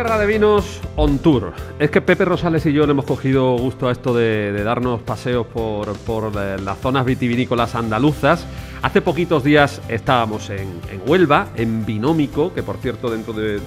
Tierra 0.00 0.16
de 0.16 0.26
Vinos 0.26 0.80
on 0.96 1.18
Tour. 1.18 1.52
Es 1.78 1.90
que 1.90 2.00
Pepe 2.00 2.24
Rosales 2.24 2.64
y 2.64 2.72
yo 2.72 2.86
le 2.86 2.92
hemos 2.92 3.04
cogido 3.04 3.54
gusto 3.58 3.86
a 3.86 3.92
esto 3.92 4.14
de, 4.14 4.50
darnos 4.64 5.02
paseos 5.02 5.46
por, 5.46 5.94
por, 5.98 6.34
las 6.34 6.78
zonas 6.78 7.04
vitivinícolas 7.04 7.74
andaluzas. 7.74 8.46
Hace 8.80 9.02
poquitos 9.02 9.44
días 9.44 9.82
estábamos 9.90 10.48
en, 10.48 10.80
en 10.90 11.02
Huelva, 11.06 11.48
en 11.54 11.84
Binómico, 11.84 12.54
que 12.54 12.62
por 12.62 12.78
cierto 12.78 13.10
dentro 13.10 13.34
de, 13.34 13.60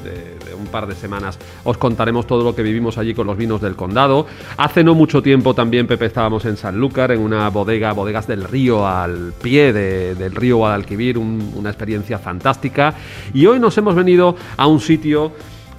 un 0.58 0.66
par 0.66 0.88
de 0.88 0.96
semanas 0.96 1.38
os 1.66 1.78
contaremos 1.78 2.26
todo 2.26 2.44
lo 2.44 2.56
que 2.56 2.64
vivimos 2.64 2.98
allí 2.98 3.14
con 3.14 3.28
los 3.28 3.38
vinos 3.38 3.62
del 3.62 3.76
condado. 3.76 4.26
Hace 4.58 4.84
no 4.84 4.96
mucho 4.96 5.22
tiempo 5.22 5.54
también, 5.54 5.86
Pepe, 5.86 6.08
estábamos 6.08 6.46
en 6.46 6.58
Sanlúcar, 6.58 7.12
en 7.12 7.20
una 7.20 7.48
bodega, 7.52 7.94
bodegas 7.94 8.26
del 8.26 8.46
río 8.46 8.88
al 8.88 9.34
pie 9.40 9.72
de, 9.72 10.16
del 10.16 10.34
río 10.34 10.58
Guadalquivir, 10.58 11.20
un, 11.20 11.54
una 11.56 11.70
experiencia 11.70 12.18
fantástica. 12.18 12.96
Y 13.36 13.46
hoy 13.46 13.60
nos 13.60 13.78
hemos 13.78 13.94
venido 13.94 14.36
a 14.58 14.66
un 14.66 14.80
sitio 14.80 15.32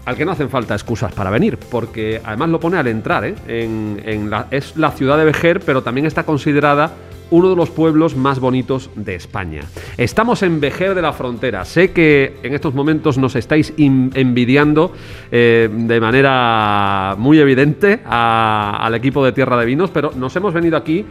al 0.04 0.16
que 0.16 0.24
no 0.24 0.32
hacen 0.32 0.50
falta 0.50 0.74
excusas 0.74 1.12
para 1.12 1.30
venir, 1.30 1.58
porque 1.70 2.20
además 2.24 2.50
lo 2.50 2.60
pone 2.60 2.76
al 2.76 2.86
entrar, 2.86 3.24
¿eh? 3.24 3.34
en, 3.46 4.30
la, 4.30 4.48
es 4.50 4.76
la 4.76 4.90
ciudad 4.90 5.16
de 5.18 5.24
Vejer, 5.24 5.60
pero 5.60 5.82
también 5.82 6.06
está 6.06 6.24
considerada 6.24 6.92
uno 7.30 7.50
de 7.50 7.56
los 7.56 7.70
pueblos 7.70 8.14
más 8.14 8.38
bonitos 8.38 8.90
de 8.94 9.14
España. 9.14 9.62
Estamos 9.96 10.42
en 10.42 10.60
Vejer 10.60 10.94
de 10.94 11.02
la 11.02 11.12
Frontera. 11.12 11.64
Sé 11.64 11.90
que 11.90 12.36
en 12.42 12.54
estos 12.54 12.74
momentos 12.74 13.18
nos 13.18 13.34
estáis 13.34 13.72
envidiando 13.76 14.92
eh, 15.32 15.68
de 15.72 16.00
manera 16.00 17.16
muy 17.18 17.38
evidente 17.38 18.00
al 18.04 18.94
equipo 18.94 19.24
de 19.24 19.32
Tierra 19.32 19.56
de 19.56 19.66
Vinos, 19.66 19.90
pero 19.90 20.12
nos 20.14 20.36
hemos 20.36 20.52
venido 20.52 20.76
aquí, 20.76 21.04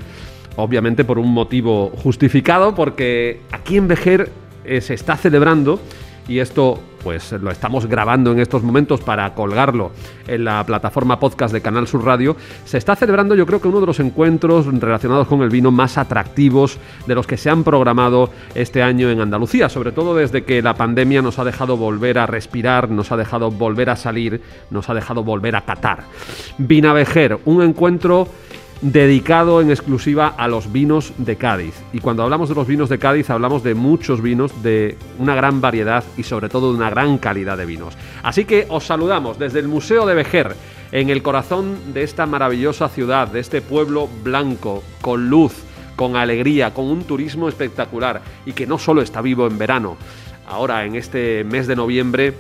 obviamente 0.55 1.03
por 1.03 1.17
un 1.17 1.33
motivo 1.33 1.89
justificado, 1.89 2.75
porque 2.75 3.41
aquí 3.51 3.77
en 3.77 3.87
Vejer 3.87 4.29
eh, 4.65 4.81
se 4.81 4.93
está 4.93 5.17
celebrando 5.17 5.79
y 6.27 6.39
esto 6.39 6.79
pues 7.03 7.31
lo 7.33 7.51
estamos 7.51 7.85
grabando 7.85 8.31
en 8.31 8.39
estos 8.39 8.63
momentos 8.63 9.01
para 9.01 9.33
colgarlo 9.33 9.91
en 10.27 10.45
la 10.45 10.65
plataforma 10.65 11.19
podcast 11.19 11.53
de 11.53 11.61
Canal 11.61 11.87
Sur 11.87 12.05
Radio, 12.05 12.35
se 12.65 12.77
está 12.77 12.95
celebrando 12.95 13.35
yo 13.35 13.45
creo 13.45 13.61
que 13.61 13.67
uno 13.67 13.81
de 13.81 13.87
los 13.87 13.99
encuentros 13.99 14.65
relacionados 14.65 15.27
con 15.27 15.41
el 15.41 15.49
vino 15.49 15.71
más 15.71 15.97
atractivos 15.97 16.77
de 17.05 17.15
los 17.15 17.27
que 17.27 17.37
se 17.37 17.49
han 17.49 17.63
programado 17.63 18.29
este 18.55 18.81
año 18.81 19.09
en 19.09 19.19
Andalucía, 19.19 19.69
sobre 19.69 19.91
todo 19.91 20.15
desde 20.15 20.43
que 20.43 20.61
la 20.61 20.75
pandemia 20.75 21.21
nos 21.21 21.39
ha 21.39 21.43
dejado 21.43 21.77
volver 21.77 22.19
a 22.19 22.25
respirar, 22.25 22.89
nos 22.89 23.11
ha 23.11 23.17
dejado 23.17 23.51
volver 23.51 23.89
a 23.89 23.95
salir, 23.95 24.41
nos 24.69 24.89
ha 24.89 24.93
dejado 24.93 25.23
volver 25.23 25.55
a 25.55 25.61
catar. 25.61 26.03
Vinavejer, 26.57 27.39
un 27.45 27.61
encuentro 27.61 28.27
dedicado 28.81 29.61
en 29.61 29.69
exclusiva 29.69 30.27
a 30.27 30.47
los 30.47 30.71
vinos 30.71 31.13
de 31.17 31.35
Cádiz. 31.35 31.73
Y 31.93 31.99
cuando 31.99 32.23
hablamos 32.23 32.49
de 32.49 32.55
los 32.55 32.67
vinos 32.67 32.89
de 32.89 32.99
Cádiz 32.99 33.29
hablamos 33.29 33.63
de 33.63 33.75
muchos 33.75 34.21
vinos, 34.21 34.63
de 34.63 34.97
una 35.19 35.35
gran 35.35 35.61
variedad 35.61 36.03
y 36.17 36.23
sobre 36.23 36.49
todo 36.49 36.71
de 36.71 36.77
una 36.77 36.89
gran 36.89 37.17
calidad 37.17 37.57
de 37.57 37.65
vinos. 37.65 37.95
Así 38.23 38.45
que 38.45 38.65
os 38.69 38.85
saludamos 38.85 39.39
desde 39.39 39.59
el 39.59 39.67
Museo 39.67 40.05
de 40.05 40.15
Vejer, 40.15 40.55
en 40.91 41.09
el 41.09 41.23
corazón 41.23 41.93
de 41.93 42.03
esta 42.03 42.25
maravillosa 42.25 42.87
ciudad, 42.87 43.27
de 43.27 43.39
este 43.39 43.61
pueblo 43.61 44.07
blanco, 44.23 44.83
con 45.01 45.29
luz, 45.29 45.53
con 45.95 46.15
alegría, 46.15 46.73
con 46.73 46.85
un 46.85 47.03
turismo 47.03 47.49
espectacular 47.49 48.21
y 48.45 48.53
que 48.53 48.67
no 48.67 48.77
solo 48.77 49.01
está 49.01 49.21
vivo 49.21 49.47
en 49.47 49.57
verano, 49.57 49.97
ahora 50.47 50.85
en 50.85 50.95
este 50.95 51.43
mes 51.45 51.67
de 51.67 51.75
noviembre, 51.75 52.33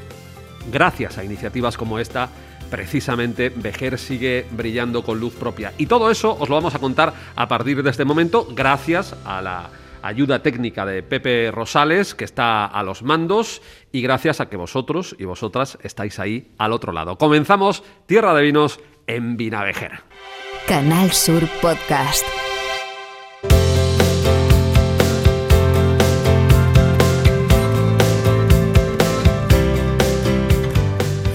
gracias 0.71 1.17
a 1.17 1.23
iniciativas 1.23 1.77
como 1.77 1.99
esta, 1.99 2.29
precisamente 2.73 3.49
Vejer 3.49 3.99
sigue 3.99 4.47
brillando 4.49 5.03
con 5.03 5.19
luz 5.19 5.35
propia. 5.35 5.73
Y 5.77 5.85
todo 5.85 6.09
eso 6.09 6.35
os 6.39 6.49
lo 6.49 6.55
vamos 6.55 6.73
a 6.73 6.79
contar 6.79 7.13
a 7.35 7.47
partir 7.47 7.83
de 7.83 7.91
este 7.91 8.03
momento, 8.03 8.47
gracias 8.49 9.15
a 9.25 9.43
la 9.43 9.69
ayuda 10.01 10.41
técnica 10.41 10.83
de 10.83 11.03
Pepe 11.03 11.51
Rosales, 11.51 12.15
que 12.15 12.23
está 12.25 12.65
a 12.65 12.81
los 12.81 13.03
mandos, 13.03 13.61
y 13.91 14.01
gracias 14.01 14.41
a 14.41 14.49
que 14.49 14.57
vosotros 14.57 15.15
y 15.19 15.25
vosotras 15.25 15.77
estáis 15.83 16.17
ahí 16.17 16.51
al 16.57 16.73
otro 16.73 16.91
lado. 16.93 17.15
Comenzamos 17.19 17.83
Tierra 18.07 18.33
de 18.33 18.41
Vinos 18.41 18.79
en 19.05 19.37
Vinavejer. 19.37 20.01
Canal 20.67 21.11
Sur 21.11 21.47
Podcast. 21.61 22.25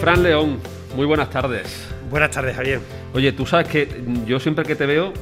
Fran 0.01 0.25
León, 0.25 0.59
muy 0.99 1.07
buenas 1.07 1.31
tardes. 1.31 1.89
Buenas 2.11 2.33
tardes, 2.33 2.57
Javier. 2.57 2.81
Oye, 3.15 3.31
tú 3.31 3.47
sabes 3.47 3.69
que 3.69 3.89
yo 4.27 4.41
siempre 4.41 4.65
que 4.65 4.75
te 4.75 4.85
veo, 4.85 5.13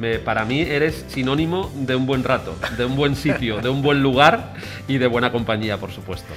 me, 0.00 0.18
para 0.18 0.46
mí 0.46 0.62
eres 0.62 1.04
sinónimo 1.08 1.70
de 1.74 1.94
un 1.94 2.06
buen 2.06 2.24
rato, 2.24 2.56
de 2.78 2.86
un 2.86 2.96
buen 2.96 3.14
sitio, 3.14 3.58
de 3.60 3.68
un 3.68 3.82
buen 3.82 4.02
lugar 4.02 4.54
y 4.88 4.96
de 4.96 5.06
buena 5.06 5.30
compañía, 5.30 5.76
por 5.76 5.92
supuesto. 5.92 6.32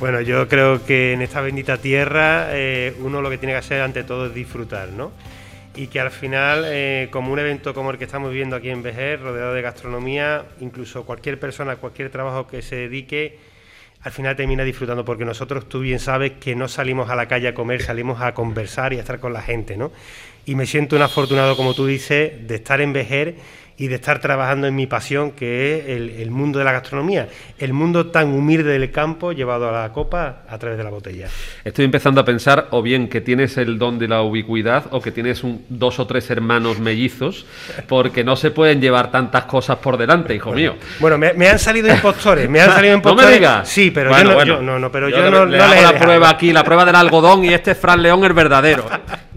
Bueno, 0.00 0.22
yo 0.22 0.48
creo 0.48 0.86
que 0.86 1.12
en 1.12 1.20
esta 1.20 1.42
bendita 1.42 1.76
tierra 1.76 2.46
eh, 2.52 2.96
uno 3.00 3.20
lo 3.20 3.28
que 3.28 3.36
tiene 3.36 3.52
que 3.52 3.58
hacer 3.58 3.82
ante 3.82 4.04
todo 4.04 4.28
es 4.28 4.34
disfrutar, 4.34 4.88
¿no? 4.88 5.12
Y 5.76 5.88
que 5.88 6.00
al 6.00 6.10
final, 6.10 6.64
eh, 6.64 7.08
como 7.10 7.30
un 7.30 7.38
evento 7.38 7.74
como 7.74 7.90
el 7.90 7.98
que 7.98 8.04
estamos 8.04 8.30
viviendo 8.30 8.56
aquí 8.56 8.70
en 8.70 8.82
Vejer, 8.82 9.20
rodeado 9.20 9.52
de 9.52 9.60
gastronomía, 9.60 10.46
incluso 10.60 11.04
cualquier 11.04 11.38
persona, 11.38 11.76
cualquier 11.76 12.08
trabajo 12.08 12.46
que 12.46 12.62
se 12.62 12.76
dedique, 12.76 13.38
al 14.02 14.12
final 14.12 14.36
termina 14.36 14.64
disfrutando, 14.64 15.04
porque 15.04 15.24
nosotros, 15.24 15.68
tú 15.68 15.80
bien 15.80 15.98
sabes, 15.98 16.32
que 16.40 16.54
no 16.54 16.68
salimos 16.68 17.10
a 17.10 17.16
la 17.16 17.26
calle 17.26 17.48
a 17.48 17.54
comer, 17.54 17.82
salimos 17.82 18.20
a 18.20 18.32
conversar 18.34 18.92
y 18.92 18.96
a 18.96 19.00
estar 19.00 19.18
con 19.18 19.32
la 19.32 19.42
gente, 19.42 19.76
¿no? 19.76 19.90
Y 20.46 20.54
me 20.54 20.66
siento 20.66 20.96
un 20.96 21.02
afortunado, 21.02 21.56
como 21.56 21.74
tú 21.74 21.86
dices, 21.86 22.46
de 22.46 22.54
estar 22.54 22.80
en 22.80 22.92
Vejer 22.92 23.34
y 23.78 23.86
de 23.86 23.94
estar 23.94 24.18
trabajando 24.18 24.66
en 24.66 24.74
mi 24.74 24.86
pasión, 24.88 25.30
que 25.30 25.78
es 25.78 25.88
el, 25.88 26.10
el, 26.10 26.30
mundo 26.32 26.58
de 26.58 26.64
la 26.64 26.72
gastronomía, 26.72 27.28
el 27.58 27.72
mundo 27.72 28.08
tan 28.08 28.28
humilde 28.34 28.76
del 28.76 28.90
campo 28.90 29.32
llevado 29.32 29.68
a 29.68 29.82
la 29.82 29.92
copa 29.92 30.42
a 30.48 30.58
través 30.58 30.76
de 30.76 30.84
la 30.84 30.90
botella. 30.90 31.28
Estoy 31.64 31.84
empezando 31.84 32.20
a 32.20 32.24
pensar 32.24 32.66
o 32.72 32.82
bien 32.82 33.08
que 33.08 33.20
tienes 33.20 33.56
el 33.56 33.78
don 33.78 34.00
de 34.00 34.08
la 34.08 34.22
ubicuidad 34.22 34.86
o 34.90 35.00
que 35.00 35.12
tienes 35.12 35.44
un, 35.44 35.64
dos 35.68 36.00
o 36.00 36.08
tres 36.08 36.28
hermanos 36.30 36.80
mellizos, 36.80 37.46
porque 37.86 38.24
no 38.24 38.34
se 38.34 38.50
pueden 38.50 38.80
llevar 38.80 39.12
tantas 39.12 39.44
cosas 39.44 39.76
por 39.78 39.96
delante, 39.96 40.34
hijo 40.34 40.52
mío. 40.52 40.74
Bueno, 40.98 41.16
me, 41.16 41.32
me 41.34 41.48
han 41.48 41.60
salido 41.60 41.88
impostores, 41.88 42.50
me 42.50 42.60
han 42.60 42.72
salido 42.72 42.94
impostores. 42.94 43.24
no 43.26 43.30
me 43.30 43.38
digas. 43.38 43.68
Sí, 43.68 43.92
pero 43.92 44.10
bueno, 44.10 44.24
yo, 44.24 44.28
no, 44.30 44.34
bueno. 44.34 44.54
yo, 44.54 44.62
no, 44.62 44.78
no, 44.80 44.92
pero 44.92 45.08
yo, 45.08 45.18
yo, 45.18 45.24
le, 45.24 45.30
no, 45.30 45.46
le 45.46 45.56
no 45.56 45.62
hago 45.62 45.74
les 45.74 45.80
he 45.80 45.82
la 45.82 45.88
dejado. 45.92 46.04
prueba 46.04 46.30
aquí, 46.30 46.52
la 46.52 46.64
prueba 46.64 46.84
del 46.84 46.96
algodón 46.96 47.44
y 47.44 47.54
este 47.54 47.70
es 47.70 47.78
Fran 47.78 48.02
León 48.02 48.24
el 48.24 48.32
verdadero. 48.32 48.86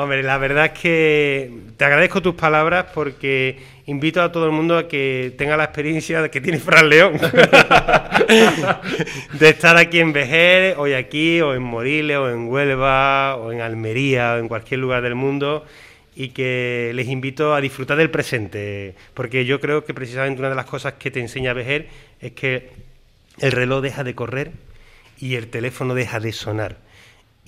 Hombre, 0.00 0.22
la 0.22 0.38
verdad 0.38 0.66
es 0.66 0.78
que 0.78 1.50
te 1.76 1.84
agradezco 1.84 2.22
tus 2.22 2.36
palabras 2.36 2.86
porque 2.94 3.58
invito 3.86 4.22
a 4.22 4.30
todo 4.30 4.46
el 4.46 4.52
mundo 4.52 4.78
a 4.78 4.86
que 4.86 5.34
tenga 5.36 5.56
la 5.56 5.64
experiencia 5.64 6.28
que 6.28 6.40
tiene 6.40 6.60
Fran 6.60 6.88
León. 6.88 7.14
De 9.32 9.48
estar 9.48 9.76
aquí 9.76 9.98
en 9.98 10.12
Vejer, 10.12 10.76
hoy 10.78 10.92
aquí, 10.92 11.40
o 11.40 11.52
en 11.52 11.64
Moriles, 11.64 12.16
o 12.16 12.30
en 12.30 12.46
Huelva, 12.46 13.34
o 13.38 13.50
en 13.50 13.60
Almería, 13.60 14.34
o 14.34 14.38
en 14.38 14.46
cualquier 14.46 14.78
lugar 14.78 15.02
del 15.02 15.16
mundo 15.16 15.66
y 16.14 16.28
que 16.28 16.92
les 16.94 17.08
invito 17.08 17.52
a 17.52 17.60
disfrutar 17.60 17.96
del 17.96 18.10
presente, 18.10 18.94
porque 19.14 19.46
yo 19.46 19.58
creo 19.58 19.84
que 19.84 19.94
precisamente 19.94 20.38
una 20.38 20.50
de 20.50 20.54
las 20.54 20.66
cosas 20.66 20.92
que 20.92 21.10
te 21.10 21.18
enseña 21.18 21.54
Vejer 21.54 21.88
es 22.20 22.30
que 22.34 22.70
el 23.40 23.50
reloj 23.50 23.82
deja 23.82 24.04
de 24.04 24.14
correr 24.14 24.52
y 25.18 25.34
el 25.34 25.48
teléfono 25.48 25.94
deja 25.94 26.20
de 26.20 26.30
sonar 26.30 26.87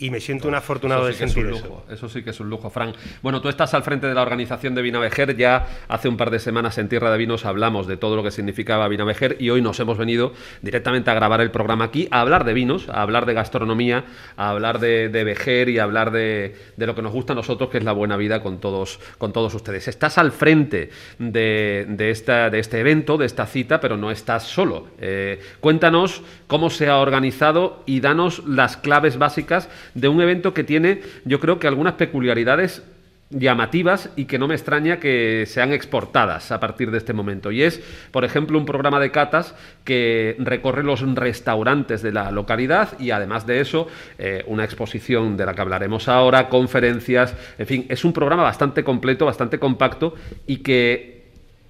y 0.00 0.10
me 0.10 0.18
siento 0.18 0.48
un 0.48 0.54
afortunado 0.54 1.06
eso 1.06 1.18
sí 1.18 1.24
de 1.24 1.30
sentir 1.30 1.52
es 1.52 1.62
un 1.62 1.68
lujo, 1.68 1.84
eso. 1.86 1.94
Eso 1.94 2.08
sí 2.08 2.22
que 2.22 2.30
es 2.30 2.40
un 2.40 2.48
lujo, 2.48 2.70
Fran. 2.70 2.94
Bueno, 3.22 3.42
tú 3.42 3.50
estás 3.50 3.74
al 3.74 3.82
frente 3.82 4.06
de 4.06 4.14
la 4.14 4.22
organización 4.22 4.74
de 4.74 4.80
Vinavejer. 4.80 5.36
Ya 5.36 5.66
hace 5.88 6.08
un 6.08 6.16
par 6.16 6.30
de 6.30 6.38
semanas 6.38 6.78
en 6.78 6.88
Tierra 6.88 7.10
de 7.12 7.18
Vinos 7.18 7.44
hablamos 7.44 7.86
de 7.86 7.98
todo 7.98 8.16
lo 8.16 8.22
que 8.22 8.30
significaba 8.30 8.88
Vinavejer 8.88 9.36
y 9.38 9.50
hoy 9.50 9.60
nos 9.60 9.78
hemos 9.78 9.98
venido 9.98 10.32
directamente 10.62 11.10
a 11.10 11.14
grabar 11.14 11.42
el 11.42 11.50
programa 11.50 11.84
aquí, 11.84 12.08
a 12.10 12.22
hablar 12.22 12.44
de 12.44 12.54
vinos, 12.54 12.88
a 12.88 13.02
hablar 13.02 13.26
de 13.26 13.34
gastronomía, 13.34 14.04
a 14.36 14.50
hablar 14.50 14.80
de, 14.80 15.10
de 15.10 15.22
Vejer 15.22 15.68
y 15.68 15.78
a 15.78 15.84
hablar 15.84 16.12
de, 16.12 16.56
de, 16.76 16.86
lo 16.86 16.94
que 16.94 17.02
nos 17.02 17.12
gusta 17.12 17.34
a 17.34 17.36
nosotros, 17.36 17.68
que 17.68 17.76
es 17.76 17.84
la 17.84 17.92
buena 17.92 18.16
vida 18.16 18.42
con 18.42 18.58
todos, 18.58 19.00
con 19.18 19.34
todos 19.34 19.54
ustedes. 19.54 19.86
Estás 19.86 20.16
al 20.16 20.32
frente 20.32 20.88
de, 21.18 21.84
de, 21.88 22.10
esta, 22.10 22.48
de 22.48 22.58
este 22.58 22.80
evento, 22.80 23.18
de 23.18 23.26
esta 23.26 23.44
cita, 23.44 23.80
pero 23.80 23.98
no 23.98 24.10
estás 24.10 24.44
solo. 24.44 24.88
Eh, 24.98 25.40
cuéntanos 25.60 26.22
cómo 26.46 26.70
se 26.70 26.88
ha 26.88 26.96
organizado 26.96 27.82
y 27.84 28.00
danos 28.00 28.42
las 28.46 28.78
claves 28.78 29.18
básicas 29.18 29.68
de 29.94 30.08
un 30.08 30.20
evento 30.20 30.54
que 30.54 30.64
tiene, 30.64 31.00
yo 31.24 31.40
creo 31.40 31.58
que 31.58 31.66
algunas 31.66 31.94
peculiaridades 31.94 32.82
llamativas 33.30 34.10
y 34.16 34.24
que 34.24 34.38
no 34.38 34.48
me 34.48 34.54
extraña 34.54 34.98
que 34.98 35.44
sean 35.46 35.72
exportadas 35.72 36.50
a 36.50 36.58
partir 36.58 36.90
de 36.90 36.98
este 36.98 37.12
momento. 37.12 37.52
Y 37.52 37.62
es, 37.62 37.80
por 38.10 38.24
ejemplo, 38.24 38.58
un 38.58 38.66
programa 38.66 38.98
de 38.98 39.12
catas 39.12 39.54
que 39.84 40.34
recorre 40.40 40.82
los 40.82 41.00
restaurantes 41.14 42.02
de 42.02 42.12
la 42.12 42.32
localidad 42.32 42.98
y 42.98 43.12
además 43.12 43.46
de 43.46 43.60
eso, 43.60 43.86
eh, 44.18 44.42
una 44.46 44.64
exposición 44.64 45.36
de 45.36 45.46
la 45.46 45.54
que 45.54 45.60
hablaremos 45.60 46.08
ahora, 46.08 46.48
conferencias, 46.48 47.36
en 47.58 47.66
fin, 47.66 47.86
es 47.88 48.04
un 48.04 48.12
programa 48.12 48.42
bastante 48.42 48.82
completo, 48.82 49.26
bastante 49.26 49.60
compacto 49.60 50.14
y 50.46 50.58
que 50.58 51.19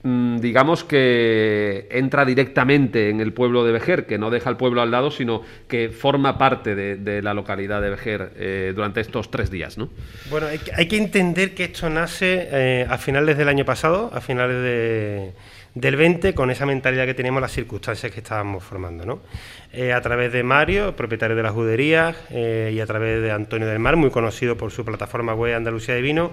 digamos 0.02 0.82
que 0.82 1.86
entra 1.90 2.24
directamente 2.24 3.10
en 3.10 3.20
el 3.20 3.34
pueblo 3.34 3.64
de 3.64 3.72
Vejer, 3.72 4.06
que 4.06 4.16
no 4.16 4.30
deja 4.30 4.48
el 4.48 4.56
pueblo 4.56 4.80
al 4.80 4.90
lado, 4.90 5.10
sino 5.10 5.42
que 5.68 5.90
forma 5.90 6.38
parte 6.38 6.74
de, 6.74 7.22
la 7.22 7.34
localidad 7.34 7.82
de 7.82 7.90
Vejer 7.90 8.32
eh, 8.36 8.72
durante 8.74 9.00
estos 9.00 9.30
tres 9.30 9.50
días, 9.50 9.76
¿no? 9.76 9.90
Bueno, 10.30 10.46
hay 10.46 10.88
que, 10.88 10.96
entender 10.96 11.54
que 11.54 11.64
esto 11.64 11.90
nace 11.90 12.48
eh, 12.50 12.86
a 12.88 12.96
finales 12.96 13.36
del 13.36 13.48
año 13.48 13.64
pasado, 13.66 14.10
a 14.14 14.20
finales 14.20 14.62
de 14.62 15.32
del 15.72 15.94
20 15.94 16.34
con 16.34 16.50
esa 16.50 16.66
mentalidad 16.66 17.06
que 17.06 17.14
teníamos, 17.14 17.40
las 17.40 17.52
circunstancias 17.52 18.10
que 18.10 18.18
estábamos 18.18 18.64
formando. 18.64 19.06
¿no? 19.06 19.20
Eh, 19.72 19.92
a 19.92 20.00
través 20.00 20.32
de 20.32 20.42
Mario, 20.42 20.96
propietario 20.96 21.36
de 21.36 21.44
las 21.44 21.52
juderías, 21.52 22.16
y 22.32 22.80
a 22.80 22.86
través 22.86 23.22
de 23.22 23.30
Antonio 23.30 23.68
del 23.68 23.78
Mar, 23.78 23.94
muy 23.94 24.10
conocido 24.10 24.56
por 24.56 24.72
su 24.72 24.84
plataforma 24.84 25.32
web 25.32 25.54
Andalucía 25.54 25.94
de 25.94 26.02
Vino, 26.02 26.32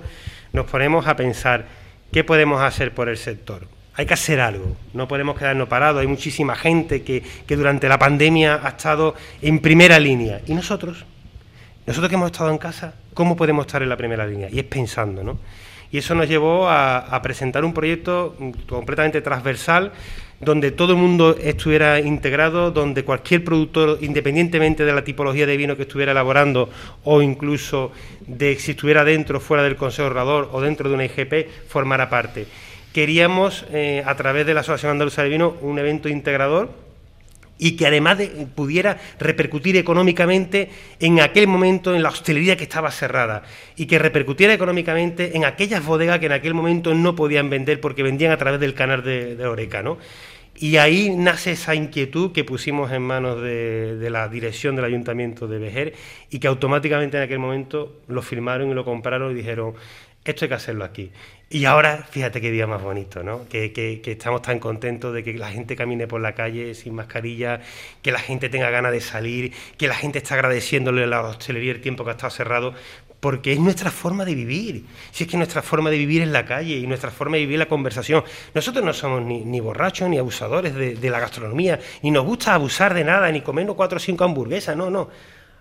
nos 0.54 0.66
ponemos 0.66 1.06
a 1.06 1.16
pensar 1.16 1.68
qué 2.12 2.24
podemos 2.24 2.62
hacer 2.62 2.94
por 2.94 3.10
el 3.10 3.18
sector. 3.18 3.68
Hay 3.96 4.06
que 4.06 4.14
hacer 4.14 4.40
algo, 4.40 4.76
no 4.94 5.08
podemos 5.08 5.38
quedarnos 5.38 5.68
parados. 5.68 6.02
Hay 6.02 6.08
muchísima 6.08 6.56
gente 6.56 7.02
que, 7.02 7.24
que 7.48 7.56
durante 7.56 7.90
la 7.90 7.98
pandemia 7.98 8.62
ha 8.64 8.70
estado 8.70 9.16
en 9.42 9.60
primera 9.60 10.00
línea. 10.00 10.42
¿Y 10.46 10.54
nosotros? 10.54 11.06
Nosotros 11.88 12.10
que 12.10 12.16
hemos 12.16 12.32
estado 12.32 12.52
en 12.52 12.58
casa, 12.58 12.94
¿cómo 13.14 13.36
podemos 13.36 13.66
estar 13.66 13.82
en 13.82 13.90
la 13.90 13.98
primera 13.98 14.28
línea? 14.28 14.50
Y 14.52 14.60
es 14.60 14.66
pensando, 14.66 15.24
¿no? 15.24 15.40
y 15.92 15.98
eso 15.98 16.16
nos 16.16 16.28
llevó 16.28 16.70
a, 16.70 17.20
presentar 17.22 17.64
un 17.64 17.74
proyecto 17.74 18.36
completamente 18.68 19.22
transversal 19.22 19.92
donde 20.40 20.72
todo 20.72 20.94
el 20.94 21.00
mundo 21.00 21.36
estuviera 21.40 22.00
integrado, 22.00 22.72
donde 22.72 23.04
cualquier 23.04 23.44
productor, 23.44 23.98
independientemente 24.02 24.86
de 24.86 24.94
la 24.94 25.04
tipología 25.04 25.46
de 25.46 25.58
vino 25.58 25.76
que 25.76 25.84
estuviera 25.84 26.12
elaborando 26.12 26.70
o 27.04 27.22
incluso 27.22 27.92
de 28.26 28.58
si 28.60 28.72
estuviera 28.72 29.04
dentro, 29.04 29.40
fuera 29.40 29.64
del 29.64 29.76
Consejo 29.76 30.10
Orador 30.10 30.50
o 30.52 30.62
dentro 30.62 30.90
de 30.90 30.96
una 30.96 31.06
IGP, 31.06 31.68
formara 31.68 32.10
parte. 32.10 32.46
Queríamos, 32.94 33.66
eh, 33.72 34.04
a 34.06 34.16
través 34.16 34.46
de 34.46 34.54
la 34.54 34.62
Asociación 34.62 34.92
Andaluza 34.92 35.24
de 35.24 35.30
Vino, 35.30 35.56
un 35.62 35.80
evento 35.80 36.10
integrador 36.10 36.87
y 37.58 37.76
que 37.76 37.88
además 37.88 38.18
pudiera 38.56 39.00
repercutir 39.20 39.78
económicamente 39.78 40.70
en 41.00 41.20
aquel 41.20 41.48
momento 41.48 41.96
en 41.96 42.04
la 42.04 42.10
hostelería 42.10 42.58
que 42.58 42.64
estaba 42.64 42.92
cerrada 42.92 43.44
y 43.76 43.86
que 43.86 44.00
repercutiera 44.00 44.54
económicamente 44.54 45.36
en 45.36 45.46
aquellas 45.46 45.86
bodegas 45.86 46.20
que 46.20 46.28
en 46.28 46.34
aquel 46.34 46.54
momento 46.54 46.94
no 46.94 47.16
podían 47.16 47.50
vender 47.50 47.82
porque 47.82 48.04
vendían 48.04 48.32
a 48.32 48.38
través 48.38 48.60
del 48.60 48.74
canal 48.74 49.04
de, 49.04 49.46
Oreca, 49.46 49.82
¿no? 49.82 49.98
Y 50.60 50.78
ahí 50.78 51.12
nace 51.16 51.52
esa 51.52 51.76
inquietud 51.76 52.32
que 52.32 52.44
pusimos 52.44 52.92
en 52.92 53.04
manos 53.04 53.40
de, 53.44 53.96
de, 53.96 54.10
la 54.10 54.28
dirección 54.28 54.76
del 54.76 54.86
ayuntamiento 54.86 55.48
de 55.48 55.60
Vejer 55.60 55.94
y 56.32 56.40
que 56.40 56.48
automáticamente 56.48 57.18
en 57.18 57.24
aquel 57.24 57.38
momento 57.38 58.02
lo 58.08 58.24
firmaron 58.24 58.72
y 58.72 58.74
lo 58.74 58.84
compraron 58.84 59.32
y 59.32 59.36
dijeron, 59.36 59.76
esto 60.32 60.46
hay 60.46 60.50
que 60.50 60.56
hacerlo 60.56 60.84
aquí. 60.84 61.12
Y 61.50 61.64
ahora, 61.64 62.06
fíjate 62.10 62.42
qué 62.42 62.52
día 62.52 62.68
más 62.68 62.82
bonito, 62.82 63.24
¿no? 63.24 63.48
Que, 63.48 64.02
estamos 64.06 64.42
tan 64.42 64.60
contentos 64.60 65.14
de 65.14 65.24
que 65.24 65.34
la 65.34 65.50
gente 65.50 65.78
camine 65.78 66.06
por 66.06 66.20
la 66.20 66.36
calle 66.36 66.76
sin 66.76 66.94
mascarilla, 66.94 67.62
que 68.02 68.12
la 68.12 68.20
gente 68.20 68.50
tenga 68.50 68.70
ganas 68.70 68.92
de 68.92 69.00
salir, 69.00 69.54
que 69.78 69.88
la 69.88 69.96
gente 69.96 70.18
está 70.18 70.36
agradeciéndole 70.36 71.06
a 71.06 71.08
la 71.08 71.22
hostelería 71.22 71.72
el 71.72 71.80
tiempo 71.80 72.04
que 72.04 72.10
ha 72.10 72.14
estado 72.14 72.32
cerrado, 72.32 72.74
porque 73.22 73.54
es 73.54 73.60
nuestra 73.60 73.92
forma 73.92 74.26
de 74.26 74.36
vivir. 74.36 74.84
Si 75.12 75.24
es 75.24 75.30
que 75.30 75.38
nuestra 75.38 75.62
forma 75.62 75.90
de 75.90 75.98
vivir 75.98 76.22
es 76.22 76.28
la 76.28 76.46
calle 76.46 76.76
y 76.76 76.86
nuestra 76.86 77.12
forma 77.12 77.38
de 77.38 77.44
vivir 77.44 77.60
la 77.60 77.68
conversación. 77.68 78.24
Nosotros 78.54 78.84
no 78.84 78.94
somos 78.94 79.22
ni, 79.22 79.60
borrachos 79.62 80.10
ni 80.10 80.18
abusadores 80.18 80.76
de, 80.76 81.10
la 81.10 81.20
gastronomía, 81.20 81.80
ni 82.04 82.12
nos 82.12 82.26
gusta 82.26 82.54
abusar 82.54 82.94
de 82.94 83.04
nada, 83.04 83.32
ni 83.32 83.42
comernos 83.42 83.76
cuatro 83.76 83.98
o 83.98 84.00
cinco 84.00 84.26
hamburguesas, 84.26 84.76
no, 84.76 84.90
no. 84.90 85.10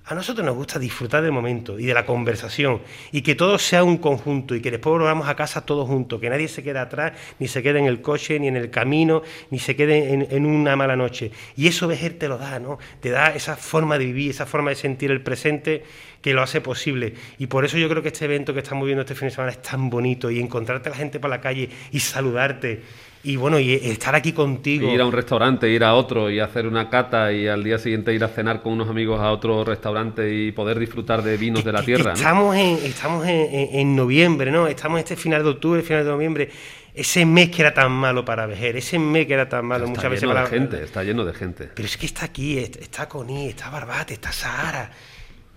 A 0.08 0.14
nosotros 0.14 0.46
nos 0.46 0.54
gusta 0.54 0.78
disfrutar 0.78 1.20
del 1.20 1.32
momento 1.32 1.80
y 1.80 1.84
de 1.84 1.92
la 1.92 2.06
conversación 2.06 2.80
y 3.10 3.22
que 3.22 3.34
todo 3.34 3.58
sea 3.58 3.82
un 3.82 3.96
conjunto 3.96 4.54
y 4.54 4.60
que 4.60 4.70
después 4.70 4.92
volvamos 4.92 5.28
a 5.28 5.34
casa 5.34 5.66
todos 5.66 5.88
juntos, 5.88 6.20
que 6.20 6.30
nadie 6.30 6.46
se 6.46 6.62
quede 6.62 6.78
atrás, 6.78 7.14
ni 7.40 7.48
se 7.48 7.60
quede 7.60 7.80
en 7.80 7.86
el 7.86 8.00
coche, 8.00 8.38
ni 8.38 8.46
en 8.46 8.54
el 8.54 8.70
camino, 8.70 9.22
ni 9.50 9.58
se 9.58 9.74
quede 9.74 10.12
en, 10.12 10.46
una 10.46 10.76
mala 10.76 10.94
noche. 10.94 11.32
Y 11.56 11.66
eso 11.66 11.88
Vejer 11.88 12.20
te 12.20 12.28
lo 12.28 12.38
da, 12.38 12.60
¿no? 12.60 12.78
Te 13.00 13.10
da 13.10 13.34
esa 13.34 13.56
forma 13.56 13.98
de 13.98 14.04
vivir, 14.04 14.30
esa 14.30 14.46
forma 14.46 14.70
de 14.70 14.76
sentir 14.76 15.10
el 15.10 15.22
presente 15.22 15.82
que 16.22 16.32
lo 16.34 16.40
hace 16.40 16.60
posible. 16.60 17.14
Y 17.38 17.48
por 17.48 17.64
eso 17.64 17.76
yo 17.76 17.88
creo 17.88 18.00
que 18.00 18.08
este 18.08 18.26
evento 18.26 18.54
que 18.54 18.60
estamos 18.60 18.86
viendo 18.86 19.02
este 19.02 19.16
fin 19.16 19.26
de 19.26 19.34
semana 19.34 19.50
es 19.50 19.60
tan 19.60 19.90
bonito 19.90 20.30
y 20.30 20.38
encontrarte 20.38 20.88
a 20.88 20.92
la 20.92 20.98
gente 20.98 21.18
por 21.18 21.30
la 21.30 21.40
calle 21.40 21.68
y 21.90 21.98
saludarte 21.98 22.80
y 23.26 23.34
bueno, 23.34 23.58
y 23.58 23.74
estar 23.74 24.14
aquí 24.14 24.32
contigo. 24.32 24.88
ir 24.88 25.00
a 25.00 25.04
un 25.04 25.10
restaurante, 25.10 25.68
ir 25.68 25.82
a 25.82 25.94
otro 25.94 26.30
y 26.30 26.38
hacer 26.38 26.64
una 26.64 26.88
cata 26.88 27.32
y 27.32 27.48
al 27.48 27.64
día 27.64 27.76
siguiente 27.76 28.14
ir 28.14 28.22
a 28.22 28.28
cenar 28.28 28.62
con 28.62 28.74
unos 28.74 28.88
amigos 28.88 29.20
a 29.20 29.32
otro 29.32 29.64
restaurante 29.64 30.32
y 30.32 30.52
poder 30.52 30.78
disfrutar 30.78 31.22
de 31.22 31.36
vinos 31.36 31.64
de 31.64 31.72
la 31.72 31.82
tierra. 31.82 32.12
Estamos, 32.12 32.54
en, 32.54 32.76
estamos 32.84 33.26
en, 33.26 33.96
noviembre, 33.96 34.52
¿no? 34.52 34.68
Estamos 34.68 35.00
este 35.00 35.16
final 35.16 35.42
de 35.42 35.50
octubre, 35.50 35.82
final 35.82 36.04
de 36.04 36.10
noviembre. 36.10 36.50
Ese 36.94 37.26
mes 37.26 37.50
que 37.50 37.62
era 37.62 37.74
tan 37.74 37.90
malo 37.90 38.24
para 38.24 38.46
Vejer, 38.46 38.76
ese 38.76 38.96
mes 38.98 39.26
que 39.26 39.34
era 39.34 39.48
tan 39.48 39.66
malo 39.66 39.88
muchas 39.88 40.08
veces 40.08 40.28
para... 40.28 40.46
gente, 40.46 40.82
está 40.84 41.02
lleno 41.02 41.24
de 41.24 41.34
gente. 41.34 41.68
Pero 41.74 41.86
es 41.86 41.96
que 41.96 42.06
está 42.06 42.26
aquí, 42.26 42.58
está 42.58 43.08
Coní, 43.08 43.48
está 43.48 43.70
Barbate, 43.70 44.14
está 44.14 44.30
Sahara 44.30 44.88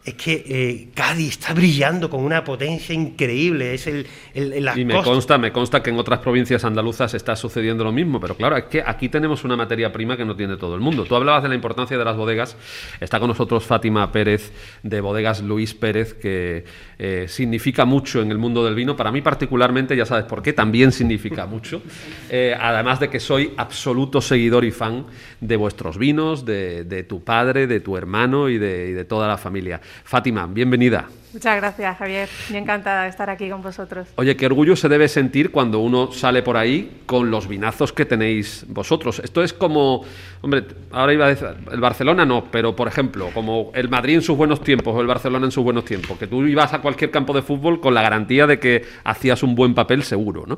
es 0.10 0.16
que 0.16 0.44
eh, 0.48 0.90
Cádiz 0.94 1.30
está 1.30 1.54
brillando 1.54 2.10
con 2.10 2.24
una 2.24 2.44
potencia 2.44 2.94
increíble. 2.94 3.74
Es 3.74 3.88
el, 3.88 4.06
y 4.34 4.86
me 4.86 5.02
consta, 5.04 5.38
me 5.38 5.52
consta 5.52 5.82
que 5.82 5.90
en 5.90 5.98
otras 5.98 6.20
provincias 6.20 6.64
andaluzas 6.66 7.14
está 7.14 7.36
sucediendo 7.36 7.84
lo 7.84 7.92
mismo, 7.92 8.20
pero 8.20 8.36
claro, 8.36 8.58
es 8.58 8.66
que 8.66 8.84
aquí 8.86 9.10
tenemos 9.10 9.44
una 9.44 9.56
materia 9.56 9.92
prima 9.92 10.18
que 10.18 10.26
no 10.26 10.36
tiene 10.36 10.58
todo 10.58 10.76
el 10.76 10.82
mundo. 10.82 11.06
Tú 11.06 11.16
hablabas 11.16 11.44
de 11.44 11.50
la 11.50 11.56
importancia 11.56 11.98
de 11.98 12.06
las 12.06 12.18
bodegas. 12.18 12.58
Está 13.00 13.20
con 13.20 13.30
nosotros 13.30 13.64
Fátima 13.66 14.12
Pérez 14.12 14.52
de 14.84 15.02
Bodegas 15.02 15.42
Luis 15.42 15.74
Pérez, 15.74 16.14
que 16.14 16.66
eh, 16.98 17.26
significa 17.28 17.86
mucho 17.86 18.22
en 18.22 18.32
el 18.32 18.38
mundo 18.38 18.66
del 18.66 18.76
vino. 18.76 18.96
Para 18.96 19.12
mí 19.12 19.22
particularmente, 19.22 19.96
ya 19.96 20.06
sabes 20.06 20.26
por 20.26 20.42
qué, 20.42 20.54
también 20.54 20.92
significa 20.92 21.46
mucho. 21.46 21.82
Eh, 22.32 22.56
además 22.60 23.00
de 23.00 23.10
que 23.10 23.20
soy 23.20 23.54
absoluto 23.58 24.22
seguidor 24.22 24.64
y 24.64 24.72
fan 24.72 25.06
de 25.42 25.56
vuestros 25.56 25.98
vinos, 25.98 26.46
de, 26.46 27.06
tu 27.08 27.24
padre, 27.24 27.66
de 27.66 27.80
tu 27.80 27.98
hermano 27.98 28.50
y 28.50 28.60
de 28.60 29.04
toda 29.06 29.28
la 29.28 29.38
familia. 29.38 29.82
Fátima, 30.04 30.48
bienvenida. 30.48 31.07
Muchas 31.31 31.58
gracias, 31.58 31.98
Javier. 31.98 32.28
Me 32.50 32.58
encantada 32.58 33.04
de 33.04 33.10
estar 33.10 33.30
aquí 33.30 33.50
con 33.50 33.62
vosotros. 33.62 34.08
Oye, 34.16 34.36
qué 34.36 34.48
orgullo 34.48 34.76
se 34.76 34.90
debe 34.90 35.08
sentir 35.08 35.52
cuando 35.52 35.80
uno 35.80 36.12
sale 36.12 36.42
por 36.42 36.58
ahí 36.58 37.02
con 37.06 37.30
los 37.30 37.48
vinazos 37.48 37.94
que 37.94 38.06
tenéis 38.06 38.66
vosotros. 38.68 39.20
Esto 39.20 39.44
es 39.44 39.54
como, 39.54 40.04
hombre, 40.42 40.66
ahora 40.92 41.14
iba 41.14 41.26
a 41.26 41.30
decir, 41.30 41.48
el 41.72 41.80
Barcelona 41.80 42.26
no, 42.26 42.46
pero 42.46 42.76
por 42.76 42.88
ejemplo, 42.88 43.30
como 43.31 43.72
el 43.76 43.90
Madrid 43.90 44.16
en 44.16 44.22
sus 44.24 44.36
buenos 44.36 44.62
tiempos 44.62 44.96
o 44.96 45.02
el 45.02 45.08
Barcelona 45.08 45.46
en 45.46 45.52
sus 45.52 45.64
buenos 45.64 45.86
tiempos, 45.86 46.18
que 46.18 46.26
tú 46.26 46.46
ibas 46.48 46.74
a 46.74 46.81
cualquier 46.81 47.12
campo 47.12 47.34
de 47.34 47.44
fútbol 47.44 47.80
con 47.80 47.94
la 47.94 48.02
garantía 48.02 48.48
de 48.48 48.60
que 48.60 48.86
hacías 49.04 49.44
un 49.44 49.54
buen 49.54 49.75
papel 49.75 50.04
seguro, 50.04 50.46
¿no? 50.48 50.58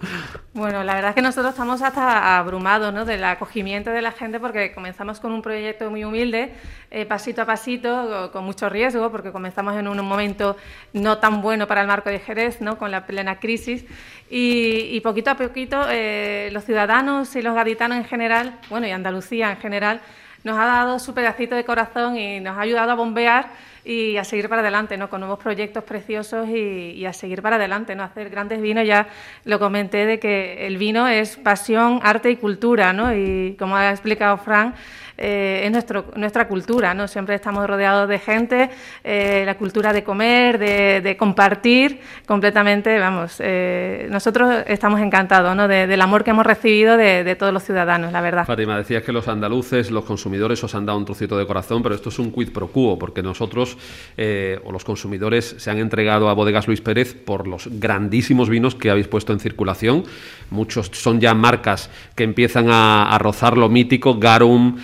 Bueno, 0.54 0.84
la 0.84 0.96
verdad 0.96 1.10
es 1.10 1.16
que 1.16 1.22
nosotros 1.22 1.52
estamos 1.52 1.82
hasta 1.82 2.38
abrumados 2.38 2.94
¿no? 2.94 3.04
del 3.04 3.24
acogimiento 3.26 3.90
de 3.90 4.02
la 4.02 4.12
gente 4.12 4.40
porque 4.40 4.74
comenzamos 4.74 5.20
con 5.20 5.34
un 5.34 5.42
proyecto 5.42 5.90
muy 5.90 6.06
humilde, 6.06 6.54
eh, 6.92 7.06
pasito 7.06 7.42
a 7.42 7.46
pasito, 7.46 8.30
con 8.32 8.46
mucho 8.46 8.70
riesgo, 8.70 9.12
porque 9.12 9.32
comenzamos 9.32 9.76
en 9.76 9.88
un 9.88 10.06
momento 10.06 10.56
no 10.94 11.18
tan 11.20 11.42
bueno 11.42 11.68
para 11.68 11.82
el 11.82 11.88
marco 11.88 12.10
de 12.10 12.20
Jerez, 12.20 12.62
¿no? 12.62 12.78
con 12.78 12.92
la 12.92 13.06
plena 13.06 13.40
crisis. 13.40 13.86
Y, 14.30 15.00
poquito 15.02 15.32
a 15.32 15.36
poquito 15.36 15.86
eh, 15.90 16.50
los 16.54 16.64
ciudadanos 16.64 17.36
y 17.36 17.42
los 17.42 17.54
gaditanos 17.54 17.98
en 17.98 18.06
general, 18.06 18.60
bueno, 18.70 18.88
y 18.88 18.92
Andalucía 18.92 19.52
en 19.52 19.58
general, 19.58 20.02
nos 20.44 20.58
ha 20.58 20.66
dado 20.66 21.00
su 21.00 21.14
pedacito 21.14 21.56
de 21.56 21.66
corazón 21.66 22.18
y 22.18 22.40
nos 22.40 22.58
ha 22.58 22.62
ayudado 22.62 22.92
a 22.92 22.96
bombear 22.96 23.50
y 23.84 24.18
a 24.18 24.24
seguir 24.24 24.48
para 24.48 24.62
adelante, 24.62 24.98
¿no? 24.98 25.10
Con 25.10 25.22
nuevos 25.22 25.40
proyectos 25.40 25.84
preciosos 25.84 26.48
y, 26.50 27.06
a 27.06 27.14
seguir 27.14 27.42
para 27.42 27.56
adelante, 27.56 27.96
¿no? 27.96 28.04
Hacer 28.04 28.30
grandes 28.30 28.62
vinos, 28.62 28.86
ya 28.86 29.08
lo 29.44 29.60
comenté 29.60 30.06
de 30.06 30.20
que 30.20 30.68
el 30.68 30.78
vino 30.78 31.08
es 31.08 31.38
pasión, 31.38 32.00
arte 32.04 32.30
y 32.30 32.36
cultura, 32.38 32.94
¿no? 32.94 33.14
Y 33.14 33.56
como 33.58 33.76
ha 33.76 33.92
explicado 33.92 34.38
Frank, 34.38 34.76
eh, 35.24 35.62
es 35.66 35.72
nuestro, 35.72 36.06
nuestra 36.16 36.48
cultura, 36.48 36.96
¿no? 36.96 37.08
Siempre 37.08 37.36
estamos 37.36 37.68
rodeados 37.68 38.10
de 38.10 38.18
gente, 38.18 38.72
eh, 39.04 39.44
la 39.46 39.56
cultura 39.56 39.94
de 39.94 40.04
comer, 40.04 40.58
de, 40.58 41.16
compartir, 41.16 42.00
completamente, 42.26 42.98
vamos, 42.98 43.36
eh, 43.40 44.08
nosotros 44.10 44.64
estamos 44.66 45.00
encantados, 45.00 45.56
¿no? 45.56 45.68
del 45.68 46.02
amor 46.02 46.24
que 46.24 46.32
hemos 46.32 46.46
recibido 46.46 46.98
de, 46.98 47.36
todos 47.36 47.54
los 47.54 47.64
ciudadanos, 47.64 48.12
la 48.12 48.22
verdad. 48.22 48.46
Fátima, 48.46 48.78
decías 48.78 49.04
que 49.04 49.12
los 49.12 49.28
andaluces, 49.28 49.92
los 49.92 50.06
consumidores 50.06 50.64
os 50.64 50.74
han 50.74 50.88
dado 50.88 50.98
un 50.98 51.06
trocito 51.06 51.38
de 51.38 51.46
corazón, 51.46 51.84
pero 51.84 51.94
esto 51.94 52.10
es 52.10 52.18
un 52.18 52.32
quid 52.32 52.52
pro 52.52 52.70
quo, 52.70 52.98
porque 52.98 53.22
nosotros, 53.22 53.78
o 54.18 54.72
los 54.72 54.84
consumidores, 54.84 55.56
se 55.60 55.70
han 55.70 55.78
entregado 55.78 56.30
a 56.30 56.34
Bodegas 56.34 56.68
Luis 56.68 56.82
Pérez 56.82 57.14
por 57.14 57.48
los 57.48 57.68
grandísimos 57.72 58.50
vinos 58.50 58.74
que 58.74 58.90
habéis 58.90 59.08
puesto 59.08 59.34
en 59.34 59.40
circulación. 59.40 60.04
Muchos 60.50 60.90
son 60.94 61.20
ya 61.22 61.34
marcas 61.34 61.90
que 62.16 62.24
empiezan 62.24 62.68
a, 62.70 63.18
rozar 63.20 63.58
lo 63.58 63.70
mítico, 63.70 64.18
Garum, 64.20 64.78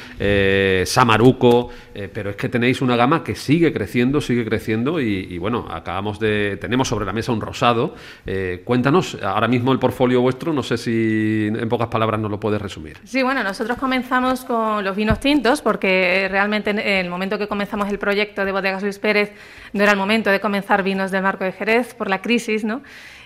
Samaruco, 0.85 1.69
eh, 1.93 2.09
pero 2.11 2.29
es 2.29 2.35
que 2.35 2.49
tenéis 2.49 2.81
una 2.81 2.95
gama 2.95 3.23
que 3.23 3.35
sigue 3.35 3.73
creciendo, 3.73 4.21
sigue 4.21 4.45
creciendo 4.45 4.99
y, 4.99 5.37
bueno, 5.37 5.67
acabamos 5.69 6.19
de, 6.19 6.57
tenemos 6.57 6.87
sobre 6.87 7.05
la 7.05 7.13
mesa 7.13 7.31
un 7.31 7.41
rosado. 7.41 7.95
Eh, 8.25 8.61
cuéntanos, 8.63 9.17
ahora 9.21 9.47
mismo 9.47 9.71
el 9.71 9.79
portfolio 9.79 10.21
vuestro, 10.21 10.53
no 10.53 10.63
sé 10.63 10.77
si 10.77 11.47
en 11.47 11.69
pocas 11.69 11.87
palabras 11.87 12.19
nos 12.19 12.31
lo 12.31 12.39
puedes 12.39 12.61
resumir. 12.61 12.97
Sí, 13.03 13.23
bueno, 13.23 13.43
nosotros 13.43 13.77
comenzamos 13.77 14.45
con 14.45 14.83
los 14.83 14.95
vinos 14.95 15.19
tintos 15.19 15.61
porque 15.61 16.27
realmente 16.29 16.71
en 16.71 16.79
el 16.79 17.09
momento 17.09 17.37
que 17.37 17.47
comenzamos 17.47 17.89
el 17.89 17.99
proyecto 17.99 18.45
de 18.45 18.51
bodegas 18.51 18.83
Luis 18.83 18.99
Pérez 18.99 19.31
no 19.73 19.83
era 19.83 19.91
el 19.91 19.97
momento 19.97 20.29
de 20.29 20.39
comenzar 20.39 20.83
vinos 20.83 21.11
del 21.11 21.23
marco 21.23 21.43
de 21.43 21.51
Jerez 21.51 21.93
por 21.93 22.09
la 22.09 22.21
crisis, 22.21 22.63
¿no? 22.63 22.81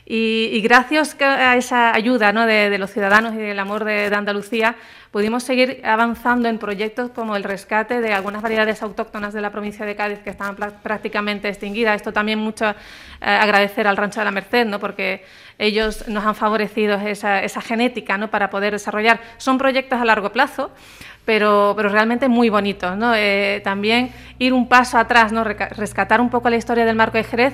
Y, 0.06 0.62
gracias 0.62 1.16
a 1.22 1.56
esa 1.56 1.94
ayuda 1.94 2.32
de, 2.46 2.78
los 2.78 2.92
ciudadanos 2.92 3.34
y 3.34 3.38
del 3.38 3.60
amor 3.60 3.86
de, 3.86 4.14
Andalucía, 4.14 4.76
pudimos 5.12 5.44
seguir 5.44 5.82
avanzando 5.84 6.50
en 6.50 6.58
proyectos 6.58 7.12
como 7.12 7.36
el 7.36 7.44
rescate 7.44 8.02
de 8.02 8.14
algunas 8.14 8.42
variedades 8.42 8.82
autóctonas 8.82 9.34
de 9.34 9.42
la 9.42 9.52
provincia 9.52 9.86
de 9.86 9.96
Cádiz 9.96 10.20
que 10.20 10.32
estaban 10.32 10.56
prácticamente 10.56 11.50
extinguidas. 11.50 11.98
Esto 11.98 12.14
también 12.14 12.40
mucho 12.40 12.70
eh, 12.70 12.76
agradecer 13.22 13.88
al 13.88 13.98
Rancho 13.98 14.22
de 14.22 14.26
la 14.26 14.32
Merced, 14.32 14.66
¿no? 14.66 14.80
porque 14.80 15.24
ellos 15.60 16.08
nos 16.08 16.26
han 16.26 16.36
favorecido 16.36 16.96
esa, 16.96 17.62
genética 17.62 18.18
¿no? 18.18 18.32
para 18.32 18.50
poder 18.50 18.74
desarrollar. 18.74 19.20
Son 19.38 19.58
proyectos 19.58 20.02
a 20.02 20.06
largo 20.06 20.32
plazo. 20.32 20.72
Pero, 21.26 21.74
pero, 21.76 21.90
realmente 21.90 22.28
muy 22.28 22.50
bonitos. 22.50 22.98
¿no? 22.98 23.14
Eh, 23.16 23.62
también 23.64 24.12
ir 24.40 24.54
un 24.54 24.68
paso 24.68 24.98
atrás, 24.98 25.32
¿no? 25.32 25.44
rescatar 25.44 26.20
un 26.20 26.30
poco 26.30 26.50
la 26.50 26.58
historia 26.58 26.86
del 26.86 26.96
marco 26.96 27.18
de 27.18 27.24
Jerez 27.24 27.54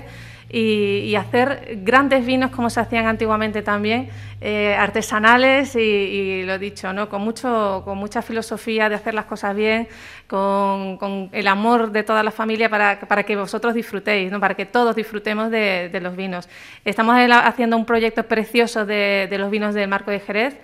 y, 0.49 1.15
hacer 1.15 1.79
grandes 1.83 2.25
vinos 2.25 2.51
como 2.51 2.69
se 2.69 2.79
hacían 2.79 3.05
antiguamente 3.05 3.61
también, 3.61 4.09
eh, 4.39 4.75
artesanales 4.77 5.75
y, 5.75 6.43
lo 6.43 6.53
he 6.53 6.59
dicho, 6.59 6.93
¿no? 6.93 7.09
con, 7.09 7.21
mucho, 7.21 7.81
con 7.83 7.97
mucha 7.97 8.21
filosofía 8.21 8.87
de 8.87 8.95
hacer 8.95 9.13
las 9.13 9.25
cosas 9.25 9.55
bien, 9.55 9.87
con, 10.27 11.29
el 11.31 11.47
amor 11.47 11.91
de 11.91 12.03
toda 12.03 12.23
la 12.23 12.31
familia 12.31 12.69
para, 12.69 12.99
para 13.01 13.23
que 13.23 13.35
vosotros 13.35 13.73
disfrutéis, 13.73 14.31
¿no? 14.31 14.39
para 14.39 14.55
que 14.55 14.65
todos 14.65 14.95
disfrutemos 14.95 15.51
de, 15.51 15.99
los 16.01 16.15
vinos. 16.15 16.47
Estamos 16.85 17.15
haciendo 17.43 17.75
un 17.75 17.85
proyecto 17.85 18.23
precioso 18.23 18.85
de, 18.85 19.27
de 19.29 19.37
los 19.37 19.49
vinos 19.51 19.73
del 19.73 19.89
Marco 19.89 20.11
de 20.11 20.19
Jerez. 20.19 20.57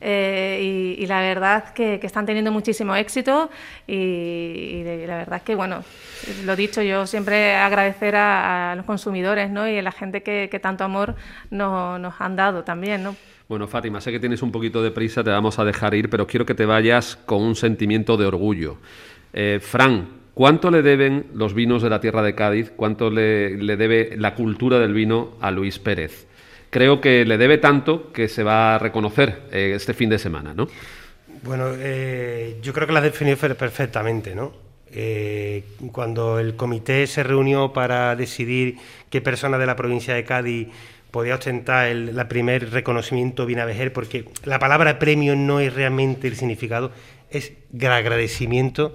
Eh, 0.00 0.96
y, 0.98 1.06
la 1.06 1.20
verdad 1.20 1.74
que, 1.74 2.00
están 2.02 2.24
teniendo 2.24 2.50
muchísimo 2.50 2.96
éxito 2.96 3.50
y, 3.86 4.82
la 5.06 5.18
verdad 5.18 5.42
que, 5.42 5.54
bueno, 5.54 5.84
lo 6.44 6.56
dicho, 6.56 6.80
yo 6.82 7.06
siempre 7.06 7.54
agradecer 7.54 8.16
a, 8.16 8.74
los 8.76 8.86
consumidores 8.86 9.50
¿no? 9.50 9.68
y 9.68 9.76
a 9.78 9.82
la 9.82 9.92
gente 9.92 10.22
que, 10.22 10.48
tanto 10.60 10.84
amor 10.84 11.16
nos, 11.50 12.14
han 12.18 12.36
dado 12.36 12.64
también. 12.64 13.02
¿no? 13.02 13.16
Bueno, 13.48 13.66
Fátima, 13.66 14.00
sé 14.00 14.10
que 14.10 14.20
tienes 14.20 14.42
un 14.42 14.52
poquito 14.52 14.82
de 14.82 14.90
prisa, 14.90 15.22
te 15.22 15.30
vamos 15.30 15.58
a 15.58 15.64
dejar 15.64 15.94
ir, 15.94 16.08
pero 16.08 16.26
quiero 16.26 16.46
que 16.46 16.54
te 16.54 16.64
vayas 16.64 17.16
con 17.26 17.42
un 17.42 17.54
sentimiento 17.54 18.16
de 18.16 18.26
orgullo. 18.26 18.78
Eh, 19.32 19.58
Fran, 19.60 20.08
¿cuánto 20.32 20.70
le 20.70 20.82
deben 20.82 21.26
los 21.34 21.52
vinos 21.52 21.82
de 21.82 21.90
la 21.90 22.00
tierra 22.00 22.22
de 22.22 22.34
Cádiz? 22.34 22.72
¿Cuánto 22.74 23.10
le 23.10 23.76
debe 23.76 24.16
la 24.16 24.34
cultura 24.34 24.78
del 24.78 24.94
vino 24.94 25.32
a 25.40 25.50
Luis 25.50 25.78
Pérez? 25.78 26.29
Creo 26.70 27.00
que 27.00 27.24
le 27.24 27.36
debe 27.36 27.58
tanto 27.58 28.12
que 28.12 28.28
se 28.28 28.42
va 28.42 28.76
a 28.76 28.78
reconocer 28.78 29.42
eh, 29.52 29.72
este 29.74 29.92
fin 29.92 30.08
de 30.08 30.18
semana, 30.18 30.54
¿no? 30.54 30.68
Bueno, 31.42 31.72
eh, 31.76 32.58
yo 32.62 32.72
creo 32.72 32.86
que 32.86 32.92
la 32.92 33.00
has 33.00 33.04
definido 33.04 33.36
perfectamente, 33.36 34.34
¿no? 34.34 34.52
Eh, 34.92 35.64
cuando 35.92 36.38
el 36.38 36.56
comité 36.56 37.06
se 37.06 37.22
reunió 37.22 37.72
para 37.72 38.16
decidir 38.16 38.76
qué 39.08 39.20
persona 39.20 39.56
de 39.58 39.66
la 39.66 39.76
provincia 39.76 40.14
de 40.14 40.24
Cádiz 40.24 40.68
podía 41.10 41.34
ostentar 41.34 41.86
el 41.86 42.26
primer 42.26 42.70
reconocimiento 42.70 43.46
Vinavejer, 43.46 43.92
porque 43.92 44.26
la 44.44 44.58
palabra 44.58 44.98
premio 44.98 45.36
no 45.36 45.60
es 45.60 45.74
realmente 45.74 46.28
el 46.28 46.36
significado, 46.36 46.92
es 47.30 47.52
agradecimiento 47.82 48.94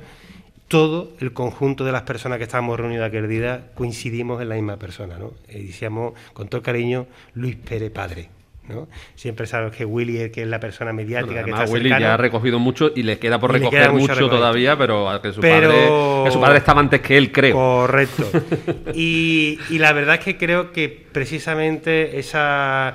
todo 0.67 1.11
el 1.19 1.33
conjunto 1.33 1.85
de 1.85 1.91
las 1.91 2.03
personas 2.03 2.37
que 2.37 2.45
estábamos 2.45 2.79
reunidas 2.79 3.07
aquel 3.07 3.29
día 3.29 3.67
coincidimos 3.75 4.41
en 4.41 4.49
la 4.49 4.55
misma 4.55 4.77
persona, 4.77 5.17
¿no? 5.17 5.33
Y 5.49 5.67
decíamos 5.67 6.13
con 6.33 6.47
todo 6.47 6.61
cariño 6.61 7.07
Luis 7.33 7.55
Pérez 7.55 7.91
Padre. 7.91 8.29
¿no? 8.67 8.87
Siempre 9.13 9.45
sabes 9.45 9.75
que 9.75 9.85
Willy 9.85 10.17
es 10.17 10.31
que 10.31 10.41
es 10.41 10.47
la 10.47 10.59
persona 10.59 10.91
mediática 10.91 11.43
que 11.43 11.51
está 11.51 11.65
Willy 11.65 11.89
ya 11.89 12.15
ha 12.15 12.17
recogido 12.17 12.57
mucho 12.57 12.91
y 12.95 13.03
le 13.03 13.19
queda 13.19 13.39
por 13.39 13.51
recoger 13.51 13.91
mucho, 13.91 14.27
todavía, 14.27 14.75
pero 14.75 15.07
que 15.21 15.31
su, 15.31 15.41
Padre, 15.41 16.31
su 16.31 16.41
padre 16.41 16.57
estaba 16.57 16.79
antes 16.81 16.99
que 17.01 17.15
él, 17.15 17.31
creo. 17.31 17.53
Correcto. 17.53 18.27
y, 18.95 19.59
y 19.69 19.77
la 19.77 19.93
verdad 19.93 20.15
es 20.15 20.21
que 20.21 20.37
creo 20.37 20.71
que 20.71 20.89
precisamente 20.89 22.17
esa... 22.17 22.87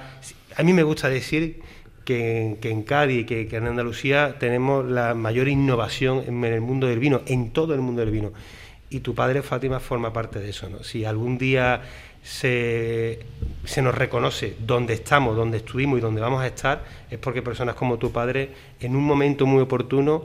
A 0.56 0.62
mí 0.64 0.72
me 0.72 0.82
gusta 0.82 1.08
decir 1.08 1.60
que, 2.04 2.58
en 2.62 2.82
Cádiz, 2.82 3.26
que, 3.26 3.46
que 3.46 3.56
en 3.56 3.66
Andalucía 3.66 4.36
tenemos 4.38 4.84
la 4.88 5.14
mayor 5.14 5.48
innovación 5.48 6.24
en 6.26 6.44
el 6.44 6.60
mundo 6.60 6.86
del 6.86 6.98
vino, 6.98 7.22
en 7.26 7.50
todo 7.50 7.74
el 7.74 7.80
mundo 7.80 8.00
del 8.00 8.10
vino. 8.10 8.32
Y 8.90 9.00
tu 9.00 9.14
padre, 9.14 9.42
Fátima, 9.42 9.78
forma 9.78 10.12
parte 10.12 10.40
de 10.40 10.50
eso. 10.50 10.82
Si 10.82 11.04
algún 11.04 11.38
día 11.38 11.82
se, 12.22 13.20
se, 13.64 13.82
nos 13.82 13.94
reconoce 13.94 14.56
dónde 14.58 14.94
estamos, 14.94 15.36
dónde 15.36 15.58
estuvimos 15.58 15.98
y 15.98 16.02
dónde 16.02 16.20
vamos 16.20 16.42
a 16.42 16.46
estar, 16.46 16.84
es 17.10 17.18
porque 17.18 17.42
personas 17.42 17.76
como 17.76 17.98
tu 17.98 18.10
padre, 18.10 18.50
en 18.80 18.96
un 18.96 19.04
momento 19.04 19.46
muy 19.46 19.62
oportuno, 19.62 20.24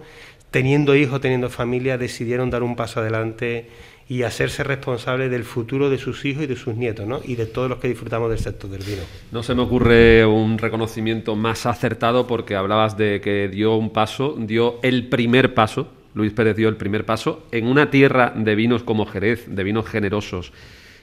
teniendo 0.52 0.96
hijos, 0.96 1.22
teniendo 1.22 1.50
familia, 1.50 1.98
decidieron 1.98 2.50
dar 2.50 2.64
un 2.64 2.76
paso 2.76 3.02
adelante 3.02 3.70
y 4.08 4.24
hacerse 4.24 4.64
responsable 4.64 5.30
del 5.30 5.44
futuro 5.44 5.90
de 5.90 5.98
sus 5.98 6.26
hijos 6.26 6.44
y 6.44 6.48
de 6.48 6.56
sus 6.56 6.76
nietos, 6.76 7.08
¿no? 7.08 7.22
Y 7.24 7.36
de 7.36 7.48
todos 7.48 7.70
los 7.70 7.80
que 7.80 7.88
disfrutamos 7.88 8.30
del 8.30 8.40
sector 8.40 8.70
del 8.70 8.84
vino. 8.84 9.02
No 9.32 9.42
se 9.42 9.56
me 9.56 9.64
ocurre 9.64 10.26
un 10.26 10.58
reconocimiento 10.58 11.36
más 11.36 11.66
acertado 11.66 12.28
porque 12.28 12.56
hablabas 12.56 12.98
de 12.98 13.20
que 13.22 13.48
dio 13.48 13.76
un 13.76 13.92
paso, 13.92 14.36
dio 14.38 14.80
el 14.84 15.08
primer 15.08 15.54
paso, 15.56 15.88
Luis 16.14 16.34
Pérez 16.34 16.56
dio 16.56 16.70
el 16.70 16.78
primer 16.78 17.06
paso 17.06 17.48
en 17.52 17.68
una 17.68 17.90
tierra 17.90 18.32
de 18.36 18.56
vinos 18.56 18.84
como 18.84 19.06
Jerez, 19.06 19.46
de 19.48 19.64
vinos 19.64 19.88
generosos 19.88 20.54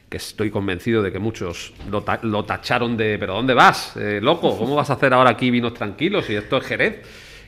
que 0.09 0.19
estoy 0.19 0.51
convencido 0.51 1.03
de 1.03 1.11
que 1.11 1.19
muchos 1.19 1.73
lo, 1.91 2.45
tacharon 2.45 2.99
de, 2.99 3.17
pero 3.19 3.33
¿dónde 3.33 3.55
vas, 3.55 3.97
eh, 3.97 4.21
loco? 4.23 4.59
¿Cómo 4.59 4.77
vas 4.77 4.91
a 4.91 4.93
hacer 4.93 5.15
ahora 5.15 5.31
aquí 5.31 5.51
vinos 5.51 5.73
tranquilos 5.73 6.27
si 6.27 6.35
esto 6.35 6.59
es 6.59 6.67
Jerez? 6.67 6.97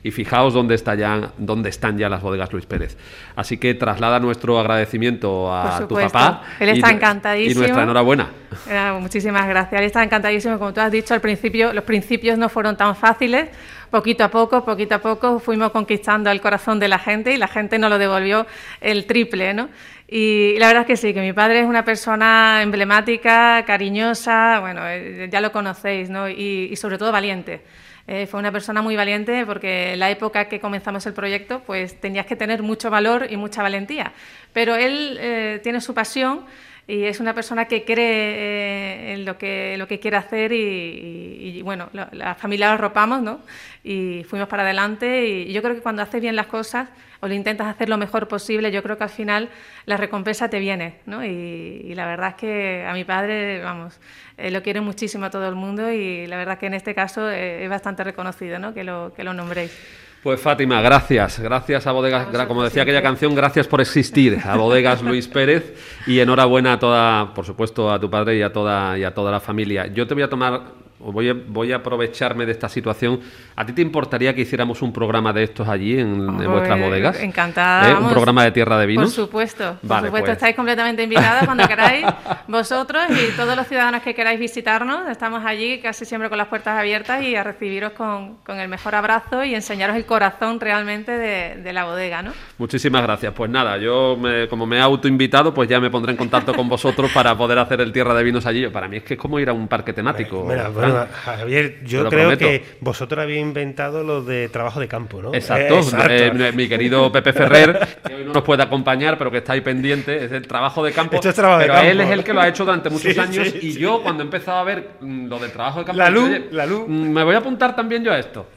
Y 0.05 0.11
fijaos 0.11 0.53
dónde, 0.53 0.75
está 0.75 0.93
ya, 0.93 1.31
dónde 1.35 1.69
están 1.69 1.97
ya 1.97 2.07
las 2.09 2.21
bodegas 2.21 2.53
Luis 2.53 2.67
Pérez. 2.67 2.95
Así 3.35 3.57
que 3.57 3.73
traslada 3.73 4.19
nuestro 4.19 4.59
agradecimiento 4.59 5.51
a 5.51 5.87
tu 5.87 5.95
papá. 5.95 6.43
Él 6.59 6.69
está 6.69 6.91
encantadísimo. 6.91 7.53
Y 7.53 7.63
nuestra 7.63 7.81
enhorabuena. 7.81 8.29
Eh, 8.69 8.97
muchísimas 8.99 9.47
gracias. 9.47 9.81
Él 9.81 9.87
está 9.87 10.03
encantadísimo. 10.03 10.59
Como 10.59 10.75
tú 10.75 10.81
has 10.81 10.91
dicho 10.91 11.15
al 11.15 11.21
principio, 11.21 11.73
los 11.73 11.83
principios 11.85 12.37
no 12.37 12.49
fueron 12.49 12.77
tan 12.77 12.95
fáciles. 12.95 13.49
Poquito 13.89 14.23
a 14.23 14.29
poco, 14.29 14.63
poquito 14.63 14.93
a 14.93 14.99
poco 14.99 15.39
fuimos 15.39 15.71
conquistando 15.71 16.29
el 16.29 16.39
corazón 16.39 16.79
de 16.79 16.87
la 16.87 16.99
gente 16.99 17.33
y 17.33 17.37
la 17.37 17.47
gente 17.47 17.79
nos 17.79 17.89
lo 17.89 17.97
devolvió 17.97 18.45
el 18.81 19.07
triple, 19.07 19.55
¿no? 19.55 19.69
Y 20.07 20.53
la 20.59 20.67
verdad 20.67 20.81
es 20.81 20.87
que 20.87 20.97
sí, 20.97 21.15
que 21.15 21.21
mi 21.21 21.33
padre 21.33 21.61
es 21.61 21.65
una 21.65 21.83
persona 21.83 22.59
emblemática, 22.61 23.63
cariñosa, 23.65 24.59
bueno, 24.59 24.81
eh, 24.85 25.29
ya 25.31 25.41
lo 25.41 25.51
conocéis, 25.51 26.11
¿no? 26.11 26.29
y 26.29 26.75
sobre 26.75 26.99
todo 26.99 27.11
valiente. 27.11 27.63
Eh, 28.07 28.27
fue 28.27 28.39
una 28.39 28.51
persona 28.51 28.83
muy 28.83 28.95
valiente 28.95 29.45
porque 29.45 29.93
en 29.93 29.99
la 29.99 30.11
época 30.11 30.47
que 30.47 30.59
comenzamos 30.59 31.05
el 31.07 31.13
proyecto 31.13 31.61
pues 31.65 31.99
tenías 31.99 32.27
que 32.27 32.35
tener 32.35 32.61
mucho 32.61 32.89
valor 32.89 33.27
y 33.29 33.37
mucha 33.37 33.63
valentía. 33.63 34.13
Pero 34.53 34.75
él 34.75 35.17
eh, 35.19 35.59
tiene 35.63 35.81
su 35.81 35.93
pasión 35.93 36.45
y 36.87 37.05
es 37.05 37.19
una 37.19 37.33
persona 37.33 37.65
que 37.65 37.83
cree 37.83 38.03
eh, 38.05 39.13
en 39.13 39.25
lo 39.25 39.37
que, 39.37 39.75
lo 39.77 39.87
que 39.87 39.99
quiere 39.99 40.17
hacer 40.17 40.51
y, 40.51 41.61
bueno, 41.63 41.89
la, 41.93 42.35
familia 42.35 42.67
lo 42.67 42.73
arropamos 42.73 43.21
¿no? 43.21 43.39
y 43.83 44.23
fuimos 44.23 44.47
para 44.47 44.63
adelante 44.63 45.25
y 45.27 45.51
yo 45.51 45.61
creo 45.63 45.73
que 45.73 45.81
cuando 45.81 46.03
haces 46.03 46.21
bien 46.21 46.35
las 46.35 46.45
cosas 46.45 46.89
o 47.21 47.27
lo 47.27 47.33
intentas 47.33 47.67
hacer 47.67 47.89
lo 47.89 47.97
mejor 47.97 48.27
posible, 48.27 48.71
yo 48.71 48.83
creo 48.83 48.97
que 48.97 49.03
al 49.03 49.09
final 49.09 49.49
la 49.85 49.97
recompensa 49.97 50.47
te 50.49 50.59
viene 50.59 50.99
¿no? 51.07 51.25
y, 51.25 51.93
la 51.95 52.05
verdad 52.05 52.29
es 52.29 52.35
que 52.35 52.85
a 52.87 52.93
mi 52.93 53.03
padre, 53.03 53.63
vamos, 53.63 53.99
eh, 54.37 54.51
lo 54.51 54.61
quiere 54.61 54.81
muchísimo 54.81 55.25
a 55.25 55.29
todo 55.31 55.47
el 55.49 55.55
mundo 55.55 55.91
y 55.91 56.27
la 56.27 56.37
verdad 56.37 56.59
que 56.59 56.67
en 56.67 56.75
este 56.75 56.93
caso 56.93 57.31
eh, 57.31 57.63
es 57.63 57.69
bastante 57.69 58.03
reconocido 58.03 58.59
¿no? 58.59 58.73
que, 58.75 58.83
lo, 58.83 59.11
que 59.15 59.23
lo 59.23 59.33
nombréis. 59.33 60.04
Pues 60.25 60.41
Fátima, 60.41 60.81
gracias. 60.81 61.39
Gracias 61.39 61.85
a 61.85 61.91
Bodegas, 61.91 62.25
como 62.47 62.63
decía 62.63 62.81
aquella 62.81 63.03
canción, 63.03 63.35
gracias 63.35 63.67
por 63.67 63.79
existir. 63.79 64.39
A 64.43 64.57
Bodegas 64.57 65.03
Luis 65.03 65.27
Pérez 65.27 65.75
y 66.07 66.19
enhorabuena 66.19 66.73
a 66.73 66.79
toda, 66.79 67.31
por 67.35 67.45
supuesto, 67.45 67.91
a 67.91 67.99
tu 67.99 68.09
padre 68.09 68.35
y 68.35 68.41
a 68.41 68.51
toda, 68.51 68.97
y 68.97 69.03
a 69.03 69.13
toda 69.13 69.31
la 69.31 69.39
familia. 69.39 69.85
Yo 69.85 70.07
te 70.07 70.15
voy 70.15 70.23
a 70.23 70.27
tomar 70.27 70.61
voy 70.99 71.29
a, 71.29 71.33
voy 71.33 71.71
a 71.71 71.77
aprovecharme 71.77 72.45
de 72.45 72.51
esta 72.51 72.69
situación. 72.69 73.19
¿A 73.55 73.65
ti 73.65 73.73
te 73.73 73.81
importaría 73.81 74.33
que 74.33 74.41
hiciéramos 74.41 74.81
un 74.81 74.93
programa 74.93 75.33
de 75.33 75.43
estos 75.43 75.67
allí 75.67 75.99
en, 75.99 76.25
vuestras 76.37 76.79
bodegas? 76.79 77.19
Encantada. 77.19 77.91
¿Eh? 77.91 77.95
¿Un 77.95 78.09
programa 78.09 78.43
de 78.43 78.51
tierra 78.51 78.77
de 78.77 78.85
vinos? 78.85 79.05
Por 79.05 79.25
supuesto. 79.25 79.77
Por 79.85 79.97
supuesto, 79.97 80.11
pues. 80.11 80.29
estáis 80.29 80.55
completamente 80.55 81.03
invitados 81.03 81.45
cuando 81.45 81.67
queráis, 81.67 82.05
vosotros 82.47 83.03
y 83.09 83.35
todos 83.35 83.55
los 83.55 83.67
ciudadanos 83.67 84.01
que 84.01 84.15
queráis 84.15 84.39
visitarnos. 84.39 85.09
Estamos 85.09 85.43
allí 85.45 85.79
casi 85.79 86.05
siempre 86.05 86.29
con 86.29 86.37
las 86.37 86.47
puertas 86.47 86.77
abiertas 86.77 87.21
y 87.23 87.35
a 87.35 87.43
recibiros 87.43 87.93
con, 87.93 88.35
con 88.45 88.59
el 88.59 88.69
mejor 88.69 88.95
abrazo 88.95 89.43
y 89.43 89.53
enseñaros 89.53 89.95
el 89.95 90.05
corazón 90.05 90.59
realmente 90.59 91.11
de, 91.11 91.61
de, 91.61 91.73
la 91.73 91.85
bodega. 91.85 92.21
¿no? 92.21 92.31
Muchísimas 92.57 93.03
gracias. 93.03 93.33
Pues 93.33 93.49
nada, 93.49 93.77
yo 93.77 94.17
como 94.49 94.65
me 94.65 94.77
he 94.77 94.81
autoinvitado, 94.81 95.53
pues 95.53 95.69
ya 95.69 95.79
me 95.79 95.89
pondré 95.89 96.11
en 96.11 96.17
contacto 96.17 96.53
con 96.53 96.69
vosotros 96.69 97.11
para 97.13 97.37
poder 97.37 97.59
hacer 97.59 97.81
el 97.81 97.91
tierra 97.91 98.13
de 98.13 98.23
vinos 98.23 98.45
allí. 98.45 98.67
Para 98.67 98.87
mí 98.87 98.97
es 98.97 99.03
que 99.03 99.15
es 99.15 99.19
como 99.19 99.39
ir 99.39 99.49
a 99.49 99.53
un 99.53 99.67
parque 99.67 99.93
temático. 99.93 100.45
Mira, 100.47 100.69
Fran. 100.71 100.84
Bueno, 100.91 101.07
Javier, 101.23 101.79
yo 101.85 102.07
creo 102.09 102.21
prometo. 102.29 102.39
que 102.45 102.63
vosotros 102.81 103.21
habéis 103.23 103.41
inventado 103.41 104.03
lo 104.03 104.23
de 104.23 104.49
trabajo 104.49 104.79
de 104.79 104.87
campo, 104.87 105.21
¿no? 105.21 105.33
Exacto, 105.33 105.75
Eh, 105.75 105.79
exacto. 105.83 106.13
Eh, 106.13 106.51
mi 106.53 106.67
querido 106.67 107.11
Pepe 107.11 107.33
Ferrer, 107.33 107.99
que 108.05 108.15
hoy 108.15 108.23
no 108.25 108.33
nos 108.33 108.43
puede 108.43 108.63
acompañar, 108.63 109.17
pero 109.17 109.29
que 109.31 109.37
está 109.37 109.53
ahí 109.53 109.61
pendiente, 109.61 110.23
es 110.25 110.31
el 110.31 110.47
trabajo 110.47 110.83
de 110.83 110.91
campo. 110.91 111.15
Esto 111.15 111.29
es 111.29 111.35
trabajo 111.35 111.59
de 111.59 111.65
pero 111.65 111.73
campo. 111.75 111.91
él 111.91 112.01
es 112.01 112.09
el 112.11 112.23
que 112.23 112.33
lo 112.33 112.41
ha 112.41 112.47
hecho 112.47 112.65
durante 112.65 112.89
muchos 112.89 113.13
Sí, 113.13 113.19
años 113.19 113.47
sí, 113.49 113.59
y 113.61 113.71
sí. 113.73 113.79
yo 113.79 114.01
cuando 114.01 114.23
he 114.23 114.25
empezado 114.25 114.57
a 114.59 114.63
ver 114.63 114.89
mm, 115.01 115.27
lo 115.27 115.39
del 115.39 115.51
trabajo 115.51 115.79
de 115.79 115.85
campo, 115.85 115.97
La 115.99 116.09
luz, 116.09 116.29
"Oye, 116.29 116.47
la 116.51 116.65
luz". 116.65 116.85
mm, 116.87 117.09
me 117.11 117.23
voy 117.23 117.35
a 117.35 117.39
apuntar 117.39 117.75
también 117.75 118.03
yo 118.03 118.11
a 118.11 118.19
esto. 118.19 118.47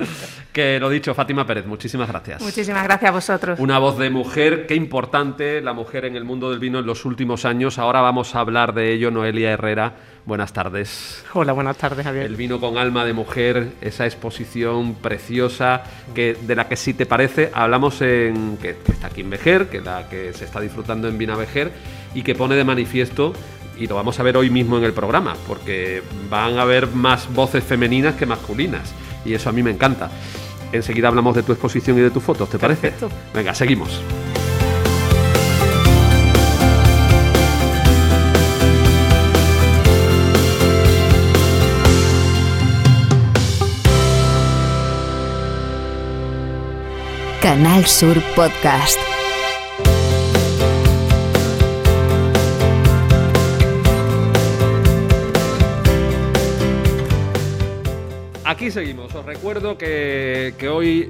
Que 0.53 0.81
lo 0.81 0.89
dicho, 0.91 1.15
Fátima 1.15 1.47
Pérez, 1.47 1.67
muchísimas 1.67 2.09
gracias. 2.09 2.43
Muchísimas 2.43 2.83
gracias 2.85 3.09
a 3.11 3.13
vosotros. 3.13 3.61
Una 3.61 3.79
voz 3.79 3.99
de 3.99 4.11
mujer, 4.11 4.67
qué 4.67 4.75
importante 4.75 5.61
la 5.61 5.73
mujer 5.73 6.05
en 6.05 6.17
el 6.17 6.25
mundo 6.25 6.51
del 6.51 6.59
vino 6.59 6.79
en 6.81 6.87
los 6.87 7.05
últimos 7.05 7.45
años. 7.45 7.79
Ahora 7.79 8.01
vamos 8.01 8.35
a 8.35 8.41
hablar 8.41 8.75
de 8.75 8.93
ello, 8.93 9.11
Noelia 9.11 9.51
Herrera. 9.53 9.93
Buenas 10.29 10.53
tardes. 10.53 11.25
Hola, 11.33 11.55
buenas 11.55 11.79
tardes, 11.79 12.05
Javier. 12.05 12.27
El 12.27 12.37
vino 12.37 12.61
con 12.61 12.77
alma 12.77 13.07
de 13.07 13.15
mujer, 13.15 13.73
esa 13.81 14.05
exposición 14.05 14.97
preciosa 14.97 15.85
que 16.15 16.35
de 16.35 16.55
la 16.55 16.69
que 16.69 16.77
si 16.77 16.93
te 16.93 17.07
parece 17.07 17.51
hablamos 17.55 18.03
en 18.03 18.59
que, 18.59 18.77
que 18.77 18.93
está 18.93 19.07
aquí 19.07 19.23
en 19.23 19.31
Vejer, 19.31 19.71
que 19.71 19.81
la 19.81 20.07
que 20.11 20.35
se 20.35 20.45
está 20.45 20.61
disfrutando 20.61 21.09
en 21.09 21.17
Vina 21.17 21.35
Vejer 21.35 21.73
y 22.15 22.25
que 22.25 22.35
pone 22.35 22.57
de 22.57 22.65
manifiesto 22.65 23.33
y 23.79 23.87
lo 23.87 23.95
vamos 23.95 24.21
a 24.21 24.23
ver 24.23 24.37
hoy 24.37 24.51
mismo 24.51 24.77
en 24.77 24.85
el 24.85 24.93
programa, 24.93 25.35
porque 25.47 26.03
van 26.29 26.59
a 26.59 26.63
haber 26.63 26.89
más 26.89 27.33
voces 27.33 27.65
femeninas 27.65 28.15
que 28.17 28.27
masculinas 28.27 28.93
y 29.25 29.33
eso 29.33 29.49
a 29.49 29.53
mí 29.53 29.63
me 29.63 29.71
encanta. 29.71 30.11
Enseguida 30.73 31.09
hablamos 31.09 31.37
de 31.37 31.43
tu 31.43 31.53
exposición 31.53 31.97
y 31.97 32.03
de 32.03 32.11
tus 32.11 32.23
fotos, 32.23 32.51
¿te 32.51 32.59
parece? 32.59 32.91
Perfecto. 32.91 33.09
Venga, 33.33 33.55
seguimos. 33.55 34.03
Canal 47.43 47.87
Sur 47.87 48.21
Podcast. 48.35 48.99
Aquí 58.45 58.73
seguimos. 58.73 59.15
Os 59.15 59.25
recuerdo 59.25 59.79
que, 59.79 60.55
que 60.59 60.69
hoy 60.69 61.09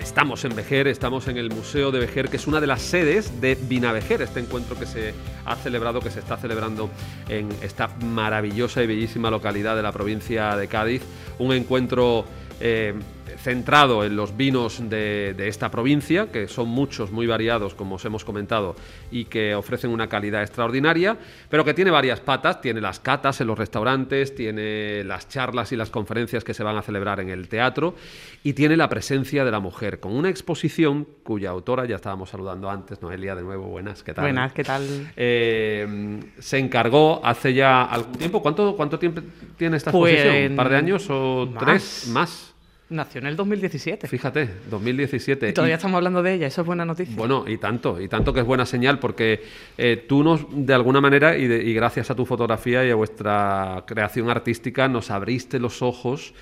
estamos 0.00 0.44
en 0.44 0.56
Vejer, 0.56 0.88
estamos 0.88 1.28
en 1.28 1.36
el 1.36 1.50
Museo 1.50 1.92
de 1.92 2.00
Vejer, 2.00 2.28
que 2.28 2.36
es 2.36 2.48
una 2.48 2.60
de 2.60 2.66
las 2.66 2.82
sedes 2.82 3.40
de 3.40 3.54
Vinavejer, 3.54 4.22
este 4.22 4.40
encuentro 4.40 4.76
que 4.76 4.86
se 4.86 5.14
ha 5.44 5.54
celebrado, 5.54 6.00
que 6.00 6.10
se 6.10 6.18
está 6.18 6.36
celebrando 6.36 6.90
en 7.28 7.48
esta 7.62 7.88
maravillosa 8.02 8.82
y 8.82 8.88
bellísima 8.88 9.30
localidad 9.30 9.76
de 9.76 9.82
la 9.82 9.92
provincia 9.92 10.56
de 10.56 10.66
Cádiz. 10.66 11.02
Un 11.38 11.52
encuentro 11.52 12.24
eh, 12.60 12.94
centrado 13.38 14.04
en 14.04 14.16
los 14.16 14.36
vinos 14.36 14.80
de, 14.88 15.34
de 15.36 15.48
esta 15.48 15.70
provincia, 15.70 16.30
que 16.30 16.48
son 16.48 16.68
muchos, 16.68 17.10
muy 17.10 17.26
variados, 17.26 17.74
como 17.74 17.96
os 17.96 18.04
hemos 18.04 18.24
comentado, 18.24 18.76
y 19.10 19.26
que 19.26 19.54
ofrecen 19.54 19.90
una 19.90 20.08
calidad 20.08 20.42
extraordinaria, 20.42 21.16
pero 21.48 21.64
que 21.64 21.74
tiene 21.74 21.90
varias 21.90 22.20
patas. 22.20 22.60
Tiene 22.60 22.80
las 22.80 23.00
catas 23.00 23.40
en 23.40 23.46
los 23.46 23.58
restaurantes, 23.58 24.34
tiene 24.34 25.04
las 25.04 25.28
charlas 25.28 25.72
y 25.72 25.76
las 25.76 25.90
conferencias 25.90 26.44
que 26.44 26.54
se 26.54 26.62
van 26.62 26.76
a 26.76 26.82
celebrar 26.82 27.20
en 27.20 27.30
el 27.30 27.48
teatro, 27.48 27.94
y 28.42 28.52
tiene 28.52 28.76
la 28.76 28.88
presencia 28.88 29.44
de 29.44 29.50
la 29.50 29.60
mujer, 29.60 30.00
con 30.00 30.12
una 30.14 30.28
exposición 30.28 31.06
cuya 31.22 31.50
autora, 31.50 31.86
ya 31.86 31.96
estábamos 31.96 32.30
saludando 32.30 32.70
antes, 32.70 33.00
Noelia, 33.00 33.34
de 33.34 33.42
nuevo, 33.42 33.66
buenas, 33.66 34.02
¿qué 34.02 34.14
tal? 34.14 34.24
Buenas, 34.24 34.52
¿qué 34.52 34.64
tal? 34.64 35.12
Eh, 35.16 36.20
se 36.38 36.58
encargó 36.58 37.20
hace 37.24 37.54
ya 37.54 37.84
algún 37.84 38.14
tiempo. 38.14 38.42
¿Cuánto, 38.42 38.76
cuánto 38.76 38.98
tiempo 38.98 39.20
tiene 39.56 39.76
esta 39.76 39.90
Pues, 39.92 40.14
exposición? 40.14 40.50
¿Un 40.52 40.56
par 40.56 40.68
de 40.68 40.76
años 40.76 41.06
o 41.10 41.46
más. 41.46 41.64
tres? 41.64 42.08
Más. 42.08 42.53
Nació 42.94 43.20
en 43.20 43.26
el 43.26 43.34
2017. 43.36 44.06
Fíjate, 44.06 44.48
2017. 44.70 45.48
Y 45.48 45.52
todavía 45.52 45.74
Y- 45.74 45.76
estamos 45.76 45.96
hablando 45.96 46.22
de 46.22 46.34
ella, 46.34 46.46
eso 46.46 46.60
es 46.60 46.66
buena 46.66 46.84
noticia. 46.84 47.16
bueno, 47.16 47.44
y 47.48 47.58
tanto, 47.58 48.00
y 48.00 48.06
tanto 48.08 48.32
que 48.32 48.40
es 48.40 48.46
buena 48.46 48.64
señal, 48.66 49.00
porque 49.00 49.42
eh, 49.76 50.04
tú 50.08 50.22
nos, 50.22 50.46
de 50.50 50.72
alguna 50.74 51.00
manera, 51.00 51.36
y, 51.36 51.46
de- 51.48 51.64
y 51.64 51.74
gracias 51.74 52.10
a 52.10 52.14
tu 52.14 52.24
fotografía 52.24 52.86
y 52.86 52.90
a 52.90 52.94
vuestra 52.94 53.82
creación 53.86 54.30
artística, 54.30 54.86
nos 54.86 55.10
abriste 55.10 55.58
los 55.58 55.82
ojos 55.82 56.34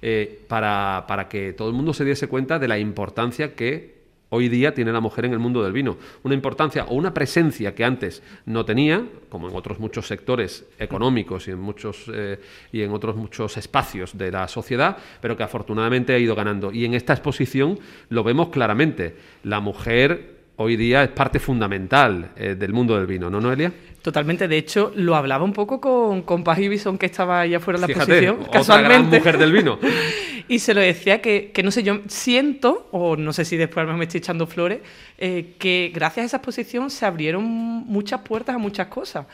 eh, 0.00 0.40
para, 0.48 1.04
para 1.06 1.28
que 1.28 1.52
todo 1.52 1.68
el 1.68 1.74
mundo 1.74 1.92
se 1.92 2.04
diese 2.04 2.26
cuenta 2.28 2.58
de 2.58 2.68
la 2.68 2.78
importancia 2.78 3.54
que 3.54 3.97
hoy 4.30 4.48
día 4.48 4.74
tiene 4.74 4.92
la 4.92 5.00
mujer 5.00 5.24
en 5.24 5.32
el 5.32 5.38
mundo 5.38 5.62
del 5.62 5.72
vino. 5.72 5.96
Una 6.22 6.34
importancia 6.34 6.84
o 6.84 6.94
una 6.94 7.14
presencia 7.14 7.74
que 7.74 7.84
antes 7.84 8.22
no 8.46 8.64
tenía, 8.64 9.04
como 9.28 9.48
en 9.48 9.56
otros 9.56 9.78
muchos 9.78 10.06
sectores 10.06 10.66
económicos 10.78 11.48
y 11.48 11.52
en 11.52 11.60
muchos 11.60 12.10
eh, 12.12 12.38
y 12.72 12.82
en 12.82 12.92
otros 12.92 13.16
muchos 13.16 13.56
espacios 13.56 14.16
de 14.16 14.30
la 14.30 14.48
sociedad, 14.48 14.96
pero 15.20 15.36
que 15.36 15.42
afortunadamente 15.42 16.12
ha 16.12 16.18
ido 16.18 16.34
ganando. 16.34 16.72
Y 16.72 16.84
en 16.84 16.94
esta 16.94 17.12
exposición 17.12 17.78
lo 18.08 18.22
vemos 18.24 18.48
claramente. 18.48 19.16
La 19.44 19.60
mujer 19.60 20.38
hoy 20.56 20.76
día 20.76 21.04
es 21.04 21.10
parte 21.10 21.38
fundamental 21.38 22.32
eh, 22.36 22.54
del 22.58 22.72
mundo 22.72 22.96
del 22.96 23.06
vino, 23.06 23.30
¿no, 23.30 23.40
Noelia? 23.40 23.72
Totalmente, 24.02 24.46
de 24.48 24.56
hecho, 24.56 24.92
lo 24.94 25.16
hablaba 25.16 25.44
un 25.44 25.52
poco 25.52 25.80
con, 25.80 26.22
con 26.22 26.44
Paz 26.44 26.58
Ibison, 26.58 26.98
que 26.98 27.06
estaba 27.06 27.40
allá 27.40 27.58
afuera 27.58 27.78
de 27.78 27.80
la 27.82 27.86
Fíjate, 27.88 28.12
exposición, 28.12 28.36
otra 28.40 28.52
casualmente. 28.60 28.98
gran 28.98 29.10
mujer 29.10 29.38
del 29.38 29.52
vino. 29.52 29.78
y 30.48 30.58
se 30.60 30.72
lo 30.72 30.80
decía 30.80 31.20
que, 31.20 31.50
que, 31.52 31.62
no 31.62 31.70
sé, 31.70 31.82
yo 31.82 32.00
siento, 32.08 32.88
o 32.90 33.16
no 33.16 33.34
sé 33.34 33.44
si 33.44 33.56
después 33.56 33.86
me 33.86 34.04
estoy 34.04 34.18
echando 34.18 34.46
flores, 34.46 34.80
eh, 35.18 35.54
que 35.58 35.92
gracias 35.94 36.24
a 36.24 36.26
esa 36.26 36.36
exposición 36.38 36.90
se 36.90 37.04
abrieron 37.04 37.44
muchas 37.44 38.22
puertas 38.22 38.54
a 38.54 38.58
muchas 38.58 38.86
cosas. 38.86 39.26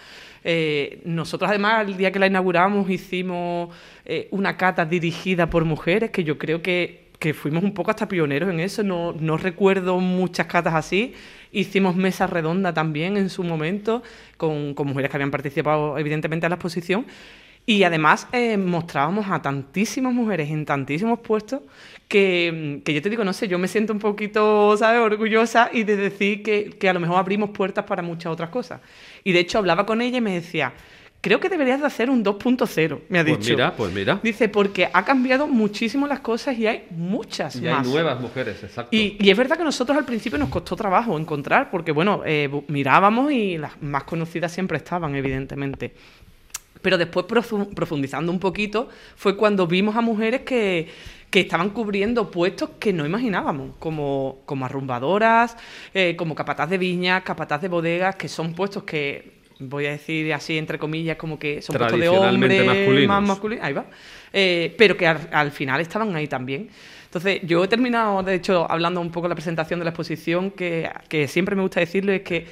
Eh, 0.43 1.01
nosotros 1.05 1.49
además 1.49 1.87
el 1.87 1.97
día 1.97 2.13
que 2.13 2.19
la 2.19 2.27
inauguramos 2.27 2.91
hicimos 2.91 3.75
eh, 4.05 4.29
una 4.31 4.57
cata 4.57 4.85
dirigida 4.85 5.49
por 5.49 5.65
mujeres, 5.65 6.11
que 6.11 6.25
yo 6.25 6.37
creo 6.37 6.61
que, 6.61 7.05
que 7.21 7.33
fuimos 7.33 7.63
un 7.63 7.73
poco 7.73 7.91
hasta 7.91 8.09
pioneros 8.09 8.51
en 8.51 8.59
eso, 8.59 8.83
no, 8.83 9.13
no 9.13 9.37
recuerdo 9.37 10.01
muchas 10.01 10.47
catas 10.47 10.75
así. 10.75 11.15
Hicimos 11.53 11.95
mesa 11.95 12.27
redonda 12.27 12.75
también 12.75 13.17
en 13.17 13.31
su 13.31 13.45
momento, 13.45 14.03
con, 14.37 14.75
con 14.75 14.89
mujeres 14.89 15.11
que 15.11 15.17
habían 15.17 15.31
participado 15.31 15.97
evidentemente 15.97 16.47
en 16.47 16.51
la 16.51 16.57
exposición. 16.57 17.07
Y 17.67 17.83
además 17.85 18.27
eh, 18.33 18.57
mostrábamos 18.59 19.27
a 19.31 19.41
tantísimas 19.41 20.13
mujeres 20.13 20.51
en 20.51 20.67
tantísimos 20.67 21.21
puestos 21.21 21.61
que, 22.09 22.83
que 22.85 22.93
yo 22.93 23.01
te 23.01 23.09
digo, 23.09 23.25
no 23.25 23.33
sé, 23.33 23.49
yo 23.49 23.59
me 23.59 23.69
siento 23.69 23.93
un 23.95 23.99
poquito, 23.99 24.77
¿sabes?, 24.77 25.01
orgullosa 25.01 25.71
y 25.73 25.85
de 25.85 25.97
decir 25.97 26.43
que, 26.43 26.71
que 26.79 26.89
a 26.89 26.93
lo 26.93 27.01
mejor 27.01 27.17
abrimos 27.17 27.51
puertas 27.51 27.85
para 27.87 28.03
muchas 28.03 28.33
otras 28.33 28.51
cosas. 28.51 28.81
Y 29.25 29.33
de 29.33 29.41
hecho 29.41 29.59
hablaba 29.59 29.87
con 29.87 30.03
ella 30.03 30.19
y 30.19 30.21
me 30.21 30.35
decía, 30.35 30.75
creo 31.23 31.41
que 31.41 31.49
deberías 31.49 31.81
de 31.81 31.87
hacer 31.87 32.11
un 32.11 32.23
2.0, 32.23 33.01
me 33.09 33.19
ha 33.21 33.25
Pues 33.25 33.39
dicho. 33.39 33.53
mira, 33.53 33.75
pues 33.75 33.91
mira. 33.95 34.21
Dice, 34.23 34.51
porque 34.51 34.91
ha 34.93 35.03
cambiado 35.07 35.47
muchísimo 35.47 36.07
las 36.07 36.21
cosas 36.21 36.59
y 36.59 36.67
hay 36.67 36.85
muchas 36.91 37.57
Y 37.57 37.67
hay 37.67 37.73
más. 37.77 37.87
nuevas 37.89 38.21
mujeres, 38.21 38.63
exacto. 38.63 38.95
Y, 38.95 39.17
y 39.19 39.31
es 39.31 39.37
verdad 39.39 39.57
que 39.57 39.65
nosotros 39.65 39.97
al 39.97 40.05
principio 40.05 40.39
nos 40.39 40.51
costó 40.51 40.77
trabajo 40.77 41.19
encontrar, 41.19 41.71
porque 41.71 41.93
bueno, 41.93 42.21
eh, 42.27 42.51
mirábamos 42.69 43.33
y 43.33 43.57
las 43.57 43.81
más 43.81 44.05
conocidas 44.05 44.53
siempre 44.53 44.77
estaban, 44.77 45.15
evidentemente. 45.15 45.95
Pero 46.85 46.99
después, 46.99 47.25
profu- 47.27 47.73
profundizando 47.75 48.31
un 48.31 48.39
poquito, 48.39 48.89
fue 49.17 49.37
cuando 49.37 49.67
vimos 49.67 49.97
a 49.97 50.03
mujeres 50.03 50.43
que, 50.43 50.87
que 51.31 51.41
estaban 51.41 51.71
cubriendo 51.71 52.31
puestos 52.31 52.71
que 52.79 52.93
no 52.93 53.07
imaginábamos, 53.07 53.75
como, 53.79 54.43
como 54.45 54.67
arrumbadoras, 54.67 55.57
eh, 55.95 56.15
como 56.17 56.35
capataz 56.35 56.69
de 56.69 56.77
viñas, 56.79 57.23
capataz 57.23 57.63
de 57.63 57.69
bodegas, 57.69 58.17
que 58.17 58.29
son 58.29 58.55
puestos 58.55 58.83
que, 58.85 59.33
voy 59.61 59.87
a 59.87 59.93
decir 59.93 60.33
así 60.35 60.59
entre 60.59 60.79
comillas, 60.79 61.17
como 61.17 61.39
que 61.39 61.63
son 61.63 61.73
puestos 61.79 62.01
de 62.01 62.09
hombres 62.35 62.51
masculinos. 62.67 63.09
más 63.09 63.23
masculinos, 63.29 63.65
ahí 63.65 63.73
va, 63.73 63.87
Eh, 64.37 64.75
pero 64.77 64.97
que 64.97 65.07
al, 65.07 65.29
al 65.33 65.51
final 65.53 65.81
estaban 65.81 66.15
ahí 66.15 66.27
también. 66.27 66.69
Entonces, 67.07 67.41
yo 67.45 67.63
he 67.65 67.69
terminado, 67.69 68.23
de 68.25 68.35
hecho, 68.35 68.67
hablando 68.71 69.01
un 69.01 69.11
poco 69.11 69.27
de 69.27 69.31
la 69.31 69.37
presentación 69.37 69.79
de 69.81 69.85
la 69.85 69.91
exposición, 69.93 70.51
que, 70.51 70.91
que 71.09 71.29
siempre 71.29 71.55
me 71.57 71.63
gusta 71.63 71.81
decirlo, 71.81 72.13
es 72.13 72.23
que 72.23 72.47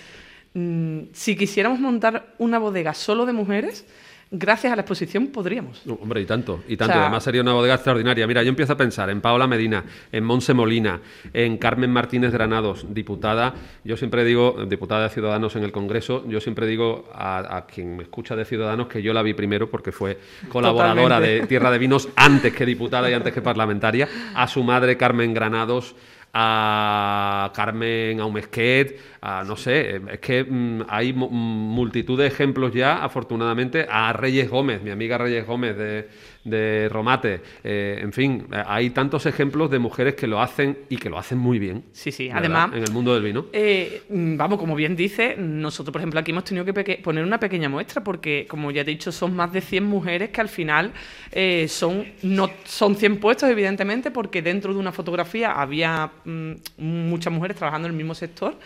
mm, 0.55 0.99
si 1.13 1.35
quisiéramos 1.37 1.81
montar 1.81 2.35
una 2.39 2.59
bodega 2.61 2.95
solo 2.95 3.27
de 3.27 3.33
mujeres, 3.33 3.85
gracias 4.33 4.73
a 4.73 4.77
la 4.77 4.83
exposición 4.83 5.29
podríamos. 5.29 5.83
No, 5.87 5.95
hombre, 6.03 6.21
y 6.23 6.25
tanto, 6.27 6.65
y 6.67 6.77
tanto. 6.77 6.93
O 6.93 6.97
sea- 6.97 7.03
Además 7.03 7.23
sería 7.23 7.43
una 7.43 7.53
bodega 7.53 7.75
extraordinaria. 7.75 8.27
Mira, 8.27 8.43
yo 8.43 8.49
empiezo 8.49 8.73
a 8.73 8.77
pensar 8.77 9.09
en 9.11 9.21
Paola 9.21 9.47
Medina, 9.47 9.85
en 10.11 10.25
Monse 10.25 10.55
Molina, 10.55 11.01
en 11.33 11.59
Carmen 11.59 11.93
Martínez 11.93 12.33
Granados, 12.33 12.87
diputada. 12.93 13.55
Yo 13.85 13.97
siempre 13.97 14.25
digo, 14.25 14.57
diputada 14.69 15.05
de 15.05 15.11
Ciudadanos 15.11 15.55
en 15.57 15.65
el 15.65 15.71
Congreso, 15.73 16.25
yo 16.27 16.41
siempre 16.41 16.67
digo 16.67 17.09
a, 17.15 17.57
a 17.59 17.67
quien 17.67 17.97
me 17.97 18.03
escucha 18.05 18.35
de 18.35 18.45
Ciudadanos 18.45 18.87
que 18.89 19.03
yo 19.03 19.13
la 19.13 19.23
vi 19.23 19.35
primero 19.35 19.71
porque 19.71 19.93
fue 19.93 20.19
colaboradora 20.49 21.17
Totalmente. 21.17 21.41
de 21.43 21.47
Tierra 21.47 21.71
de 21.71 21.79
Vinos 21.79 22.09
antes 22.17 22.53
que 22.55 22.67
diputada 22.67 23.11
y 23.11 23.15
antes 23.15 23.33
que 23.33 23.43
parlamentaria. 23.43 24.09
A 24.35 24.49
su 24.49 24.63
madre 24.65 24.97
Carmen 24.97 25.35
Granados, 25.35 25.95
a 26.35 27.53
Carmen 27.55 28.21
Aumesquet, 28.21 28.99
a 29.21 29.45
no 29.45 29.57
sé, 29.57 30.01
es 30.11 30.19
que 30.21 30.45
mm, 30.45 30.83
hay 30.89 31.13
mu- 31.13 31.29
multitud 31.31 32.19
de 32.19 32.27
ejemplos 32.27 32.73
ya, 32.73 33.03
afortunadamente, 33.05 33.87
a 33.91 34.13
Reyes 34.13 34.49
Gómez, 34.51 34.83
mi 34.83 34.91
amiga 34.91 35.19
Reyes 35.19 35.47
Gómez 35.47 35.77
de, 35.77 36.09
de 36.45 36.89
Romate, 36.91 37.41
eh, 37.63 38.01
en 38.03 38.13
fin, 38.13 38.47
hay 38.67 38.91
tantos 38.91 39.27
ejemplos 39.27 39.71
de 39.71 39.79
mujeres 39.79 40.15
que 40.15 40.27
lo 40.27 40.41
hacen 40.41 40.77
y 40.89 40.97
que 40.97 41.09
lo 41.09 41.19
hacen 41.19 41.39
muy 41.39 41.59
bien. 41.59 41.85
Sí, 41.93 42.11
sí. 42.11 42.29
¿verdad? 42.29 42.41
Además, 42.41 42.71
En 42.75 42.83
el 42.83 42.93
mundo 42.93 43.15
del 43.15 43.23
vino. 43.23 43.47
Eh, 43.53 44.03
mm, 44.09 44.37
vamos, 44.37 44.59
como 44.59 44.75
bien 44.75 44.97
dice, 44.97 45.37
nosotros, 45.39 45.93
por 45.93 46.01
ejemplo, 46.01 46.19
aquí 46.19 46.33
hemos 46.33 46.45
tenido 46.45 46.65
que 46.65 47.01
poner 47.03 47.25
una 47.25 47.39
pequeña 47.39 47.69
muestra 47.69 48.03
porque, 48.03 48.47
como 48.49 48.71
ya 48.71 48.85
te 48.85 48.91
he 48.91 48.95
dicho, 48.95 49.13
son 49.13 49.37
más 49.37 49.53
de 49.53 49.61
100 49.61 49.85
mujeres 49.85 50.31
que 50.31 50.41
al 50.41 50.49
final 50.49 50.93
eh, 51.31 51.67
son, 51.69 52.07
no, 52.23 52.51
son 52.65 52.97
100 52.97 53.21
puestos, 53.21 53.49
evidentemente, 53.49 54.11
porque 54.11 54.43
dentro 54.43 54.73
de 54.75 54.81
una 54.81 54.91
fotografía 54.91 55.53
había 55.53 56.11
mm, 56.25 56.53
muchas 56.79 57.33
mujeres 57.33 57.57
trabajando 57.57 57.87
en 57.87 57.93
el 57.93 57.97
mismo 57.97 58.15
sector. 58.15 58.57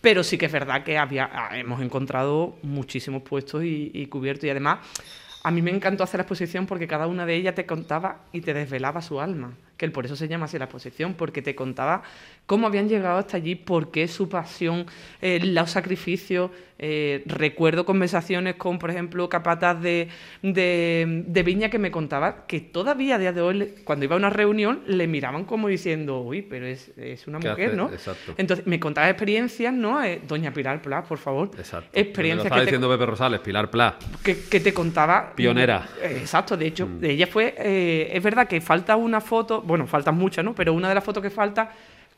Pero 0.00 0.22
sí 0.22 0.36
que 0.36 0.46
es 0.46 0.52
verdad 0.52 0.84
que 0.84 0.98
había, 0.98 1.30
ah, 1.32 1.58
hemos 1.58 1.80
encontrado 1.80 2.58
muchísimos 2.62 3.22
puestos 3.22 3.64
y, 3.64 3.90
y 3.94 4.04
cubiertos. 4.06 4.44
Y 4.44 4.50
además, 4.50 4.80
a 5.44 5.50
mí 5.50 5.60
me 5.60 5.70
encantó 5.70 6.02
hacer 6.02 6.18
la 6.18 6.22
exposición 6.22 6.66
porque 6.66 6.88
cada 6.88 7.06
una 7.06 7.26
de 7.26 7.36
ellas 7.36 7.54
te 7.54 7.66
contaba 7.66 8.22
y 8.32 8.40
te 8.40 8.54
desvelaba 8.54 9.02
su 9.02 9.20
alma. 9.20 9.52
Que 9.76 9.90
por 9.90 10.06
eso 10.06 10.16
se 10.16 10.26
llama 10.26 10.46
así 10.46 10.58
la 10.58 10.64
exposición, 10.64 11.12
porque 11.12 11.42
te 11.42 11.54
contaba 11.54 12.02
cómo 12.46 12.66
habían 12.66 12.88
llegado 12.88 13.18
hasta 13.18 13.36
allí, 13.36 13.54
por 13.54 13.90
qué 13.90 14.06
su 14.08 14.28
pasión, 14.28 14.86
eh, 15.20 15.40
los 15.44 15.70
sacrificios. 15.70 16.50
Eh, 16.76 17.22
recuerdo 17.26 17.86
conversaciones 17.86 18.56
con, 18.56 18.80
por 18.80 18.90
ejemplo, 18.90 19.28
capatas 19.28 19.80
de, 19.80 20.08
de, 20.42 21.22
de 21.24 21.42
Viña 21.44 21.70
que 21.70 21.78
me 21.78 21.92
contaba 21.92 22.46
que 22.46 22.60
todavía 22.60 23.14
a 23.14 23.18
día 23.18 23.32
de 23.32 23.40
hoy, 23.40 23.74
cuando 23.84 24.04
iba 24.04 24.16
a 24.16 24.18
una 24.18 24.28
reunión, 24.28 24.82
le 24.88 25.06
miraban 25.06 25.44
como 25.44 25.68
diciendo, 25.68 26.20
uy, 26.20 26.42
pero 26.42 26.66
es, 26.66 26.90
es 26.98 27.28
una 27.28 27.38
¿Qué 27.38 27.50
mujer, 27.50 27.68
hace? 27.68 27.76
¿no? 27.76 27.90
Exacto. 27.90 28.34
Entonces, 28.36 28.66
me 28.66 28.80
contaba 28.80 29.08
experiencias, 29.08 29.72
¿no? 29.72 30.02
Eh, 30.02 30.20
Doña 30.26 30.52
Pilar 30.52 30.82
Pla, 30.82 31.04
por 31.04 31.18
favor. 31.18 31.52
Exacto. 31.56 31.88
Experiencias 31.92 32.44
Me 32.44 32.50
lo 32.50 32.56
estaba 32.56 32.60
que 32.60 32.64
te, 32.64 32.70
diciendo 32.72 32.88
Pepe 32.90 33.06
Rosales, 33.06 33.40
Pilar 33.40 33.70
Pla. 33.70 33.96
que, 34.24 34.40
que 34.40 34.60
te 34.60 34.74
contaba. 34.74 35.32
Pionera. 35.34 35.88
Eh, 36.02 36.18
Exacto, 36.20 36.56
de 36.56 36.66
hecho, 36.66 36.88
ella 37.00 37.28
fue. 37.28 37.54
es 37.56 38.22
verdad 38.22 38.48
que 38.48 38.60
falta 38.60 38.96
una 38.96 39.20
foto, 39.20 39.62
bueno, 39.62 39.86
faltan 39.86 40.16
muchas, 40.16 40.44
¿no? 40.44 40.54
Pero 40.56 40.72
una 40.74 40.88
de 40.88 40.96
las 40.96 41.04
fotos 41.04 41.22
que 41.22 41.30
falta. 41.30 41.70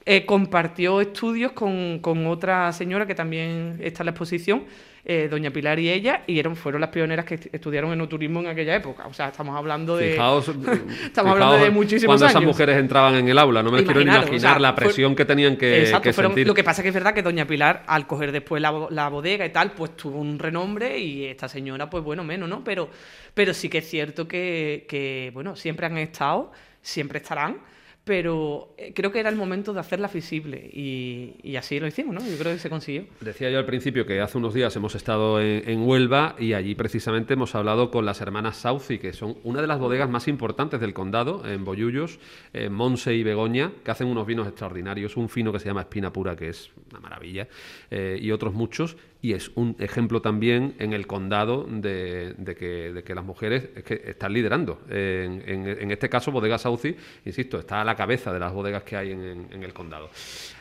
Eh, 0.06 0.24
compartió 0.24 1.00
estudios 1.00 1.52
con, 1.52 1.98
con 1.98 2.26
otra 2.28 2.72
señora 2.72 3.06
que 3.06 3.14
también 3.16 3.76
está 3.82 4.02
en 4.02 4.06
la 4.06 4.10
exposición, 4.12 4.64
eh, 5.08 5.28
doña 5.30 5.50
Pilar 5.52 5.78
y 5.78 5.88
ella, 5.88 6.22
y 6.26 6.38
eran, 6.40 6.56
fueron 6.56 6.80
las 6.80 6.90
pioneras 6.90 7.24
que 7.24 7.34
est- 7.34 7.54
estudiaron 7.54 7.92
enoturismo 7.92 8.40
en 8.40 8.48
aquella 8.48 8.74
época. 8.74 9.06
O 9.06 9.12
sea, 9.14 9.28
estamos 9.28 9.56
hablando 9.56 9.96
de. 9.96 10.12
Fijaos, 10.12 10.48
Estamos 11.04 11.32
hablando 11.32 11.58
de 11.58 11.70
muchísimos 11.70 12.06
cuando 12.16 12.26
esas 12.26 12.42
mujeres 12.42 12.76
entraban 12.76 13.14
en 13.14 13.28
el 13.28 13.38
aula, 13.38 13.62
no 13.62 13.70
me 13.70 13.84
quiero 13.84 14.00
ni 14.00 14.06
imaginar 14.06 14.34
o 14.34 14.38
sea, 14.40 14.58
la 14.58 14.72
fue- 14.74 14.84
presión 14.84 15.14
que 15.14 15.24
tenían 15.24 15.56
que, 15.56 15.80
Exacto, 15.82 16.02
que 16.02 16.12
fueron- 16.12 16.32
sentir. 16.32 16.46
lo 16.48 16.54
que 16.54 16.64
pasa 16.64 16.82
que 16.82 16.88
es 16.88 16.94
verdad 16.94 17.14
que 17.14 17.22
Doña 17.22 17.46
Pilar, 17.46 17.84
al 17.86 18.06
coger 18.08 18.32
después 18.32 18.60
la, 18.60 18.70
bo- 18.70 18.88
la 18.90 19.08
bodega 19.08 19.46
y 19.46 19.50
tal, 19.50 19.72
pues 19.72 19.96
tuvo 19.96 20.18
un 20.18 20.38
renombre 20.40 20.98
y 20.98 21.24
esta 21.26 21.48
señora, 21.48 21.88
pues 21.88 22.02
bueno, 22.02 22.24
menos, 22.24 22.48
¿no? 22.48 22.64
Pero, 22.64 22.88
pero 23.32 23.54
sí 23.54 23.68
que 23.68 23.78
es 23.78 23.88
cierto 23.88 24.26
que, 24.26 24.86
que, 24.88 25.30
bueno, 25.34 25.54
siempre 25.54 25.86
han 25.86 25.98
estado, 25.98 26.50
siempre 26.82 27.18
estarán, 27.18 27.58
pero 28.06 28.72
eh, 28.78 28.92
creo 28.94 29.10
que 29.10 29.18
era 29.18 29.28
el 29.30 29.34
momento 29.34 29.74
de 29.74 29.80
hacerla 29.80 30.06
visible 30.06 30.70
y, 30.72 31.56
así 31.56 31.80
lo 31.80 31.88
hicimos, 31.88 32.14
¿no? 32.14 32.20
Yo 32.20 32.38
creo 32.38 32.52
que 32.52 32.60
se 32.60 32.70
consiguió. 32.70 33.04
Decía 33.20 33.50
yo 33.50 33.58
al 33.58 33.66
principio 33.66 34.06
que 34.06 34.20
hace 34.20 34.38
unos 34.38 34.54
días 34.54 34.76
hemos 34.76 34.94
estado 34.94 35.40
en, 35.40 35.82
Huelva 35.82 36.36
y 36.38 36.52
allí 36.52 36.76
precisamente 36.76 37.34
hemos 37.34 37.56
hablado 37.56 37.90
con 37.90 38.06
las 38.06 38.20
hermanas 38.20 38.58
Sauci, 38.58 38.98
que 38.98 39.12
son 39.12 39.38
una 39.42 39.60
de 39.60 39.66
las 39.66 39.80
bodegas 39.80 40.08
más 40.08 40.28
importantes 40.28 40.78
del 40.78 40.94
condado, 40.94 41.44
en 41.48 41.64
Bollullos, 41.64 42.20
en 42.52 42.72
Monse 42.72 43.12
y 43.12 43.24
Begoña, 43.24 43.72
que 43.84 43.90
hacen 43.90 44.06
unos 44.06 44.24
vinos 44.24 44.46
extraordinarios, 44.46 45.16
un 45.16 45.28
fino 45.28 45.52
que 45.52 45.58
se 45.58 45.66
llama 45.66 45.80
Espina 45.80 46.12
Pura, 46.12 46.36
que 46.36 46.50
es 46.50 46.70
una 46.92 47.00
maravilla, 47.00 47.48
eh, 47.90 48.20
y 48.22 48.30
otros 48.30 48.54
muchos, 48.54 48.96
y 49.22 49.32
es 49.32 49.50
un 49.54 49.74
ejemplo 49.78 50.20
también 50.22 50.74
en 50.78 50.92
el 50.92 51.06
condado 51.06 51.66
de, 51.68 52.34
de 52.38 52.54
que, 52.54 52.92
de 52.92 53.02
que 53.02 53.14
las 53.14 53.24
mujeres 53.24 53.70
es 53.74 53.82
que 53.82 54.02
están 54.06 54.32
liderando. 54.32 54.80
En, 54.88 55.42
en- 55.46 55.66
en 55.66 55.90
este 55.90 56.08
caso, 56.08 56.30
Bodega 56.30 56.58
Sauci, 56.58 56.94
insisto, 57.24 57.58
está 57.58 57.80
a 57.80 57.84
la 57.84 57.96
cabeza 57.96 58.32
de 58.32 58.38
las 58.38 58.52
bodegas 58.52 58.82
que 58.84 58.96
hay 58.96 59.12
en- 59.12 59.24
en- 59.24 59.48
en 59.52 59.62
el 59.62 59.72
condado. 59.72 60.10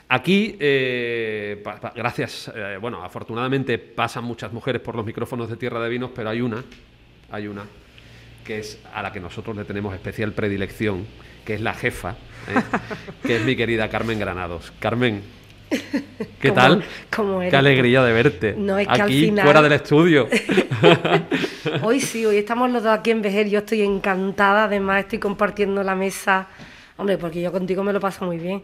Aquí, 0.09 0.55
eh, 0.59 1.59
pa- 1.63 1.79
pa- 1.79 1.93
gracias, 1.95 2.51
eh, 2.55 2.77
bueno, 2.79 3.03
afortunadamente 3.03 3.77
pasan 3.77 4.23
muchas 4.23 4.51
mujeres 4.53 4.81
por 4.81 4.95
los 4.95 5.05
micrófonos 5.05 5.49
de 5.49 5.57
Tierra 5.57 5.79
de 5.83 5.89
Vinos, 5.89 6.11
pero 6.15 6.29
hay 6.29 6.41
una, 6.41 6.63
hay 7.31 7.47
una, 7.47 7.63
que 8.45 8.59
es 8.59 8.81
a 8.93 9.01
la 9.01 9.11
que 9.11 9.19
nosotros 9.19 9.55
le 9.57 9.65
tenemos 9.65 9.93
especial 9.93 10.31
predilección, 10.31 11.05
que 11.43 11.55
es 11.55 11.61
la 11.61 11.73
jefa, 11.73 12.11
¿eh? 12.11 12.15
que 13.27 13.35
es 13.37 13.43
mi 13.43 13.55
querida 13.55 13.89
Carmen 13.89 14.17
Granados. 14.19 14.71
Carmen, 14.79 15.21
¿qué 16.39 16.49
¿Cómo- 16.49 16.53
tal? 16.61 16.83
cómo 17.15 17.39
Qué 17.41 17.55
alegría 17.55 18.03
de 18.03 18.13
verte. 18.13 18.55
No, 18.57 18.77
es 18.77 18.87
que 18.87 18.93
al 18.93 19.01
Aquí, 19.01 19.25
final- 19.25 19.45
fuera 19.45 19.61
del 19.61 19.71
estudio. 19.73 20.27
Hoy 21.81 21.99
sí, 21.99 22.25
hoy 22.25 22.37
estamos 22.37 22.69
los 22.71 22.83
dos 22.83 22.93
aquí 22.97 23.11
en 23.11 23.21
Vejer. 23.21 23.49
Yo 23.49 23.59
estoy 23.59 23.81
encantada, 23.81 24.65
además 24.65 25.01
estoy 25.01 25.19
compartiendo 25.19 25.83
la 25.83 25.95
mesa. 25.95 26.47
Hombre, 26.97 27.17
porque 27.17 27.41
yo 27.41 27.51
contigo 27.51 27.83
me 27.83 27.91
lo 27.93 27.99
paso 27.99 28.25
muy 28.25 28.37
bien. 28.37 28.61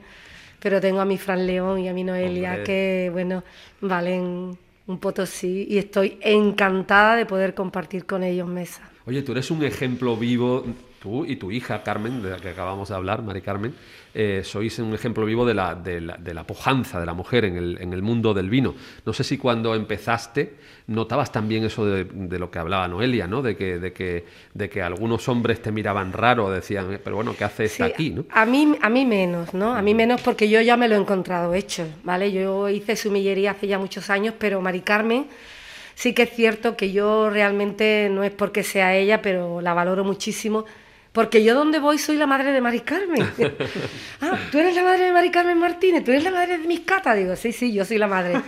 Pero 0.60 0.80
tengo 0.80 1.00
a 1.02 1.06
mi 1.06 1.18
Fran 1.18 1.46
León 1.48 1.80
y 1.80 1.90
a 1.90 1.94
mi 1.94 2.04
Noelia, 2.04 2.50
Hombre. 2.52 2.64
que, 2.64 3.10
bueno, 3.12 3.44
valen 3.82 4.56
un 4.88 4.98
potosí. 5.00 5.66
Y 5.70 5.80
estoy 5.80 6.20
encantada 6.22 7.16
de 7.16 7.26
poder 7.26 7.54
compartir 7.56 8.06
con 8.06 8.24
ellos 8.24 8.48
mesa. 8.48 8.82
Oye, 9.08 9.24
tú 9.24 9.32
eres 9.32 9.50
un 9.50 9.64
ejemplo 9.64 10.16
vivo, 10.16 10.64
tú 11.02 11.26
y 11.26 11.36
tu 11.36 11.52
hija 11.52 11.82
Carmen, 11.84 12.22
de 12.22 12.30
la 12.30 12.38
que 12.38 12.50
acabamos 12.50 12.90
de 12.90 12.96
hablar, 12.96 13.24
Mari 13.24 13.42
Carmen, 13.42 13.74
eh, 14.14 14.42
sois 14.46 14.78
un 14.80 14.94
ejemplo 14.94 15.26
vivo 15.26 15.46
de 15.46 15.54
la, 15.56 15.74
de, 15.74 16.00
la, 16.00 16.16
de 16.18 16.34
la 16.34 16.44
pujanza 16.44 17.00
de 17.00 17.06
la 17.06 17.14
mujer 17.14 17.46
en 17.46 17.56
el, 17.58 17.78
en 17.82 17.92
el 17.94 18.02
mundo 18.04 18.34
del 18.34 18.50
vino. 18.50 18.76
No 19.06 19.12
sé 19.12 19.24
si 19.24 19.38
cuando 19.38 19.74
empezaste 19.74 20.54
notabas 20.88 21.32
también 21.32 21.64
eso 21.64 21.86
de, 21.86 22.04
de 22.04 22.38
lo 22.38 22.52
que 22.52 22.60
hablaba 22.60 22.88
Noelia, 22.88 23.26
¿no? 23.26 23.42
De 23.42 23.56
que, 23.56 23.80
de, 23.80 23.94
que, 23.94 24.26
de 24.54 24.70
que 24.70 24.82
algunos 24.84 25.28
hombres 25.28 25.62
te 25.62 25.72
miraban 25.72 26.14
raro, 26.14 26.52
decían, 26.52 26.94
"Eh, 26.94 27.00
pero 27.04 27.16
bueno, 27.16 27.34
¿qué 27.38 27.46
hace 27.46 27.66
esta 27.66 27.88
Sí, 27.88 27.92
aquí? 27.94 28.10
¿no? 28.12 28.26
A 28.30 28.46
mí, 28.46 28.76
a 28.82 28.90
mí 28.90 29.06
menos, 29.06 29.54
¿no? 29.54 29.74
A 29.74 29.82
mí 29.82 29.96
menos 29.96 30.22
porque 30.22 30.50
yo 30.50 30.62
ya 30.62 30.78
me 30.78 30.88
lo 30.88 30.96
he 30.96 31.00
encontrado 31.00 31.54
hecho, 31.56 31.88
¿vale? 32.04 32.32
Yo 32.32 32.70
hice 32.70 32.96
sumillería 32.96 33.52
hace 33.52 33.68
ya 33.68 33.80
muchos 33.80 34.10
años, 34.10 34.36
pero 34.38 34.62
Mari 34.62 34.82
Carmen 34.82 35.26
sí 35.96 36.14
que 36.14 36.24
es 36.24 36.32
cierto 36.32 36.76
que 36.76 36.92
yo 36.92 37.30
realmente 37.30 38.10
no 38.12 38.24
es 38.24 38.32
porque 38.32 38.64
sea 38.64 38.96
ella, 38.96 39.22
pero 39.22 39.62
la 39.62 39.74
valoro 39.74 40.04
muchísimo. 40.04 40.66
Porque 41.14 41.44
yo 41.44 41.54
donde 41.56 41.80
voy 41.80 41.98
soy 41.98 42.16
la 42.16 42.26
madre 42.26 42.54
de 42.54 42.62
Mari 42.62 42.80
Carmen. 42.82 43.22
ah, 44.22 44.38
tú 44.50 44.60
eres 44.60 44.74
la 44.74 44.82
madre 44.84 45.04
de 45.06 45.12
Mari 45.12 45.30
Carmen 45.30 45.58
Martínez, 45.58 46.06
tú 46.06 46.12
eres 46.12 46.24
la 46.24 46.32
madre 46.32 46.58
de 46.60 46.66
mis 46.66 46.80
catas. 46.82 47.18
Digo, 47.18 47.36
sí, 47.36 47.52
sí, 47.52 47.74
yo 47.74 47.84
soy 47.84 47.98
la 47.98 48.08
madre. 48.08 48.38
O 48.38 48.42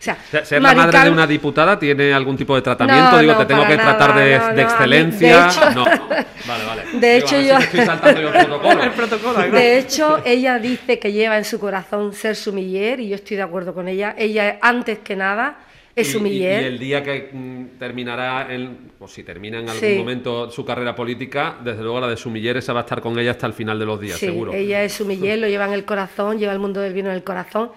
sea, 0.00 0.16
Ser- 0.44 0.60
la 0.60 0.74
madre 0.74 0.98
de 1.04 1.10
una 1.10 1.28
diputada 1.28 1.78
tiene 1.78 2.12
algún 2.12 2.36
tipo 2.36 2.56
de 2.56 2.62
tratamiento, 2.62 3.12
No, 3.12 3.18
digo, 3.20 3.32
no, 3.34 3.38
te 3.38 3.46
tengo 3.46 3.64
que 3.68 3.76
tratar 3.76 4.18
de, 4.18 4.36
no, 4.36 4.52
de 4.54 4.62
excelencia. 4.62 5.42
de 5.44 5.48
hecho- 5.48 5.70
no, 5.70 5.84
vale, 6.46 6.64
vale. 6.66 6.82
De 6.94 7.14
Digo, 7.14 7.26
hecho, 7.26 7.40
yo- 7.40 7.58
estoy 7.58 7.80
saltando 7.86 8.20
yo 8.20 8.28
el 8.28 8.34
protocolo. 8.46 8.82
El 8.82 8.90
protocolo, 8.90 9.38
¿no? 9.46 9.52
De 9.56 9.78
hecho, 9.78 10.22
ella 10.24 10.58
dice 10.58 10.98
que 10.98 11.12
lleva 11.12 11.38
en 11.38 11.44
su 11.44 11.60
corazón 11.60 12.12
ser 12.14 12.34
sumiller 12.34 12.98
y 12.98 13.10
yo 13.10 13.14
estoy 13.14 13.36
de 13.36 13.44
acuerdo 13.44 13.72
con 13.74 13.86
ella. 13.86 14.16
Ella, 14.18 14.58
antes 14.60 14.98
que 14.98 15.14
nada, 15.14 15.58
es 16.00 16.06
Y- 16.08 16.10
y- 16.10 16.12
sumiller. 16.14 16.62
Y, 16.62 16.66
el 16.66 16.78
día 16.78 17.02
que 17.02 17.30
mm, 17.32 17.78
terminará, 17.78 18.52
el, 18.52 18.70
o 18.98 19.08
si 19.08 19.22
termina 19.22 19.58
en 19.60 19.68
algún 19.68 19.88
Sí. 19.88 19.96
momento 19.96 20.50
su 20.50 20.64
carrera 20.64 20.94
política, 20.94 21.56
desde 21.62 21.82
luego 21.82 22.00
la 22.00 22.08
de 22.08 22.16
sumiller 22.16 22.56
esa 22.56 22.72
va 22.72 22.80
a 22.80 22.82
estar 22.82 23.00
con 23.00 23.18
ella 23.18 23.32
hasta 23.32 23.46
el 23.46 23.52
final 23.52 23.78
de 23.78 23.86
los 23.86 24.00
días, 24.00 24.18
Sí, 24.18 24.26
seguro. 24.26 24.52
ella 24.52 24.82
es 24.84 24.92
sumiller, 24.94 25.38
lo 25.38 25.48
lleva 25.48 25.66
en 25.66 25.72
el 25.72 25.84
corazón, 25.84 26.38
lleva 26.38 26.52
el 26.52 26.58
mundo 26.58 26.80
del 26.80 26.92
vino 26.92 27.08
en 27.10 27.16
el 27.16 27.24
corazón. 27.24 27.70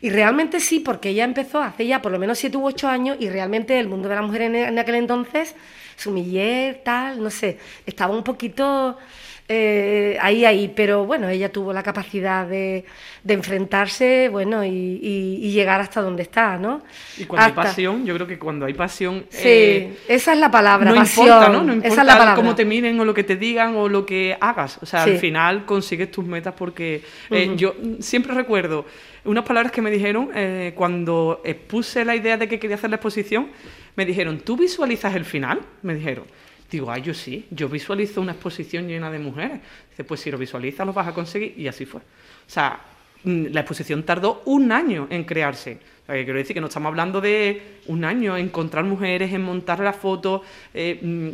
Y 0.00 0.10
realmente 0.10 0.60
sí, 0.60 0.80
porque 0.80 1.10
ella 1.10 1.24
empezó 1.24 1.60
hace 1.62 1.86
ya 1.86 2.02
por 2.02 2.12
lo 2.12 2.18
menos 2.18 2.38
7 2.38 2.56
u 2.58 2.66
8 2.66 2.88
años 2.88 3.16
y 3.20 3.28
realmente 3.30 3.78
el 3.80 3.88
mundo 3.88 4.08
de 4.08 4.14
la 4.16 4.22
mujer 4.22 4.42
en, 4.42 4.54
en 4.56 4.78
aquel 4.78 4.96
entonces, 4.96 5.54
sumiller, 5.96 6.82
tal, 6.84 7.22
no 7.22 7.30
sé, 7.30 7.58
estaba 7.86 8.14
un 8.14 8.22
poquito 8.24 8.98
eh, 9.46 10.16
ahí, 10.22 10.44
ahí, 10.46 10.72
pero 10.74 11.04
bueno, 11.04 11.28
ella 11.28 11.52
tuvo 11.52 11.72
la 11.74 11.82
capacidad 11.82 12.46
de, 12.46 12.84
de 13.22 13.34
enfrentarse, 13.34 14.28
bueno, 14.30 14.64
y, 14.64 14.68
y- 14.68 15.38
y 15.42 15.50
llegar 15.52 15.82
hasta 15.82 16.00
donde 16.00 16.22
está, 16.22 16.56
¿no? 16.56 16.80
Y 17.18 17.24
cuando 17.26 17.46
Hasta- 17.48 17.60
hay 17.60 17.66
pasión, 17.68 18.06
yo 18.06 18.14
creo 18.14 18.26
que 18.26 18.38
cuando 18.38 18.64
hay 18.64 18.72
pasión. 18.72 19.26
Sí, 19.28 19.42
eh, 19.44 19.96
esa 20.08 20.32
es 20.32 20.38
la 20.38 20.50
palabra, 20.50 20.90
no 20.90 20.96
pasión. 20.96 21.26
importa, 21.26 21.48
¿no? 21.50 21.62
No 21.62 21.72
esa 21.72 21.74
importa 21.74 21.88
es 22.00 22.06
la 22.06 22.12
palabra. 22.18 22.34
cómo 22.36 22.54
te 22.54 22.64
miren 22.64 22.98
o 23.00 23.04
lo 23.04 23.12
que 23.12 23.22
te 23.24 23.36
digan 23.36 23.76
o 23.76 23.88
lo 23.88 24.06
que 24.06 24.34
hagas. 24.40 24.78
O 24.80 24.86
sea, 24.86 25.04
Sí. 25.04 25.10
al 25.10 25.18
final 25.18 25.64
consigues 25.66 26.10
tus 26.10 26.24
metas 26.24 26.54
porque 26.56 27.02
eh, 27.30 27.52
yo 27.56 27.74
siempre 28.00 28.32
recuerdo 28.34 28.86
unas 29.26 29.44
palabras 29.44 29.72
que 29.72 29.82
me 29.82 29.90
dijeron 29.90 30.30
eh, 30.34 30.72
cuando 30.74 31.42
expuse 31.44 32.04
la 32.04 32.16
idea 32.16 32.36
de 32.38 32.48
que 32.48 32.58
quería 32.58 32.76
hacer 32.76 32.88
la 32.90 32.96
exposición. 32.96 33.48
Me 33.96 34.04
dijeron, 34.06 34.40
¿tú 34.40 34.56
visualizas 34.56 35.14
el 35.14 35.24
final? 35.24 35.60
Me 35.82 35.94
dijeron. 35.94 36.24
Digo, 36.70 36.90
ay, 36.90 37.02
yo 37.02 37.14
sí, 37.14 37.46
yo 37.50 37.68
visualizo 37.68 38.20
una 38.20 38.32
exposición 38.32 38.88
llena 38.88 39.10
de 39.10 39.18
mujeres. 39.18 39.60
Dice, 39.90 40.04
pues 40.04 40.20
si 40.20 40.30
lo 40.30 40.38
visualizas 40.38 40.86
lo 40.86 40.92
vas 40.92 41.06
a 41.06 41.12
conseguir. 41.12 41.54
Y 41.56 41.68
así 41.68 41.86
fue. 41.86 42.00
O 42.00 42.50
sea, 42.50 42.80
mm, 43.22 43.46
la 43.50 43.60
exposición 43.60 44.02
tardó 44.02 44.42
un 44.46 44.72
año 44.72 45.06
en 45.10 45.24
crearse. 45.24 45.78
Eh, 46.08 46.24
quiero 46.24 46.38
decir 46.38 46.54
que 46.54 46.60
no 46.60 46.66
estamos 46.66 46.88
hablando 46.88 47.20
de 47.20 47.80
un 47.86 48.04
año, 48.04 48.36
encontrar 48.36 48.84
mujeres, 48.84 49.32
en 49.32 49.42
montar 49.42 49.80
la 49.80 49.92
foto. 49.92 50.42
Eh, 50.72 50.98
mm, 51.00 51.28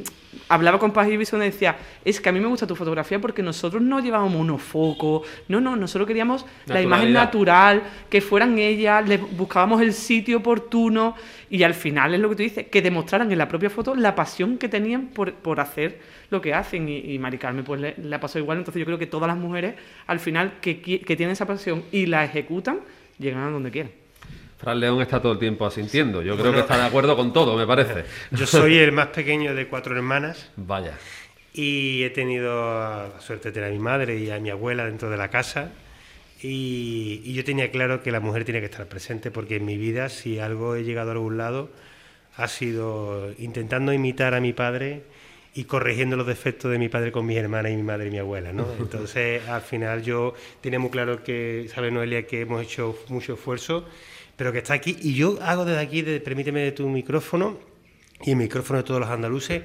hablaba 0.48 0.78
con 0.78 0.92
Paz 0.92 1.08
y 1.08 1.14
y 1.14 1.16
decía, 1.16 1.76
es 2.04 2.20
que 2.20 2.28
a 2.28 2.32
mí 2.32 2.40
me 2.40 2.46
gusta 2.46 2.66
tu 2.66 2.76
fotografía 2.76 3.20
porque 3.20 3.42
nosotros 3.42 3.82
no 3.82 4.00
llevábamos 4.00 4.32
monofocos, 4.32 5.26
no, 5.48 5.60
no, 5.60 5.76
nosotros 5.76 6.06
queríamos 6.06 6.46
la 6.66 6.80
imagen 6.80 7.12
natural, 7.12 7.82
que 8.08 8.20
fueran 8.20 8.58
ellas, 8.58 9.06
le 9.08 9.18
buscábamos 9.18 9.80
el 9.80 9.92
sitio 9.92 10.38
oportuno 10.38 11.14
y 11.48 11.62
al 11.62 11.74
final 11.74 12.14
es 12.14 12.20
lo 12.20 12.28
que 12.30 12.36
tú 12.36 12.42
dices, 12.42 12.66
que 12.68 12.82
demostraran 12.82 13.30
en 13.32 13.38
la 13.38 13.48
propia 13.48 13.70
foto 13.70 13.94
la 13.94 14.14
pasión 14.14 14.56
que 14.56 14.68
tenían 14.68 15.08
por, 15.08 15.32
por 15.34 15.58
hacer 15.58 16.00
lo 16.30 16.40
que 16.40 16.54
hacen. 16.54 16.88
Y, 16.88 17.14
y 17.14 17.18
Mari 17.18 17.38
Carmen 17.38 17.64
pues 17.64 17.80
le, 17.80 18.18
pasado 18.18 18.40
igual, 18.40 18.58
entonces 18.58 18.80
yo 18.80 18.86
creo 18.86 18.98
que 18.98 19.06
todas 19.06 19.28
las 19.28 19.36
mujeres 19.36 19.74
al 20.06 20.20
final 20.20 20.54
que, 20.60 20.80
que 20.80 21.16
tienen 21.16 21.32
esa 21.32 21.46
pasión 21.46 21.82
y 21.90 22.06
la 22.06 22.24
ejecutan, 22.24 22.80
llegan 23.18 23.42
a 23.42 23.50
donde 23.50 23.70
quieran. 23.70 23.99
Fran 24.60 24.78
León 24.78 25.00
está 25.00 25.22
todo 25.22 25.32
el 25.32 25.38
tiempo 25.38 25.64
asintiendo. 25.64 26.20
Yo 26.20 26.36
creo 26.36 26.52
que 26.52 26.60
está 26.60 26.76
de 26.76 26.84
acuerdo 26.84 27.16
con 27.16 27.32
todo, 27.32 27.56
me 27.56 27.66
parece. 27.66 28.04
Yo 28.30 28.46
soy 28.46 28.76
el 28.76 28.92
más 28.92 29.06
pequeño 29.06 29.54
de 29.54 29.66
cuatro 29.68 29.96
hermanas. 29.96 30.50
Vaya. 30.56 30.98
Y 31.54 32.02
he 32.02 32.10
tenido 32.10 32.54
la 32.78 33.20
suerte 33.20 33.48
de 33.48 33.52
tener 33.52 33.70
a 33.70 33.72
mi 33.72 33.78
madre 33.78 34.18
y 34.18 34.30
a 34.30 34.38
mi 34.38 34.50
abuela 34.50 34.84
dentro 34.84 35.08
de 35.08 35.16
la 35.16 35.30
casa. 35.30 35.72
Y, 36.42 37.32
yo 37.32 37.42
tenía 37.42 37.70
claro 37.70 38.02
que 38.02 38.10
la 38.10 38.20
mujer 38.20 38.44
tiene 38.44 38.60
que 38.60 38.66
estar 38.66 38.86
presente 38.86 39.30
porque 39.30 39.56
en 39.56 39.64
mi 39.64 39.78
vida, 39.78 40.10
si 40.10 40.38
algo 40.38 40.74
he 40.74 40.84
llegado 40.84 41.10
a 41.10 41.12
algún 41.12 41.38
lado, 41.38 41.70
ha 42.36 42.46
sido 42.46 43.32
intentando 43.38 43.94
imitar 43.94 44.34
a 44.34 44.40
mi 44.40 44.52
padre 44.52 45.04
y 45.54 45.64
corrigiendo 45.64 46.16
los 46.16 46.26
defectos 46.26 46.70
de 46.70 46.78
mi 46.78 46.88
padre 46.90 47.12
con 47.12 47.24
mis 47.24 47.38
hermanas 47.38 47.72
y 47.72 47.76
mi 47.76 47.82
madre 47.82 48.08
y 48.08 48.10
mi 48.10 48.18
abuela, 48.18 48.52
¿no? 48.52 48.66
Entonces, 48.78 49.46
al 49.48 49.62
final 49.62 50.02
yo 50.02 50.34
tenía 50.60 50.78
muy 50.78 50.90
claro 50.90 51.22
que, 51.24 51.66
sabe 51.74 51.90
Noelia, 51.90 52.26
que 52.26 52.42
hemos 52.42 52.62
hecho 52.62 52.96
mucho 53.08 53.34
esfuerzo 53.34 53.86
pero 54.40 54.52
que 54.52 54.58
está 54.60 54.72
aquí. 54.72 54.96
Y 55.02 55.12
yo 55.12 55.38
hago 55.42 55.66
desde 55.66 55.82
aquí, 55.82 56.02
permíteme 56.02 56.60
de 56.60 56.72
tu 56.72 56.88
micrófono 56.88 57.58
y 58.24 58.30
el 58.30 58.36
micrófono 58.36 58.78
de 58.78 58.84
todos 58.84 58.98
los 58.98 59.10
andaluces, 59.10 59.64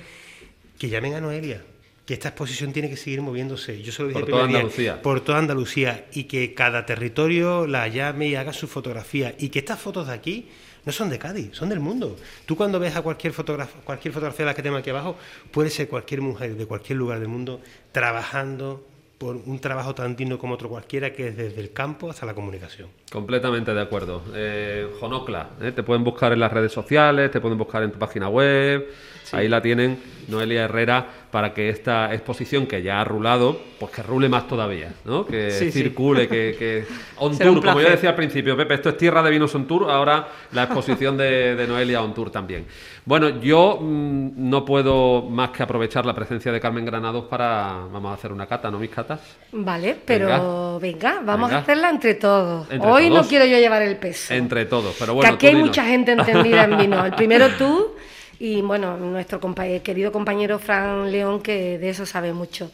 que 0.78 0.90
llamen 0.90 1.14
a 1.14 1.22
Noelia. 1.22 1.64
Que 2.06 2.14
esta 2.14 2.28
exposición 2.28 2.74
tiene 2.74 2.90
que 2.90 2.98
seguir 2.98 3.22
moviéndose. 3.22 3.82
Yo 3.82 3.94
se 3.94 4.02
lo 4.02 4.10
dije 4.10 4.20
por 4.20 4.30
toda 4.30 4.44
Andalucía. 4.44 5.02
por 5.02 5.22
toda 5.22 5.38
Andalucía. 5.38 6.08
Y 6.12 6.26
que 6.26 6.54
cada 6.54 6.86
territorio 6.86 7.68
la 7.68 7.88
llame 7.88 8.28
y 8.28 8.36
haga 8.36 8.52
su 8.52 8.68
fotografía. 8.68 9.34
Y 9.40 9.48
que 9.48 9.60
estas 9.60 9.80
fotos 9.80 10.08
de 10.08 10.14
aquí 10.14 10.50
no 10.84 10.92
son 10.92 11.10
de 11.10 11.20
Cádiz, 11.20 11.52
son 11.54 11.70
del 11.70 11.80
mundo. 11.80 12.18
Tú 12.46 12.58
cuando 12.58 12.78
ves 12.78 12.98
a 12.98 13.02
cualquier, 13.02 13.34
cualquier 13.34 14.14
fotografía 14.14 14.46
de 14.46 14.52
la 14.52 14.56
que 14.56 14.62
tengo 14.62 14.76
aquí 14.76 14.90
abajo, 14.90 15.16
puede 15.52 15.70
ser 15.70 15.88
cualquier 15.88 16.20
mujer 16.20 16.58
de 16.58 16.66
cualquier 16.66 16.98
lugar 16.98 17.20
del 17.20 17.30
mundo 17.30 17.62
trabajando 17.94 18.86
por 19.26 19.38
un 19.44 19.58
trabajo 19.58 19.96
tan 19.96 20.16
digno 20.16 20.38
como 20.38 20.54
otro 20.54 20.70
cualquiera, 20.70 21.12
que 21.12 21.30
es 21.30 21.36
desde 21.36 21.60
el 21.60 21.74
campo 21.74 22.12
hasta 22.12 22.28
la 22.28 22.36
comunicación. 22.36 22.90
Completamente 23.12 23.74
de 23.74 23.82
acuerdo. 23.82 24.22
Eh, 24.36 24.88
Jonocla, 25.00 25.50
¿eh? 25.62 25.72
te 25.72 25.82
pueden 25.82 26.04
buscar 26.04 26.32
en 26.32 26.40
las 26.40 26.54
redes 26.54 26.72
sociales, 26.72 27.32
te 27.32 27.42
pueden 27.42 27.58
buscar 27.58 27.82
en 27.82 27.92
tu 27.92 27.98
página 27.98 28.30
web. 28.30 28.88
Ahí 29.32 29.48
la 29.48 29.64
tienen, 29.64 30.00
Noelia 30.28 30.66
Herrera, 30.66 31.25
para 31.36 31.54
que 31.54 31.68
esta 31.68 32.14
exposición 32.14 32.66
que 32.66 32.82
ya 32.82 33.02
ha 33.02 33.04
rulado, 33.04 33.60
pues 33.78 33.92
que 33.92 34.02
rule 34.02 34.30
más 34.30 34.48
todavía, 34.48 34.94
¿no? 35.04 35.26
Que 35.26 35.52
circule, 35.52 36.30
que, 36.30 36.56
que, 36.58 36.86
On 37.18 37.38
Tour, 37.38 37.62
como 37.62 37.82
yo 37.82 37.90
decía 37.90 38.12
al 38.12 38.16
principio, 38.16 38.56
Pepe, 38.56 38.76
esto 38.76 38.88
es 38.88 38.96
Tierra 38.96 39.22
de 39.22 39.32
Vinos 39.32 39.54
On 39.54 39.68
Tour, 39.68 39.92
ahora 39.92 40.30
la 40.54 40.64
exposición 40.64 41.18
de, 41.18 41.66
Noelia 41.68 42.02
On 42.02 42.14
Tour 42.14 42.32
también. 42.32 42.66
Bueno, 43.04 43.42
yo 43.42 43.80
mm, 43.82 44.50
no 44.50 44.64
puedo 44.64 45.24
más 45.24 45.50
que 45.50 45.62
aprovechar 45.62 46.06
la 46.06 46.14
presencia 46.14 46.54
de 46.54 46.60
Carmen 46.62 46.86
Granados 46.86 47.26
para, 47.26 47.82
vamos 47.92 48.12
a 48.12 48.14
hacer 48.14 48.32
una 48.32 48.46
cata, 48.46 48.72
¿no, 48.72 48.80
mis 48.80 48.92
catas? 48.92 49.20
Vale, 49.52 49.98
pero 50.06 50.80
venga, 50.80 51.20
vamos 51.22 51.52
a 51.52 51.58
hacerla 51.58 51.90
entre 51.90 52.14
todos. 52.14 52.66
Hoy 52.80 53.10
no 53.10 53.28
quiero 53.28 53.44
yo 53.44 53.58
llevar 53.58 53.82
el 53.82 53.98
peso. 53.98 54.34
Entre 54.34 54.68
todos, 54.68 54.96
pero 54.98 55.16
bueno. 55.16 55.30
Que 55.30 55.36
aquí 55.36 55.48
hay 55.48 55.62
mucha 55.62 55.84
gente 55.84 56.14
entendida 56.14 56.64
en 56.64 56.78
vino. 56.78 57.06
El 57.06 57.14
primero 57.14 57.50
tú 57.58 57.94
y 58.40 58.62
bueno, 58.62 58.98
nuestro 58.98 59.40
querido 59.84 60.12
compañero 60.12 60.60
Fran 60.60 61.12
León, 61.12 61.42
que 61.42 61.78
de 61.78 61.90
eso 61.90 62.06
sabe 62.06 62.34
mucho. 62.34 62.72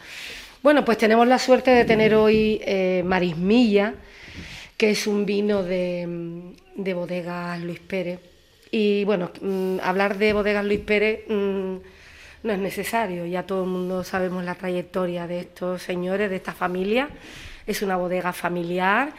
Bueno, 0.63 0.85
pues 0.85 0.97
tenemos 0.97 1.27
la 1.27 1.39
suerte 1.39 1.71
de 1.71 1.85
tener 1.85 2.13
hoy 2.15 2.61
eh, 2.63 3.03
Marismilla, 3.05 3.95
que 4.77 4.91
es 4.91 5.07
un 5.07 5.25
vino 5.25 5.63
de, 5.63 6.53
de 6.75 6.93
bodegas 6.93 7.59
Luis 7.61 7.79
Pérez. 7.79 8.19
Y 8.71 9.03
bueno, 9.05 9.31
mm, 9.41 9.77
hablar 9.83 10.17
de 10.17 10.33
bodegas 10.33 10.65
Luis 10.65 10.79
Pérez 10.79 11.25
mm, 11.27 11.75
no 12.43 12.53
es 12.53 12.59
necesario, 12.59 13.25
ya 13.25 13.43
todo 13.43 13.63
el 13.63 13.69
mundo 13.69 14.03
sabemos 14.03 14.43
la 14.43 14.55
trayectoria 14.55 15.27
de 15.27 15.39
estos 15.39 15.83
señores, 15.83 16.29
de 16.29 16.37
esta 16.37 16.53
familia. 16.53 17.09
Es 17.67 17.81
una 17.81 17.97
bodega 17.97 18.33
familiar 18.33 19.13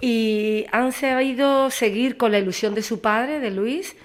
y 0.00 0.66
han 0.72 0.92
sabido 0.92 1.70
seguir 1.70 2.16
con 2.16 2.32
la 2.32 2.38
ilusión 2.38 2.74
de 2.74 2.82
su 2.82 3.00
padre, 3.00 3.40
de 3.40 3.50
Luis, 3.50 3.96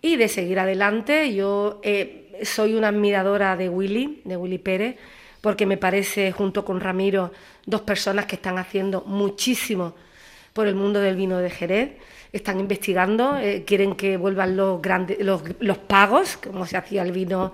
y 0.00 0.16
de 0.16 0.28
seguir 0.28 0.58
adelante. 0.58 1.34
Yo 1.34 1.80
eh, 1.82 2.40
soy 2.42 2.74
una 2.74 2.88
admiradora 2.88 3.56
de 3.56 3.68
Willy, 3.68 4.22
de 4.24 4.36
Willy 4.36 4.58
Pérez, 4.58 4.96
porque 5.40 5.66
me 5.66 5.76
parece, 5.76 6.32
junto 6.32 6.64
con 6.64 6.80
Ramiro, 6.80 7.32
dos 7.66 7.82
personas 7.82 8.26
que 8.26 8.36
están 8.36 8.58
haciendo 8.58 9.02
muchísimo 9.06 9.94
por 10.52 10.66
el 10.66 10.74
mundo 10.74 11.00
del 11.00 11.16
vino 11.16 11.38
de 11.38 11.50
Jerez. 11.50 11.90
Están 12.32 12.60
investigando, 12.60 13.38
eh, 13.38 13.64
quieren 13.66 13.94
que 13.94 14.16
vuelvan 14.16 14.56
los, 14.56 14.82
grandes, 14.82 15.18
los, 15.20 15.42
los 15.60 15.78
pagos, 15.78 16.36
como 16.36 16.66
se 16.66 16.76
hacía 16.76 17.02
el 17.02 17.12
vino 17.12 17.52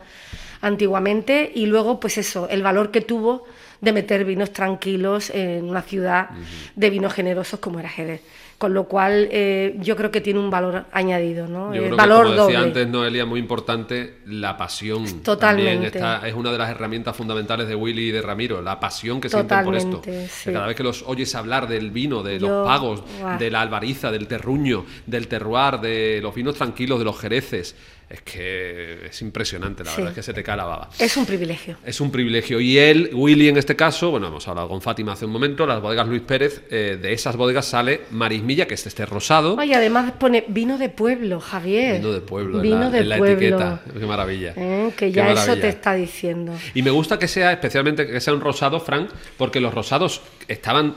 antiguamente, 0.63 1.53
y 1.55 1.67
luego, 1.67 2.01
pues 2.01 2.19
eso, 2.19 2.49
el 2.49 2.63
valor 2.63 2.91
que 2.91 3.03
tuvo 3.03 3.45
de 3.81 3.93
meter 3.93 4.25
vinos 4.25 4.51
tranquilos 4.53 5.31
en 5.31 5.69
una 5.69 5.83
ciudad 5.83 6.31
de 6.75 6.91
vinos 6.91 7.13
generosos 7.13 7.61
como 7.61 7.79
era 7.79 7.89
Jerez 7.89 8.23
con 8.59 8.75
lo 8.75 8.85
cual 8.85 9.29
eh, 9.31 9.77
yo 9.81 9.97
creo 9.97 10.11
que 10.11 10.21
tiene 10.21 10.41
un 10.41 10.51
valor 10.51 10.85
añadido, 10.93 11.47
¿no? 11.47 11.75
Yo 11.75 11.83
creo 11.83 11.97
valor 11.97 12.27
que, 12.27 12.37
como 12.37 12.47
decía 12.47 12.61
antes 12.61 12.89
Noelia, 12.89 13.27
muy 13.27 13.41
importante 13.41 14.19
la 14.27 14.57
pasión. 14.57 15.23
Totalmente. 15.23 16.01
es 16.25 16.35
una 16.35 16.53
de 16.53 16.59
las 16.59 16.71
herramientas 16.71 17.17
fundamentales 17.17 17.69
de 17.69 17.75
Willy 17.75 18.09
y 18.09 18.13
de 18.13 18.23
Ramiro, 18.23 18.63
la 18.63 18.79
pasión 18.79 19.21
que 19.21 19.29
sienten 19.29 19.65
por 19.65 19.75
esto. 19.75 20.03
cada 20.45 20.67
vez 20.67 20.77
que 20.77 20.83
los 20.83 21.03
oyes 21.07 21.35
hablar 21.35 21.69
del 21.69 21.91
vino, 21.91 22.23
de 22.23 22.41
los 22.41 22.67
pagos, 22.67 23.03
de 23.39 23.51
la 23.51 23.61
albariza, 23.61 24.11
del 24.11 24.27
terruño, 24.27 24.85
del 25.07 25.29
terroir, 25.29 25.81
de 25.81 26.21
los 26.23 26.35
vinos 26.35 26.55
tranquilos, 26.55 26.99
de 26.99 27.05
los 27.05 27.19
jereces, 27.19 27.75
es 28.15 28.23
que 28.23 29.07
es 29.07 29.23
impresionante, 29.23 29.83
la 29.83 29.91
verdad, 29.91 30.09
es 30.09 30.15
que 30.15 30.23
se 30.23 30.33
te 30.33 30.43
cae 30.43 30.57
la 30.57 30.65
baba. 30.65 30.89
Es 30.99 31.17
un 31.17 31.27
privilegio. 31.27 31.77
Es 31.85 32.01
un 32.01 32.11
privilegio. 32.11 32.61
Y 32.61 32.79
él, 32.79 33.11
Willy 33.13 33.49
en 33.49 33.57
este 33.57 33.75
caso, 33.75 34.11
bueno, 34.13 34.29
hemos 34.29 34.47
hablado 34.47 34.69
con 34.69 34.81
Fátima 34.81 35.13
hace 35.13 35.27
un 35.27 35.33
momento, 35.33 35.67
las 35.67 35.83
bodegas 35.83 36.07
Luis 36.07 36.23
Pérez, 36.23 36.63
eh, 36.71 36.99
de 37.01 37.13
esas 37.13 37.37
bodegas 37.37 37.67
sale 37.67 38.03
Marismilla, 38.11 38.67
que 38.67 38.75
es 38.75 38.87
este 38.87 39.05
rosado. 39.05 39.63
Y 39.63 39.73
además 39.73 40.13
pone 40.13 40.45
vino 40.47 40.79
de 40.79 40.89
pueblo, 40.89 41.41
Javier. 41.41 41.97
Vino 42.01 42.13
de 42.13 42.21
pueblo, 42.21 42.61
vino 42.61 42.95
en 42.95 43.09
la, 43.09 43.19
etiqueta. 43.19 43.83
Qué 43.93 44.07
maravilla. 44.07 44.55
Eh, 44.57 44.93
que 44.97 45.11
ya 45.11 45.33
eso 45.33 45.57
te 45.57 45.69
está 45.69 45.95
diciendo. 45.95 46.53
Y 46.75 46.83
me 46.83 46.91
gusta 46.91 47.19
que 47.19 47.27
sea, 47.27 47.53
especialmente 47.53 48.07
que 48.07 48.21
sea 48.21 48.33
un 48.33 48.41
rosado, 48.41 48.79
Frank, 48.79 49.11
porque 49.37 49.61
los 49.61 49.75
rosados 49.75 50.21
estaban 50.47 50.95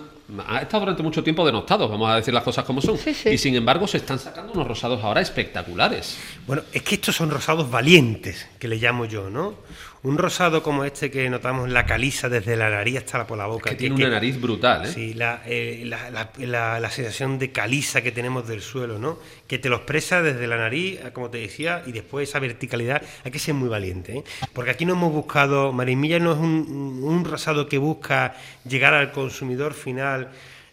ha 0.47 0.59
estado 0.59 0.81
durante 0.81 1.03
mucho 1.03 1.23
tiempo 1.23 1.45
denostados, 1.45 1.89
vamos 1.89 2.09
a 2.09 2.15
decir 2.15 2.33
las 2.33 2.43
cosas 2.43 2.65
como 2.65 2.81
son. 2.81 2.97
Y 3.25 3.37
sin 3.37 3.55
embargo 3.55 3.87
se 3.87 3.97
están 3.97 4.19
sacando 4.19 4.53
unos 4.53 4.67
rosados 4.67 5.03
ahora 5.03 5.21
espectaculares. 5.21 6.17
Bueno, 6.45 6.63
es 6.73 6.81
que 6.83 6.95
estos 6.95 7.15
son 7.15 7.29
rosados 7.29 7.69
valientes, 7.69 8.47
que 8.59 8.67
le 8.67 8.75
llamo 8.75 9.05
yo, 9.05 9.29
¿no? 9.29 9.55
Un 10.03 10.17
rosado 10.17 10.61
como 10.63 10.83
este 10.83 11.09
que 11.09 11.29
notamos 11.29 11.69
la 11.69 11.85
caliza 11.85 12.29
desde 12.29 12.55
la 12.55 12.69
nariz 12.69 12.97
hasta 12.97 13.17
la 13.17 13.27
por 13.27 13.37
la 13.37 13.47
boca. 13.47 13.71
que, 13.71 13.75
tiene 13.75 13.95
una 13.95 14.09
nariz 14.09 14.39
brutal, 14.39 14.85
¿eh? 14.85 14.91
Sí, 14.93 15.15
eh, 15.19 15.83
la, 15.85 16.79
la, 16.79 16.89
sensación 16.91 17.39
de 17.39 17.51
caliza 17.51 18.01
que 18.01 18.11
tenemos 18.11 18.47
del 18.47 18.61
suelo, 18.61 18.99
¿no? 18.99 19.19
Que 19.47 19.57
te 19.57 19.69
lo 19.69 19.77
expresa 19.77 20.21
desde 20.21 20.45
la 20.47 20.57
nariz, 20.57 20.99
como 21.13 21.29
te 21.29 21.39
decía, 21.39 21.83
y 21.85 21.91
después 21.91 22.29
esa 22.29 22.39
verticalidad. 22.39 23.01
Hay 23.23 23.31
que 23.31 23.39
ser 23.39 23.55
muy 23.55 23.69
valiente, 23.69 24.17
¿eh? 24.17 24.23
Porque 24.53 24.71
aquí 24.71 24.85
no 24.85 24.93
hemos 24.93 25.11
buscado. 25.11 25.73
Marimilla 25.73 26.19
no 26.19 26.33
es 26.33 26.37
un, 26.37 27.01
un 27.03 27.25
rosado 27.25 27.67
que 27.67 27.77
busca 27.77 28.35
llegar 28.67 28.93
al 28.93 29.11
consumidor 29.11 29.73
final 29.73 30.29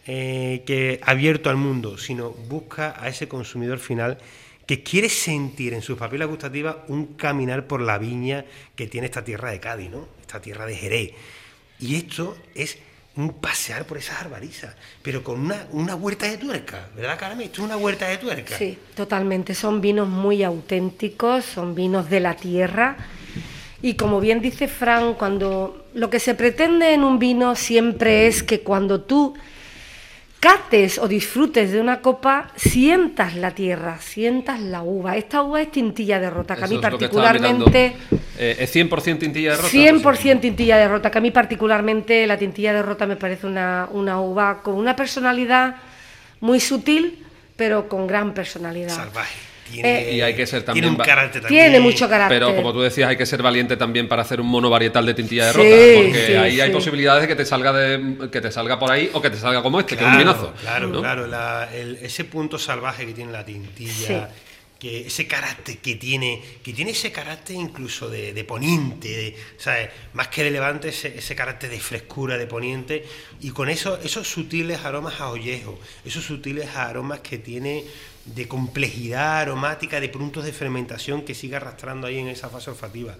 eh, 0.07 0.61
que 0.67 0.99
abierto 1.01 1.49
al 1.49 1.57
mundo, 1.57 1.97
sino 1.97 2.29
busca 2.29 2.93
a 2.99 3.07
ese 3.07 3.27
consumidor 3.27 3.79
final 3.79 4.19
que 4.65 4.83
quiere 4.83 5.09
sentir 5.09 5.73
en 5.73 5.81
sus 5.81 5.97
papilas 5.97 6.27
gustativas 6.27 6.77
un 6.87 7.13
caminar 7.15 7.67
por 7.67 7.81
la 7.81 7.97
viña 7.97 8.45
que 8.75 8.87
tiene 8.87 9.07
esta 9.07 9.23
tierra 9.23 9.51
de 9.51 9.59
Cádiz, 9.59 9.89
¿no? 9.89 10.07
esta 10.21 10.41
tierra 10.41 10.65
de 10.65 10.75
Jerez. 10.75 11.11
Y 11.79 11.95
esto 11.95 12.35
es 12.55 12.77
un 13.15 13.33
pasear 13.33 13.85
por 13.85 13.97
esas 13.97 14.19
arbarizas, 14.19 14.75
pero 15.01 15.23
con 15.23 15.39
una, 15.39 15.67
una 15.71 15.95
huerta 15.95 16.27
de 16.27 16.37
tuerca, 16.37 16.89
¿verdad, 16.95 17.17
Carmen? 17.17 17.45
Esto 17.45 17.61
es 17.61 17.65
una 17.65 17.77
huerta 17.77 18.07
de 18.07 18.17
tuerca. 18.17 18.57
Sí, 18.57 18.77
totalmente. 18.93 19.53
Son 19.53 19.79
vinos 19.79 20.07
muy 20.09 20.43
auténticos, 20.43 21.45
son 21.45 21.75
vinos 21.75 22.09
de 22.09 22.19
la 22.19 22.35
tierra. 22.35 22.97
Y 23.81 23.93
como 23.93 24.19
bien 24.19 24.41
dice 24.41 24.67
Fran, 24.67 25.13
cuando 25.13 25.85
lo 25.93 26.09
que 26.09 26.19
se 26.19 26.33
pretende 26.33 26.93
en 26.93 27.03
un 27.03 27.19
vino 27.19 27.55
siempre 27.55 28.27
es 28.27 28.43
que 28.43 28.61
cuando 28.61 29.01
tú 29.01 29.35
cates 30.45 30.99
o 30.99 31.07
disfrutes 31.07 31.71
de 31.71 31.81
una 31.81 32.01
copa, 32.05 32.51
sientas 32.55 33.33
la 33.33 33.49
tierra, 33.49 33.97
sientas 33.99 34.59
la 34.59 34.83
uva. 34.83 35.17
Esta 35.17 35.41
uva 35.41 35.59
es 35.59 35.71
tintilla 35.71 36.19
de 36.19 36.29
rota, 36.29 36.55
que 36.55 36.65
a 36.65 36.67
mí 36.67 36.77
particularmente... 36.77 37.95
Eh, 38.37 38.57
¿Es 38.59 38.75
100% 38.75 39.17
tintilla 39.17 39.55
de 39.55 39.57
rota? 39.57 39.69
100% 39.69 40.41
tintilla 40.41 40.77
de 40.77 40.87
rota, 40.87 41.09
que 41.09 41.17
a 41.17 41.21
mí 41.21 41.31
particularmente 41.31 42.27
la 42.27 42.37
tintilla 42.37 42.73
de 42.73 42.83
rota 42.83 43.07
me 43.07 43.15
parece 43.15 43.47
una, 43.47 43.89
una 43.91 44.21
uva 44.21 44.61
con 44.61 44.75
una 44.75 44.95
personalidad 44.95 45.77
muy 46.41 46.59
sutil, 46.59 47.25
pero 47.55 47.89
con 47.89 48.05
gran 48.05 48.35
personalidad. 48.35 48.89
Salvaje. 48.89 49.54
Tiene, 49.71 50.11
Y 50.13 50.21
hay 50.21 50.35
que 50.35 50.45
ser 50.45 50.61
tiene 50.63 50.65
también 50.81 50.85
un 50.93 50.99
va- 50.99 51.05
carácter 51.05 51.41
también. 51.41 51.63
Tiene 51.71 51.79
mucho 51.79 52.07
carácter. 52.07 52.37
Pero 52.39 52.55
como 52.55 52.71
tú 52.71 52.81
decías, 52.81 53.09
hay 53.09 53.17
que 53.17 53.25
ser 53.25 53.41
valiente 53.41 53.75
también 53.77 54.07
para 54.07 54.21
hacer 54.21 54.39
un 54.39 54.47
mono 54.47 54.69
varietal 54.69 55.05
de 55.05 55.13
tintilla 55.15 55.47
de 55.47 55.51
Sí, 55.53 55.57
rota, 55.57 56.03
porque 56.03 56.27
sí, 56.27 56.33
ahí 56.33 56.61
hay 56.61 56.69
posibilidades 56.71 57.23
de 57.23 57.27
que 57.27 57.35
te 57.35 57.45
salga 57.45 57.73
de 57.73 58.29
que 58.31 58.41
te 58.41 58.51
salga 58.51 58.77
por 58.77 58.91
ahí 58.91 59.09
o 59.13 59.21
que 59.21 59.29
te 59.31 59.37
salga 59.37 59.61
como 59.63 59.79
este, 59.79 59.97
que 59.97 60.03
es 60.03 60.09
un 60.11 60.17
vinazo. 60.19 60.53
Claro, 60.61 60.87
¿no? 60.89 60.99
claro. 61.01 61.25
la- 61.27 61.69
el- 61.73 61.97
ese 62.01 62.25
punto 62.25 62.59
salvaje 62.59 63.05
que 63.05 63.13
tiene 63.13 63.31
la 63.31 63.43
tintilla, 63.43 64.29
que 64.77 65.07
ese 65.07 65.25
carácter 65.25 65.77
que 65.79 65.95
tiene, 65.95 66.41
que 66.63 66.71
tiene 66.73 66.91
ese 66.91 67.11
carácter 67.11 67.55
incluso 67.55 68.09
de, 68.09 68.33
de 68.33 68.43
poniente, 68.43 69.07
de, 69.07 69.35
¿sabes? 69.57 69.89
más 70.13 70.27
que 70.27 70.43
de 70.43 70.51
levante, 70.51 70.89
ese, 70.89 71.17
ese 71.17 71.33
carácter 71.35 71.69
de 71.71 71.79
frescura 71.79 72.37
de 72.37 72.45
poniente, 72.45 73.03
y 73.41 73.49
con 73.51 73.69
eso, 73.69 73.97
esos 74.03 74.27
sutiles 74.27 74.83
aromas 74.85 75.19
a 75.21 75.29
ollejo, 75.29 75.79
esos 76.05 76.23
sutiles 76.25 76.67
aromas 76.75 77.21
que 77.21 77.37
tiene 77.39 77.83
de 78.25 78.47
complejidad 78.47 79.37
aromática, 79.39 79.99
de 79.99 80.09
puntos 80.09 80.43
de 80.45 80.51
fermentación 80.51 81.21
que 81.23 81.33
sigue 81.35 81.55
arrastrando 81.55 82.07
ahí 82.07 82.17
en 82.19 82.27
esa 82.27 82.49
fase 82.49 82.69
olfativa. 82.71 83.15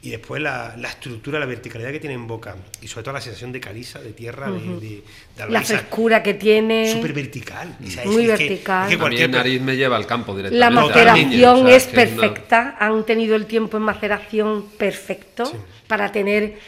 Y 0.00 0.10
después 0.10 0.42
la, 0.42 0.76
la 0.76 0.88
estructura, 0.90 1.38
la 1.40 1.46
verticalidad 1.46 1.90
que 1.90 1.98
tiene 1.98 2.14
en 2.14 2.26
boca, 2.26 2.56
y 2.82 2.88
sobre 2.88 3.04
todo 3.04 3.14
la 3.14 3.22
sensación 3.22 3.52
de 3.52 3.60
caliza, 3.60 4.00
de 4.00 4.12
tierra, 4.12 4.50
de, 4.50 4.58
de, 4.60 5.02
de 5.34 5.48
La 5.48 5.62
frescura 5.62 6.22
que 6.22 6.34
tiene. 6.34 6.92
súper 6.92 7.14
vertical. 7.14 7.74
O 7.82 7.90
sea, 7.90 8.04
Muy 8.04 8.26
vertical. 8.26 8.82
es 8.82 8.88
que 8.88 8.94
A 8.94 8.96
mí 8.96 9.00
cualquier 9.00 9.24
el 9.24 9.30
nariz 9.30 9.60
me 9.62 9.76
lleva 9.76 9.96
al 9.96 10.06
campo 10.06 10.36
directamente. 10.36 10.58
La 10.60 10.68
maceración 10.70 11.30
niña, 11.30 11.52
o 11.54 11.66
sea, 11.66 11.76
es 11.76 11.86
perfecta, 11.86 12.76
han 12.78 13.06
tenido 13.06 13.34
el 13.34 13.46
tiempo 13.46 13.78
en 13.78 13.82
maceración 13.84 14.66
perfecto 14.76 15.50
para 15.86 16.12
tener 16.12 16.58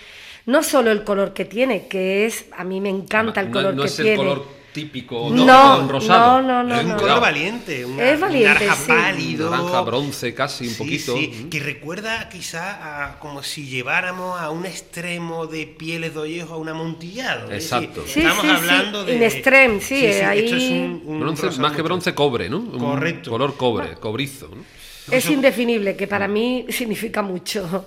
no 0.46 0.62
solo 0.62 0.90
el 0.90 1.05
color 1.05 1.35
que 1.35 1.44
tiene, 1.44 1.88
que 1.88 2.25
es, 2.25 2.46
a 2.57 2.64
mí 2.64 2.81
me 2.81 2.88
encanta 2.88 3.40
el 3.42 3.51
color 3.51 3.75
no 3.75 3.83
que 3.83 3.88
es 3.88 3.96
tiene. 3.96 4.12
el 4.12 4.16
color 4.16 4.56
típico 4.77 5.31
No, 5.31 5.45
no, 5.83 5.89
rosado. 5.89 6.43
no, 6.43 6.62
no, 6.62 6.75
es 6.77 6.85
un 6.85 6.91
no. 6.91 6.97
color 6.99 7.21
valiente, 7.21 7.85
una- 7.85 8.11
Es 8.11 8.21
valiente, 8.21 8.49
un 8.53 8.55
naranja 8.61 8.77
sí. 8.77 8.87
pálido. 8.89 9.51
Naranja 9.51 9.81
bronce 9.81 10.35
casi 10.35 10.65
un 10.69 10.75
Sí, 10.75 10.79
poquito. 10.79 11.17
sí, 11.17 11.47
que 11.51 11.61
recuerda 11.61 12.29
quizá 12.29 13.07
a 13.09 13.19
como 13.19 13.43
si 13.43 13.67
lleváramos 13.67 14.39
a 14.39 14.51
un 14.51 14.67
extremo 14.67 15.47
de 15.47 15.67
pieles 15.67 16.12
de 16.12 16.21
ollejo 16.21 16.55
a 16.55 16.59
un 16.59 16.69
amontillado. 16.69 17.45
es 17.51 17.71
decir, 17.71 17.79
Exacto. 17.89 18.03
Sí, 18.07 18.21
estamos 18.21 18.43
sí, 18.43 18.49
sí, 18.51 18.55
hablando 18.57 19.05
de. 19.05 19.15
in 19.17 19.23
extreme, 19.23 19.81
sí, 19.81 20.07
ahí- 20.07 20.45
esto 20.45 20.57
es 20.57 20.71
un, 20.71 21.03
un 21.07 21.21
Bronce, 21.21 21.47
rosado 21.47 21.62
más 21.62 21.75
que 21.75 21.83
bronce, 21.83 22.15
cobre, 22.15 22.49
¿no? 22.51 22.59
Un 22.59 22.79
Correcto. 22.79 23.31
color 23.31 23.57
cobre, 23.57 23.95
cobrizo. 23.95 24.49
¿no? 24.55 24.62
Es 25.11 25.31
indefinible, 25.31 25.97
que 25.97 26.07
para 26.09 26.27
mí 26.29 26.67
significa 26.69 27.23
mucho. 27.23 27.87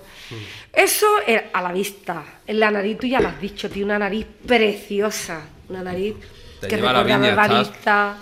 Eso 0.72 1.06
eh, 1.26 1.50
a 1.52 1.60
la 1.62 1.70
vista. 1.70 2.24
En 2.46 2.58
la 2.58 2.70
nariz, 2.70 2.98
tú 2.98 3.06
ya 3.06 3.20
lo 3.20 3.28
has 3.28 3.40
dicho, 3.40 3.68
tiene 3.68 3.84
una 3.86 3.98
nariz 3.98 4.26
preciosa. 4.46 5.42
Una 5.68 5.82
nariz 5.82 6.14
Te 6.60 6.68
que 6.68 6.76
lleva 6.76 6.90
a 6.90 6.92
la 6.92 7.00
estás- 7.62 8.16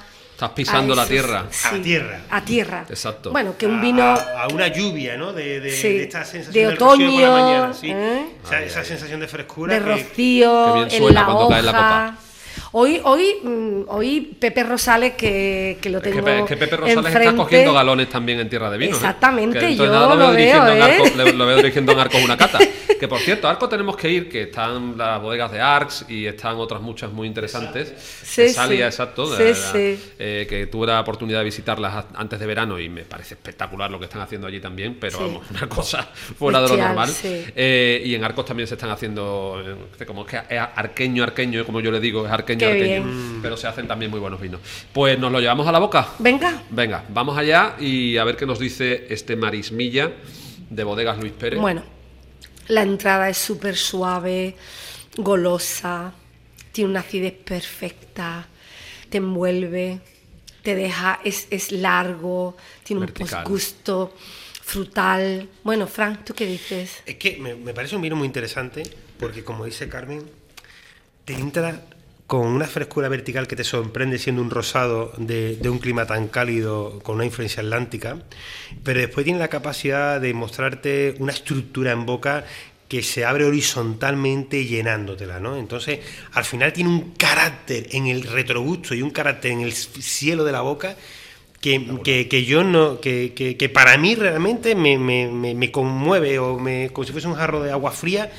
pisando 0.54 0.94
la 0.94 1.06
tierra. 1.06 1.46
A 1.64 1.70
tierra. 1.82 2.20
A 2.30 2.40
tierra. 2.44 2.84
Exacto. 2.88 3.32
Bueno, 3.32 3.56
que 3.58 3.66
un 3.66 3.80
vino. 3.80 4.02
A, 4.04 4.42
a 4.44 4.48
una 4.48 4.68
lluvia, 4.68 5.16
¿no? 5.16 5.32
De, 5.32 5.58
de, 5.60 5.72
Sí, 5.72 5.88
de 5.88 6.02
esta 6.04 6.24
sensación 6.24 6.68
de 6.70 6.76
rocío 6.76 6.86
por 6.86 6.98
la 6.98 7.08
otoño, 7.08 7.32
mañana, 7.32 7.74
sí. 7.74 7.90
¿eh? 7.90 8.26
Esa, 8.44 8.62
esa 8.62 8.84
sensación 8.84 9.18
de 9.20 9.26
frescura. 9.28 9.74
de 9.74 9.80
que- 9.80 9.86
rocío, 9.90 10.74
que 10.74 10.98
bien 10.98 11.02
en 11.08 11.14
la 11.14 11.24
cuando 11.24 11.42
hoja. 11.46 11.50
cae 11.50 11.58
en 11.60 11.66
la 11.66 11.72
copa. 11.72 12.18
Hoy, 12.72 13.00
hoy, 13.04 13.36
mm, 13.42 13.82
hoy 13.88 14.36
Pepe 14.38 14.62
Rosales, 14.62 15.14
que, 15.14 15.78
que 15.80 15.88
lo 15.88 15.98
Es 15.98 16.04
que, 16.04 16.10
tengo 16.10 16.24
Pe- 16.24 16.44
que 16.46 16.56
Pepe 16.56 16.76
Rosales 16.76 16.96
está 16.98 17.08
enfrente, 17.08 17.36
cogiendo 17.36 17.72
galones 17.72 18.08
también 18.10 18.40
en 18.40 18.48
Tierra 18.50 18.70
de 18.70 18.76
Vino. 18.76 18.92
¿eh? 18.92 18.96
Exactamente, 18.96 19.58
entonces 19.58 19.78
yo 19.78 19.86
lo 20.16 20.16
veo, 20.34 20.66
en 20.68 20.82
¿eh? 20.82 21.12
Le- 21.16 21.32
lo 21.32 21.46
veo 21.46 21.56
dirigiendo 21.56 21.92
en 21.92 21.98
Arcos 22.00 22.22
una 22.22 22.36
cata. 22.36 22.58
Que 22.98 23.06
por 23.06 23.20
cierto, 23.20 23.46
a 23.46 23.52
Arcos 23.52 23.68
tenemos 23.70 23.96
que 23.96 24.10
ir, 24.10 24.28
que 24.28 24.42
están 24.42 24.98
las 24.98 25.22
bodegas 25.22 25.52
de 25.52 25.60
Arcs 25.60 26.06
y 26.08 26.26
están 26.26 26.56
otras 26.56 26.80
muchas 26.82 27.12
muy 27.12 27.28
interesantes. 27.28 27.94
Sí, 28.24 28.48
Salia, 28.48 28.90
sí. 28.90 28.94
exacto. 28.96 29.36
Sí, 29.36 29.42
de- 29.44 29.54
sí. 29.54 30.12
eh, 30.18 30.46
que 30.50 30.66
tuve 30.66 30.88
la 30.88 30.98
oportunidad 31.00 31.38
de 31.38 31.44
visitarlas 31.44 32.06
antes 32.16 32.40
de 32.40 32.44
verano 32.46 32.76
y 32.80 32.88
me 32.88 33.02
parece 33.04 33.34
espectacular 33.34 33.88
lo 33.88 34.00
que 34.00 34.06
están 34.06 34.20
haciendo 34.22 34.48
allí 34.48 34.58
también, 34.58 34.96
pero 35.00 35.20
vamos, 35.20 35.48
una 35.48 35.68
cosa 35.68 36.08
fuera 36.36 36.58
de 36.60 36.64
lo 36.64 36.70
Bestial, 36.74 36.88
normal. 36.88 37.10
Eh, 37.54 38.02
y 38.04 38.16
en 38.16 38.24
Arcos 38.24 38.44
también 38.46 38.66
se 38.66 38.74
están 38.74 38.90
haciendo, 38.90 39.62
eh, 40.00 40.04
como 40.04 40.22
es 40.22 40.30
que 40.32 40.56
es 40.56 40.60
arqueño, 40.74 41.22
arqueño, 41.22 41.64
como 41.64 41.80
yo 41.80 41.92
le 41.92 42.00
digo, 42.00 42.26
es 42.26 42.32
arqueño, 42.32 42.57
Qué 42.58 42.66
arqueño. 42.66 43.04
bien. 43.04 43.38
Pero 43.42 43.56
se 43.56 43.66
hacen 43.66 43.86
también 43.88 44.10
muy 44.10 44.20
buenos 44.20 44.40
vinos. 44.40 44.60
Pues 44.92 45.18
nos 45.18 45.30
lo 45.32 45.40
llevamos 45.40 45.66
a 45.66 45.72
la 45.72 45.78
boca. 45.78 46.08
Venga, 46.18 46.62
Venga, 46.70 47.04
vamos 47.08 47.36
allá 47.38 47.76
y 47.78 48.16
a 48.16 48.24
ver 48.24 48.36
qué 48.36 48.46
nos 48.46 48.58
dice 48.58 49.06
este 49.10 49.36
Marismilla 49.36 50.12
de 50.70 50.84
Bodegas 50.84 51.18
Luis 51.18 51.32
Pérez. 51.32 51.60
bueno, 51.60 51.82
la 52.68 52.82
entrada 52.82 53.28
es 53.30 53.38
súper 53.38 53.76
suave, 53.76 54.54
golosa, 55.16 56.12
tiene 56.72 56.90
una 56.90 57.00
acidez 57.00 57.32
perfecta, 57.32 58.46
te 59.08 59.18
envuelve, 59.18 60.00
te 60.62 60.74
deja, 60.74 61.20
es, 61.24 61.46
es 61.50 61.72
largo, 61.72 62.56
tiene 62.82 63.00
Vertical. 63.00 63.38
un 63.38 63.42
posgusto 63.44 64.14
frutal. 64.62 65.48
Bueno, 65.64 65.86
Frank, 65.86 66.24
¿tú 66.24 66.34
qué 66.34 66.46
dices? 66.46 67.02
Es 67.06 67.16
que 67.16 67.38
me, 67.38 67.54
me 67.54 67.72
parece 67.72 67.96
un 67.96 68.02
vino 68.02 68.16
muy 68.16 68.26
interesante 68.26 68.82
porque, 69.18 69.42
como 69.42 69.64
dice 69.64 69.88
Carmen, 69.88 70.22
te 71.24 71.32
entra 71.34 71.82
con 72.28 72.46
una 72.46 72.66
frescura 72.66 73.08
vertical 73.08 73.48
que 73.48 73.56
te 73.56 73.64
sorprende 73.64 74.18
siendo 74.18 74.42
un 74.42 74.50
rosado 74.50 75.12
de, 75.16 75.58
un 75.64 75.78
clima 75.78 76.04
tan 76.04 76.28
cálido 76.28 77.00
con 77.02 77.16
una 77.16 77.24
influencia 77.24 77.62
atlántica, 77.62 78.18
pero 78.84 79.00
después 79.00 79.24
tiene 79.24 79.38
la 79.38 79.48
capacidad 79.48 80.20
de 80.20 80.34
mostrarte 80.34 81.14
una 81.20 81.32
estructura 81.32 81.92
en 81.92 82.04
boca 82.04 82.44
que 82.86 83.02
se 83.02 83.24
abre 83.24 83.46
horizontalmente 83.46 84.66
llenándotela, 84.66 85.40
¿no? 85.40 85.56
Entonces, 85.56 86.00
al 86.32 86.44
final 86.44 86.74
tiene 86.74 86.90
un 86.90 87.12
carácter 87.12 87.88
en 87.92 88.08
el 88.08 88.22
retrogusto 88.22 88.94
y 88.94 89.00
un 89.00 89.10
carácter 89.10 89.52
en 89.52 89.62
el 89.62 89.72
cielo 89.72 90.44
de 90.44 90.52
la 90.52 90.60
boca 90.60 90.96
que, 91.68 92.02
que, 92.02 92.28
que 92.28 92.44
yo 92.44 92.64
no 92.64 93.00
que, 93.00 93.32
que, 93.34 93.56
que 93.56 93.68
para 93.68 93.96
mí 93.98 94.14
realmente 94.14 94.74
me, 94.74 94.96
me, 94.98 95.28
me, 95.28 95.54
me 95.54 95.70
conmueve 95.70 96.38
o 96.38 96.58
me 96.58 96.88
como 96.92 97.04
si 97.06 97.12
fuese 97.12 97.28
un 97.28 97.34
jarro 97.34 97.62
de 97.62 97.70
agua 97.70 97.90
fría 97.92 98.30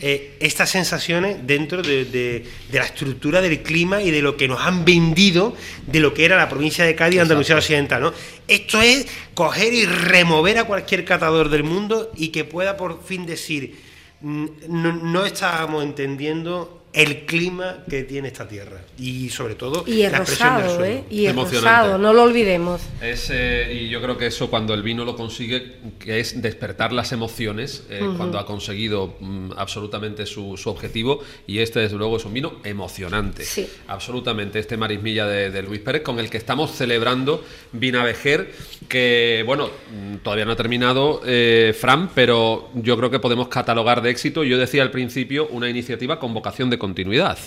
eh, 0.00 0.36
estas 0.40 0.70
sensaciones 0.70 1.46
dentro 1.46 1.82
de, 1.82 2.04
de- 2.06 2.44
de 2.70 2.78
la 2.78 2.84
estructura 2.84 3.40
del 3.40 3.62
clima 3.62 4.02
y 4.02 4.10
de 4.10 4.22
lo 4.22 4.36
que 4.36 4.48
nos 4.48 4.60
han 4.60 4.84
vendido 4.84 5.54
de 5.86 6.00
lo 6.00 6.14
que 6.14 6.24
era 6.24 6.36
la 6.36 6.48
provincia 6.48 6.84
de 6.84 6.94
Cádiz 6.94 7.20
Andalucía 7.20 7.56
Occidental 7.56 8.00
¿no? 8.02 8.12
esto 8.46 8.80
es 8.80 9.06
coger 9.34 9.72
y 9.74 9.84
remover 9.84 10.58
a 10.58 10.64
cualquier 10.64 11.04
catador 11.04 11.48
del 11.50 11.64
mundo 11.64 12.10
y 12.16 12.28
que 12.28 12.44
pueda 12.44 12.76
por 12.76 13.02
fin 13.04 13.26
decir 13.26 13.74
"Mm, 14.20 14.46
no, 14.68 14.92
no 14.92 15.26
estábamos 15.26 15.84
entendiendo 15.84 16.77
el 16.92 17.26
clima 17.26 17.84
que 17.88 18.02
tiene 18.02 18.28
esta 18.28 18.48
tierra 18.48 18.80
y 18.98 19.28
sobre 19.28 19.54
todo 19.54 19.84
Y 19.86 20.02
es 20.02 20.12
la 20.12 20.18
expresión 20.18 20.54
del 20.54 20.64
rosado, 20.64 20.78
suelo. 20.78 20.94
¿eh? 20.94 21.04
Y 21.10 21.28
rosado, 21.30 21.98
no 21.98 22.12
lo 22.12 22.22
olvidemos. 22.22 22.80
Es, 23.02 23.30
eh, 23.30 23.80
y 23.82 23.88
yo 23.88 24.00
creo 24.00 24.16
que 24.16 24.26
eso 24.26 24.48
cuando 24.48 24.74
el 24.74 24.82
vino 24.82 25.04
lo 25.04 25.14
consigue, 25.14 25.76
que 25.98 26.20
es 26.20 26.40
despertar 26.40 26.92
las 26.92 27.12
emociones, 27.12 27.84
eh, 27.90 28.00
cuando 28.16 28.38
ha 28.38 28.46
conseguido 28.46 29.16
mm, 29.20 29.52
absolutamente 29.56 30.24
su, 30.26 30.56
su 30.56 30.70
objetivo, 30.70 31.20
y 31.46 31.58
este 31.58 31.80
desde 31.80 31.96
luego 31.96 32.16
es 32.16 32.24
un 32.24 32.32
vino 32.32 32.56
emocionante. 32.64 33.44
Sí. 33.44 33.68
Absolutamente, 33.86 34.58
este 34.58 34.76
Marismilla 34.76 35.26
de, 35.26 35.50
de 35.50 35.62
Luis 35.62 35.80
Pérez, 35.80 36.02
con 36.02 36.18
el 36.18 36.30
que 36.30 36.38
estamos 36.38 36.72
celebrando 36.72 37.44
Vinavejer, 37.72 38.52
que 38.88 39.42
bueno, 39.46 39.68
mm, 39.68 40.16
todavía 40.18 40.46
no 40.46 40.52
ha 40.52 40.56
terminado, 40.56 41.20
eh, 41.26 41.76
Fran, 41.78 42.10
pero 42.14 42.70
yo 42.74 42.96
creo 42.96 43.10
que 43.10 43.18
podemos 43.18 43.48
catalogar 43.48 44.02
de 44.02 44.10
éxito, 44.10 44.42
yo 44.44 44.58
decía 44.58 44.82
al 44.82 44.90
principio, 44.90 45.48
una 45.48 45.68
iniciativa 45.68 46.18
con 46.18 46.32
vocación 46.32 46.70
de 46.70 46.77
continuidad. 46.78 47.38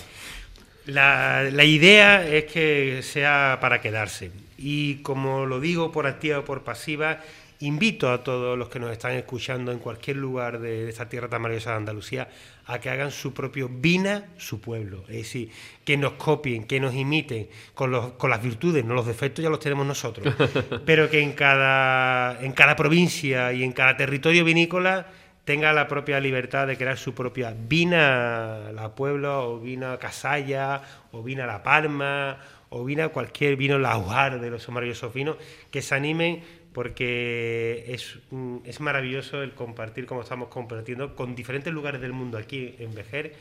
La, 0.86 1.42
la 1.50 1.64
idea 1.64 2.26
es 2.26 2.44
que 2.44 3.00
sea 3.02 3.58
para 3.60 3.80
quedarse. 3.80 4.32
Y 4.58 4.96
como 4.96 5.46
lo 5.46 5.60
digo 5.60 5.92
por 5.92 6.06
activa 6.06 6.40
o 6.40 6.44
por 6.44 6.62
pasiva, 6.62 7.20
invito 7.62 8.10
a 8.10 8.24
todos 8.24 8.58
los 8.58 8.68
que 8.68 8.80
nos 8.80 8.90
están 8.90 9.12
escuchando 9.12 9.70
en 9.70 9.78
cualquier 9.78 10.16
lugar 10.16 10.58
de 10.58 10.88
esta 10.88 11.08
tierra 11.08 11.28
tan 11.28 11.42
maravillosa 11.42 11.70
de 11.70 11.76
Andalucía 11.76 12.28
a 12.66 12.80
que 12.80 12.90
hagan 12.90 13.10
su 13.10 13.32
propio 13.32 13.68
Vina, 13.68 14.26
su 14.36 14.60
pueblo. 14.60 15.04
Es 15.08 15.16
decir, 15.16 15.50
que 15.84 15.96
nos 15.96 16.14
copien, 16.14 16.64
que 16.64 16.80
nos 16.80 16.94
imiten 16.94 17.48
con, 17.74 17.90
los, 17.90 18.12
con 18.12 18.30
las 18.30 18.42
virtudes, 18.42 18.84
no 18.84 18.94
los 18.94 19.06
defectos 19.06 19.42
ya 19.42 19.50
los 19.50 19.60
tenemos 19.60 19.86
nosotros, 19.86 20.34
pero 20.86 21.08
que 21.08 21.20
en 21.20 21.32
cada, 21.32 22.42
en 22.42 22.52
cada 22.52 22.74
provincia 22.74 23.52
y 23.52 23.62
en 23.62 23.72
cada 23.72 23.96
territorio 23.96 24.44
vinícola 24.44 25.06
tenga 25.44 25.72
la 25.72 25.88
propia 25.88 26.20
libertad 26.20 26.66
de 26.66 26.76
crear 26.76 26.96
su 26.96 27.14
propia 27.14 27.54
vina 27.56 28.70
La 28.72 28.94
Puebla 28.94 29.40
o 29.40 29.58
vina 29.58 29.98
Casalla 29.98 30.82
o 31.10 31.22
vina 31.22 31.46
La 31.46 31.62
Palma 31.62 32.38
o 32.68 32.84
vina 32.84 33.08
cualquier 33.08 33.56
vino 33.56 33.78
Laujar 33.78 34.40
de 34.40 34.50
los 34.50 34.68
maravillosos 34.68 35.12
vinos 35.12 35.36
que 35.70 35.82
se 35.82 35.94
animen 35.94 36.42
porque 36.72 37.84
es, 37.88 38.18
mm, 38.30 38.58
es 38.64 38.80
maravilloso 38.80 39.42
el 39.42 39.52
compartir 39.52 40.06
como 40.06 40.22
estamos 40.22 40.48
compartiendo 40.48 41.14
con 41.14 41.34
diferentes 41.34 41.72
lugares 41.72 42.00
del 42.00 42.12
mundo 42.12 42.38
aquí 42.38 42.76
en 42.78 42.94
Vejer 42.94 43.34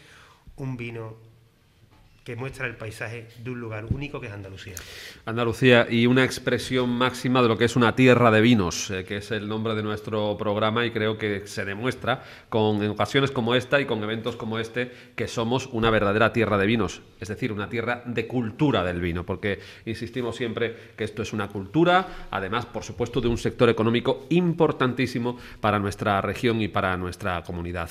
un 0.58 0.78
vino 0.78 1.31
que 2.24 2.36
muestra 2.36 2.68
el 2.68 2.76
paisaje 2.76 3.28
de 3.44 3.50
un 3.50 3.60
lugar 3.60 3.86
único 3.86 4.22
que 4.22 4.28
es 4.28 4.34
Andalucía. 4.34 4.76
Andalucía 5.26 5.88
y 5.90 6.06
una 6.06 6.24
expresión 6.24 6.90
máxima 6.90 7.42
de 7.42 7.48
lo 7.48 7.58
que 7.58 7.66
es 7.66 7.76
una 7.76 7.96
tierra 7.96 8.30
de 8.30 8.42
vinos, 8.42 8.92
eh, 8.92 9.04
que 9.06 9.18
es 9.18 9.32
el 9.32 9.48
nombre 9.48 9.74
de 9.74 9.82
nuestro 9.82 10.38
programa 10.38 10.86
y 10.86 10.92
creo 10.92 11.18
que 11.18 11.48
se 11.48 11.66
demuestra 11.66 12.24
con 12.50 12.88
ocasiones 12.90 13.32
como 13.32 13.56
esta 13.56 13.82
y 13.82 13.86
con 13.86 14.04
eventos 14.04 14.36
como 14.36 14.60
este 14.60 14.92
que 15.16 15.28
somos 15.28 15.68
una 15.72 15.90
verdadera 15.90 16.32
tierra 16.32 16.60
de 16.60 16.68
vinos, 16.68 17.02
es 17.20 17.28
decir, 17.28 17.52
una 17.52 17.70
tierra 17.70 18.04
de 18.06 18.28
cultura 18.28 18.84
del 18.84 19.02
vino, 19.02 19.26
porque 19.26 19.60
insistimos 19.86 20.36
siempre 20.36 20.76
que 20.96 21.04
esto 21.04 21.24
es 21.24 21.34
una 21.34 21.48
cultura, 21.48 22.28
además, 22.30 22.68
por 22.68 22.84
supuesto, 22.84 23.20
de 23.20 23.30
un 23.30 23.38
sector 23.38 23.68
económico 23.70 24.28
importantísimo 24.30 25.40
para 25.60 25.80
nuestra 25.80 26.22
región 26.22 26.62
y 26.62 26.68
para 26.68 26.96
nuestra 26.98 27.42
comunidad. 27.42 27.90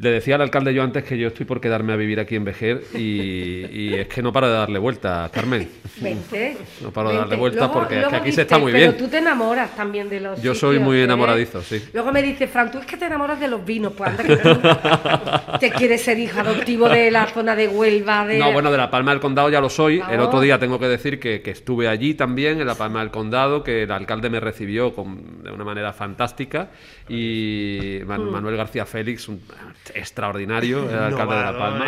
Le 0.00 0.10
decía 0.12 0.36
al 0.36 0.40
alcalde 0.40 0.72
yo 0.72 0.82
antes 0.82 1.04
que 1.04 1.18
yo 1.18 1.28
estoy 1.28 1.44
por 1.44 1.60
quedarme 1.60 1.92
a 1.92 1.96
vivir 1.96 2.20
aquí 2.20 2.34
en 2.34 2.42
Vejer 2.44 2.82
y, 2.94 3.66
y 3.70 3.94
es 3.94 4.08
que 4.08 4.22
no 4.22 4.32
paro 4.32 4.46
de 4.48 4.54
darle 4.54 4.78
vuelta, 4.78 5.30
Carmen. 5.30 5.68
Vente. 6.00 6.56
No 6.80 6.90
paro 6.90 7.10
de 7.10 7.16
darle 7.18 7.36
vuelta 7.36 7.58
Luego- 7.66 7.74
porque 7.74 8.00
es 8.00 8.06
que 8.08 8.16
aquí 8.16 8.32
se 8.32 8.40
está 8.42 8.58
muy 8.58 8.72
pero 8.72 8.92
bien. 8.92 8.96
tú 8.96 9.08
te 9.08 9.18
enamoras 9.18 9.76
también 9.76 10.08
de 10.08 10.20
los 10.20 10.40
Yo 10.42 10.54
soy 10.54 10.78
muy 10.78 11.02
enamoradizo, 11.02 11.60
sí. 11.60 11.82
Luego 11.92 12.12
me 12.12 12.22
dice, 12.22 12.46
Fran, 12.48 12.70
tú 12.70 12.78
es 12.78 12.86
que 12.86 12.96
te 12.96 13.04
enamoras 13.04 13.38
de 13.40 13.48
los 13.48 13.62
vinos. 13.62 13.92
Pues 13.92 14.08
anda 14.08 14.24
que 14.24 14.36
tú 14.38 15.58
te 15.58 15.70
quieres 15.72 16.00
ser 16.00 16.18
hijo 16.18 16.40
adoptivo 16.40 16.88
de 16.88 17.10
la 17.10 17.26
zona 17.26 17.54
de 17.54 17.68
Huelva. 17.68 18.26
De... 18.26 18.38
No, 18.38 18.52
bueno, 18.52 18.70
de 18.72 18.78
la 18.78 18.90
Palma 18.90 19.10
del 19.10 19.20
Condado 19.20 19.50
ya 19.50 19.60
lo 19.60 19.68
soy. 19.68 20.00
El 20.10 20.20
otro 20.20 20.40
día 20.40 20.58
tengo 20.58 20.78
que 20.78 20.88
decir 20.88 21.20
que, 21.20 21.42
que 21.42 21.50
estuve 21.50 21.88
allí 21.88 22.14
también, 22.14 22.58
en 22.58 22.66
la 22.66 22.74
Palma 22.74 23.00
del 23.00 23.10
Condado, 23.10 23.62
que 23.62 23.82
el 23.82 23.90
alcalde 23.92 24.30
me 24.30 24.40
recibió 24.40 24.94
con- 24.94 25.42
de 25.42 25.50
una 25.50 25.64
manera 25.64 25.92
fantástica. 25.92 26.70
Y 27.06 27.98
Mm. 28.00 28.30
Manuel 28.30 28.56
García 28.56 28.86
Félix, 28.86 29.28
un 29.28 29.42
extraordinario, 29.94 30.88
el 30.88 30.96
alcalde 30.98 31.36
de 31.36 31.42
la 31.42 31.58
Palma. 31.58 31.86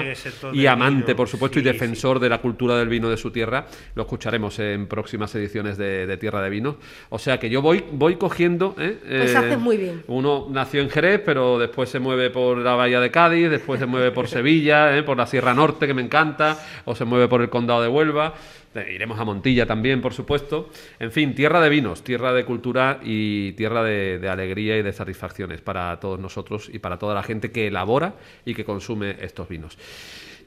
Y 0.53 0.67
amante, 0.67 1.07
vino. 1.07 1.17
por 1.17 1.29
supuesto, 1.29 1.59
y 1.59 1.63
Sí, 1.63 1.69
defensor 1.69 2.19
de 2.19 2.29
la 2.29 2.39
cultura 2.39 2.77
del 2.77 2.89
vino 2.89 3.09
de 3.09 3.17
su 3.17 3.31
tierra. 3.31 3.67
Lo 3.95 4.03
escucharemos 4.03 4.59
en 4.59 4.87
próximas 4.87 5.35
ediciones 5.35 5.77
de, 5.77 6.07
de 6.07 6.17
Tierra 6.17 6.43
de 6.43 6.51
Vino. 6.51 6.77
O 7.11 7.19
sea 7.19 7.39
que 7.39 7.49
yo 7.51 7.63
voy, 7.63 7.85
voy 7.93 8.17
cogiendo. 8.17 8.75
¿eh? 8.79 8.99
Pues 9.01 9.33
Eh, 9.33 9.37
haces 9.37 9.59
muy 9.59 9.77
bien. 9.77 10.03
Uno 10.09 10.47
nació 10.51 10.83
en 10.83 10.91
Jerez, 10.91 11.21
pero 11.25 11.59
después 11.59 11.89
se 11.89 11.99
mueve 11.99 12.31
por 12.31 12.59
la 12.59 12.75
Bahía 12.75 13.01
de 13.01 13.11
Cádiz, 13.11 13.51
después 13.51 13.81
se 13.81 13.87
mueve 13.87 14.11
por 14.11 14.29
Sevilla, 14.33 14.97
¿eh? 14.97 15.03
por 15.03 15.17
la 15.17 15.27
Sierra 15.27 15.55
Norte, 15.55 15.87
que 15.87 15.95
me 15.95 16.03
encanta, 16.03 16.59
o 16.85 16.95
se 16.95 17.05
mueve 17.05 17.29
por 17.29 17.43
el 17.43 17.49
Condado 17.49 17.83
de 17.83 17.89
Huelva. 17.89 18.35
Eh, 18.75 18.93
Iremos 18.95 19.19
a 19.21 19.25
Montilla 19.25 19.67
también, 19.67 20.01
por 20.01 20.15
supuesto. 20.15 20.71
En 20.99 21.13
fin, 21.13 21.35
tierra 21.35 21.61
de 21.61 21.69
vinos, 21.69 22.03
tierra 22.03 22.33
de 22.33 22.45
cultura 22.45 23.01
y 23.03 23.53
tierra 23.53 23.83
de, 23.83 24.19
de 24.19 24.29
alegría 24.29 24.79
y 24.79 24.83
de 24.83 24.93
satisfacciones 24.93 25.61
para 25.61 25.99
todos 26.01 26.19
nosotros 26.19 26.71
y 26.73 26.79
para 26.79 26.99
toda 26.99 27.15
la 27.15 27.23
gente 27.23 27.51
que 27.51 27.67
elabora 27.69 28.15
y 28.45 28.55
que 28.55 28.65
consume 28.65 29.17
estos 29.21 29.49
vinos. 29.49 29.77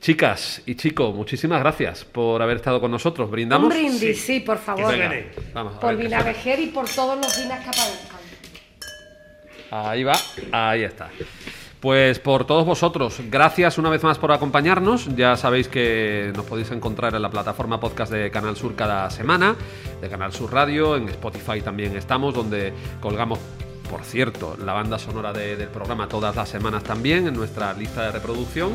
Chicas 0.01 0.61
y 0.65 0.76
chicos, 0.76 1.15
muchísimas 1.15 1.59
gracias 1.61 2.03
por 2.05 2.41
haber 2.41 2.57
estado 2.57 2.80
con 2.82 2.91
nosotros. 2.91 3.32
¿Brindamos? 3.32 3.71
Un 3.73 3.78
brindis, 3.80 4.21
sí, 4.21 4.39
por 4.41 4.57
favor. 4.57 4.91
Que 4.93 4.99
Venga, 4.99 5.26
vamos. 5.53 5.76
a 5.76 5.80
Por. 5.80 5.95
Vinavejer 5.95 6.59
y 6.59 6.67
por 6.67 6.88
todos 6.88 7.15
los 7.17 7.38
vinos 7.38 7.57
que 7.59 7.69
aparezcan. 7.69 8.19
Ahí 9.71 10.03
va, 10.03 10.13
ahí 10.51 10.84
está. 10.84 11.09
Pues 11.86 12.17
por 12.17 12.45
todos 12.45 12.65
vosotros, 12.65 13.21
gracias 13.29 13.77
una 13.77 13.91
vez 13.91 14.01
más 14.01 14.17
por 14.17 14.31
acompañarnos. 14.31 15.05
Ya 15.15 15.38
sabéis 15.38 15.67
que 15.67 16.33
nos 16.36 16.43
podéis 16.45 16.71
encontrar 16.71 17.13
en 17.13 17.21
la 17.21 17.29
plataforma 17.29 17.79
podcast 17.79 18.11
de 18.11 18.31
Canal 18.31 18.55
Sur 18.55 18.73
cada 18.73 19.07
semana, 19.11 19.55
de 20.01 20.09
Canal 20.09 20.33
Sur 20.33 20.51
Radio, 20.51 20.95
en 20.95 21.07
Spotify 21.09 21.61
también 21.61 21.95
estamos, 21.95 22.33
donde 22.33 22.73
colgamos, 22.99 23.38
por 23.88 24.01
cierto, 24.01 24.57
la 24.65 24.73
banda 24.73 24.97
sonora 24.97 25.31
de- 25.31 25.57
del 25.57 25.67
programa 25.67 26.07
todas 26.07 26.36
las 26.36 26.49
semanas 26.49 26.81
también 26.83 27.27
en 27.27 27.36
nuestra 27.36 27.71
lista 27.73 28.01
de 28.05 28.13
reproducción. 28.13 28.71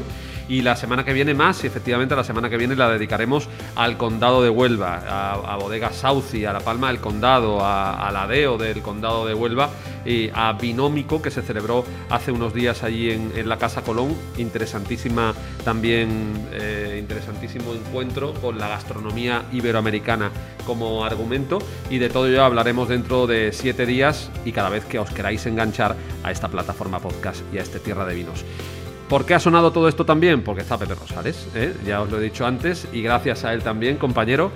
Y 0.50 0.62
la 0.62 0.74
semana 0.74 1.04
que 1.04 1.12
viene 1.12 1.32
más, 1.32 1.62
y 1.62 1.68
efectivamente 1.68 2.16
la 2.16 2.24
semana 2.24 2.50
que 2.50 2.56
viene 2.56 2.74
la 2.74 2.90
dedicaremos 2.90 3.48
al 3.76 3.96
condado 3.96 4.42
de 4.42 4.50
Huelva, 4.50 4.96
a, 4.96 5.54
a 5.54 5.56
Bodega 5.56 5.92
Sauci, 5.92 6.44
a 6.44 6.52
La 6.52 6.58
Palma 6.58 6.88
del 6.88 6.98
Condado, 6.98 7.64
a, 7.64 8.08
a 8.08 8.10
la 8.10 8.26
DEO 8.26 8.58
del 8.58 8.82
condado 8.82 9.26
de 9.26 9.34
Huelva 9.34 9.70
a 10.34 10.52
Binómico 10.54 11.20
que 11.20 11.30
se 11.30 11.42
celebró 11.42 11.84
hace 12.08 12.32
unos 12.32 12.54
días 12.54 12.82
allí 12.82 13.10
en, 13.10 13.32
en 13.36 13.48
la 13.48 13.58
Casa 13.58 13.82
Colón. 13.82 14.14
Interesantísima 14.38 15.34
también, 15.64 16.48
eh, 16.52 16.96
interesantísimo 16.98 17.74
encuentro 17.74 18.34
con 18.34 18.58
la 18.58 18.68
gastronomía 18.68 19.44
iberoamericana 19.52 20.30
como 20.66 21.04
argumento 21.04 21.58
y 21.90 21.98
de 21.98 22.08
todo 22.08 22.26
ello 22.26 22.44
hablaremos 22.44 22.88
dentro 22.88 23.26
de 23.26 23.52
siete 23.52 23.86
días 23.86 24.30
y 24.44 24.52
cada 24.52 24.70
vez 24.70 24.84
que 24.84 24.98
os 24.98 25.10
queráis 25.10 25.46
enganchar 25.46 25.96
a 26.22 26.30
esta 26.30 26.48
plataforma 26.48 26.98
podcast 26.98 27.42
y 27.52 27.58
a 27.58 27.62
este 27.62 27.78
Tierra 27.78 28.04
de 28.06 28.14
Vinos. 28.14 28.44
¿Por 29.10 29.26
qué 29.26 29.34
ha 29.34 29.40
sonado 29.40 29.72
todo 29.72 29.88
esto 29.88 30.06
también? 30.06 30.42
Porque 30.44 30.62
está 30.62 30.78
Pepe 30.78 30.94
Rosales, 30.94 31.48
¿eh? 31.56 31.74
ya 31.84 32.00
os 32.00 32.08
lo 32.12 32.20
he 32.20 32.22
dicho 32.22 32.46
antes, 32.46 32.86
y 32.92 33.02
gracias 33.02 33.44
a 33.44 33.52
él 33.52 33.60
también, 33.60 33.96
compañero. 33.96 34.52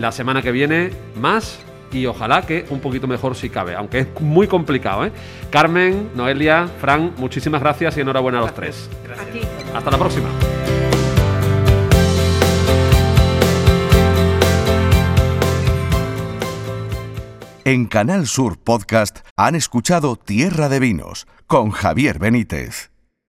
La 0.00 0.12
semana 0.12 0.40
que 0.40 0.50
viene 0.50 0.92
más 1.20 1.58
y 1.92 2.06
ojalá 2.06 2.40
que 2.40 2.64
un 2.70 2.80
poquito 2.80 3.06
mejor 3.06 3.36
si 3.36 3.50
cabe, 3.50 3.74
aunque 3.74 3.98
es 3.98 4.20
muy 4.22 4.46
complicado. 4.48 5.04
¿eh? 5.04 5.12
Carmen, 5.50 6.08
Noelia, 6.14 6.68
Fran, 6.80 7.12
muchísimas 7.18 7.60
gracias 7.60 7.98
y 7.98 8.00
enhorabuena 8.00 8.38
a 8.38 8.40
los 8.40 8.54
tres. 8.54 8.88
A 9.12 9.30
ti. 9.30 9.42
Hasta 9.74 9.90
la 9.90 9.98
próxima. 9.98 10.30
En 17.66 17.84
Canal 17.84 18.26
Sur 18.26 18.58
Podcast 18.58 19.18
han 19.36 19.54
escuchado 19.54 20.16
Tierra 20.16 20.70
de 20.70 20.80
Vinos 20.80 21.26
con 21.46 21.72
Javier 21.72 22.18
Benítez. 22.18 22.91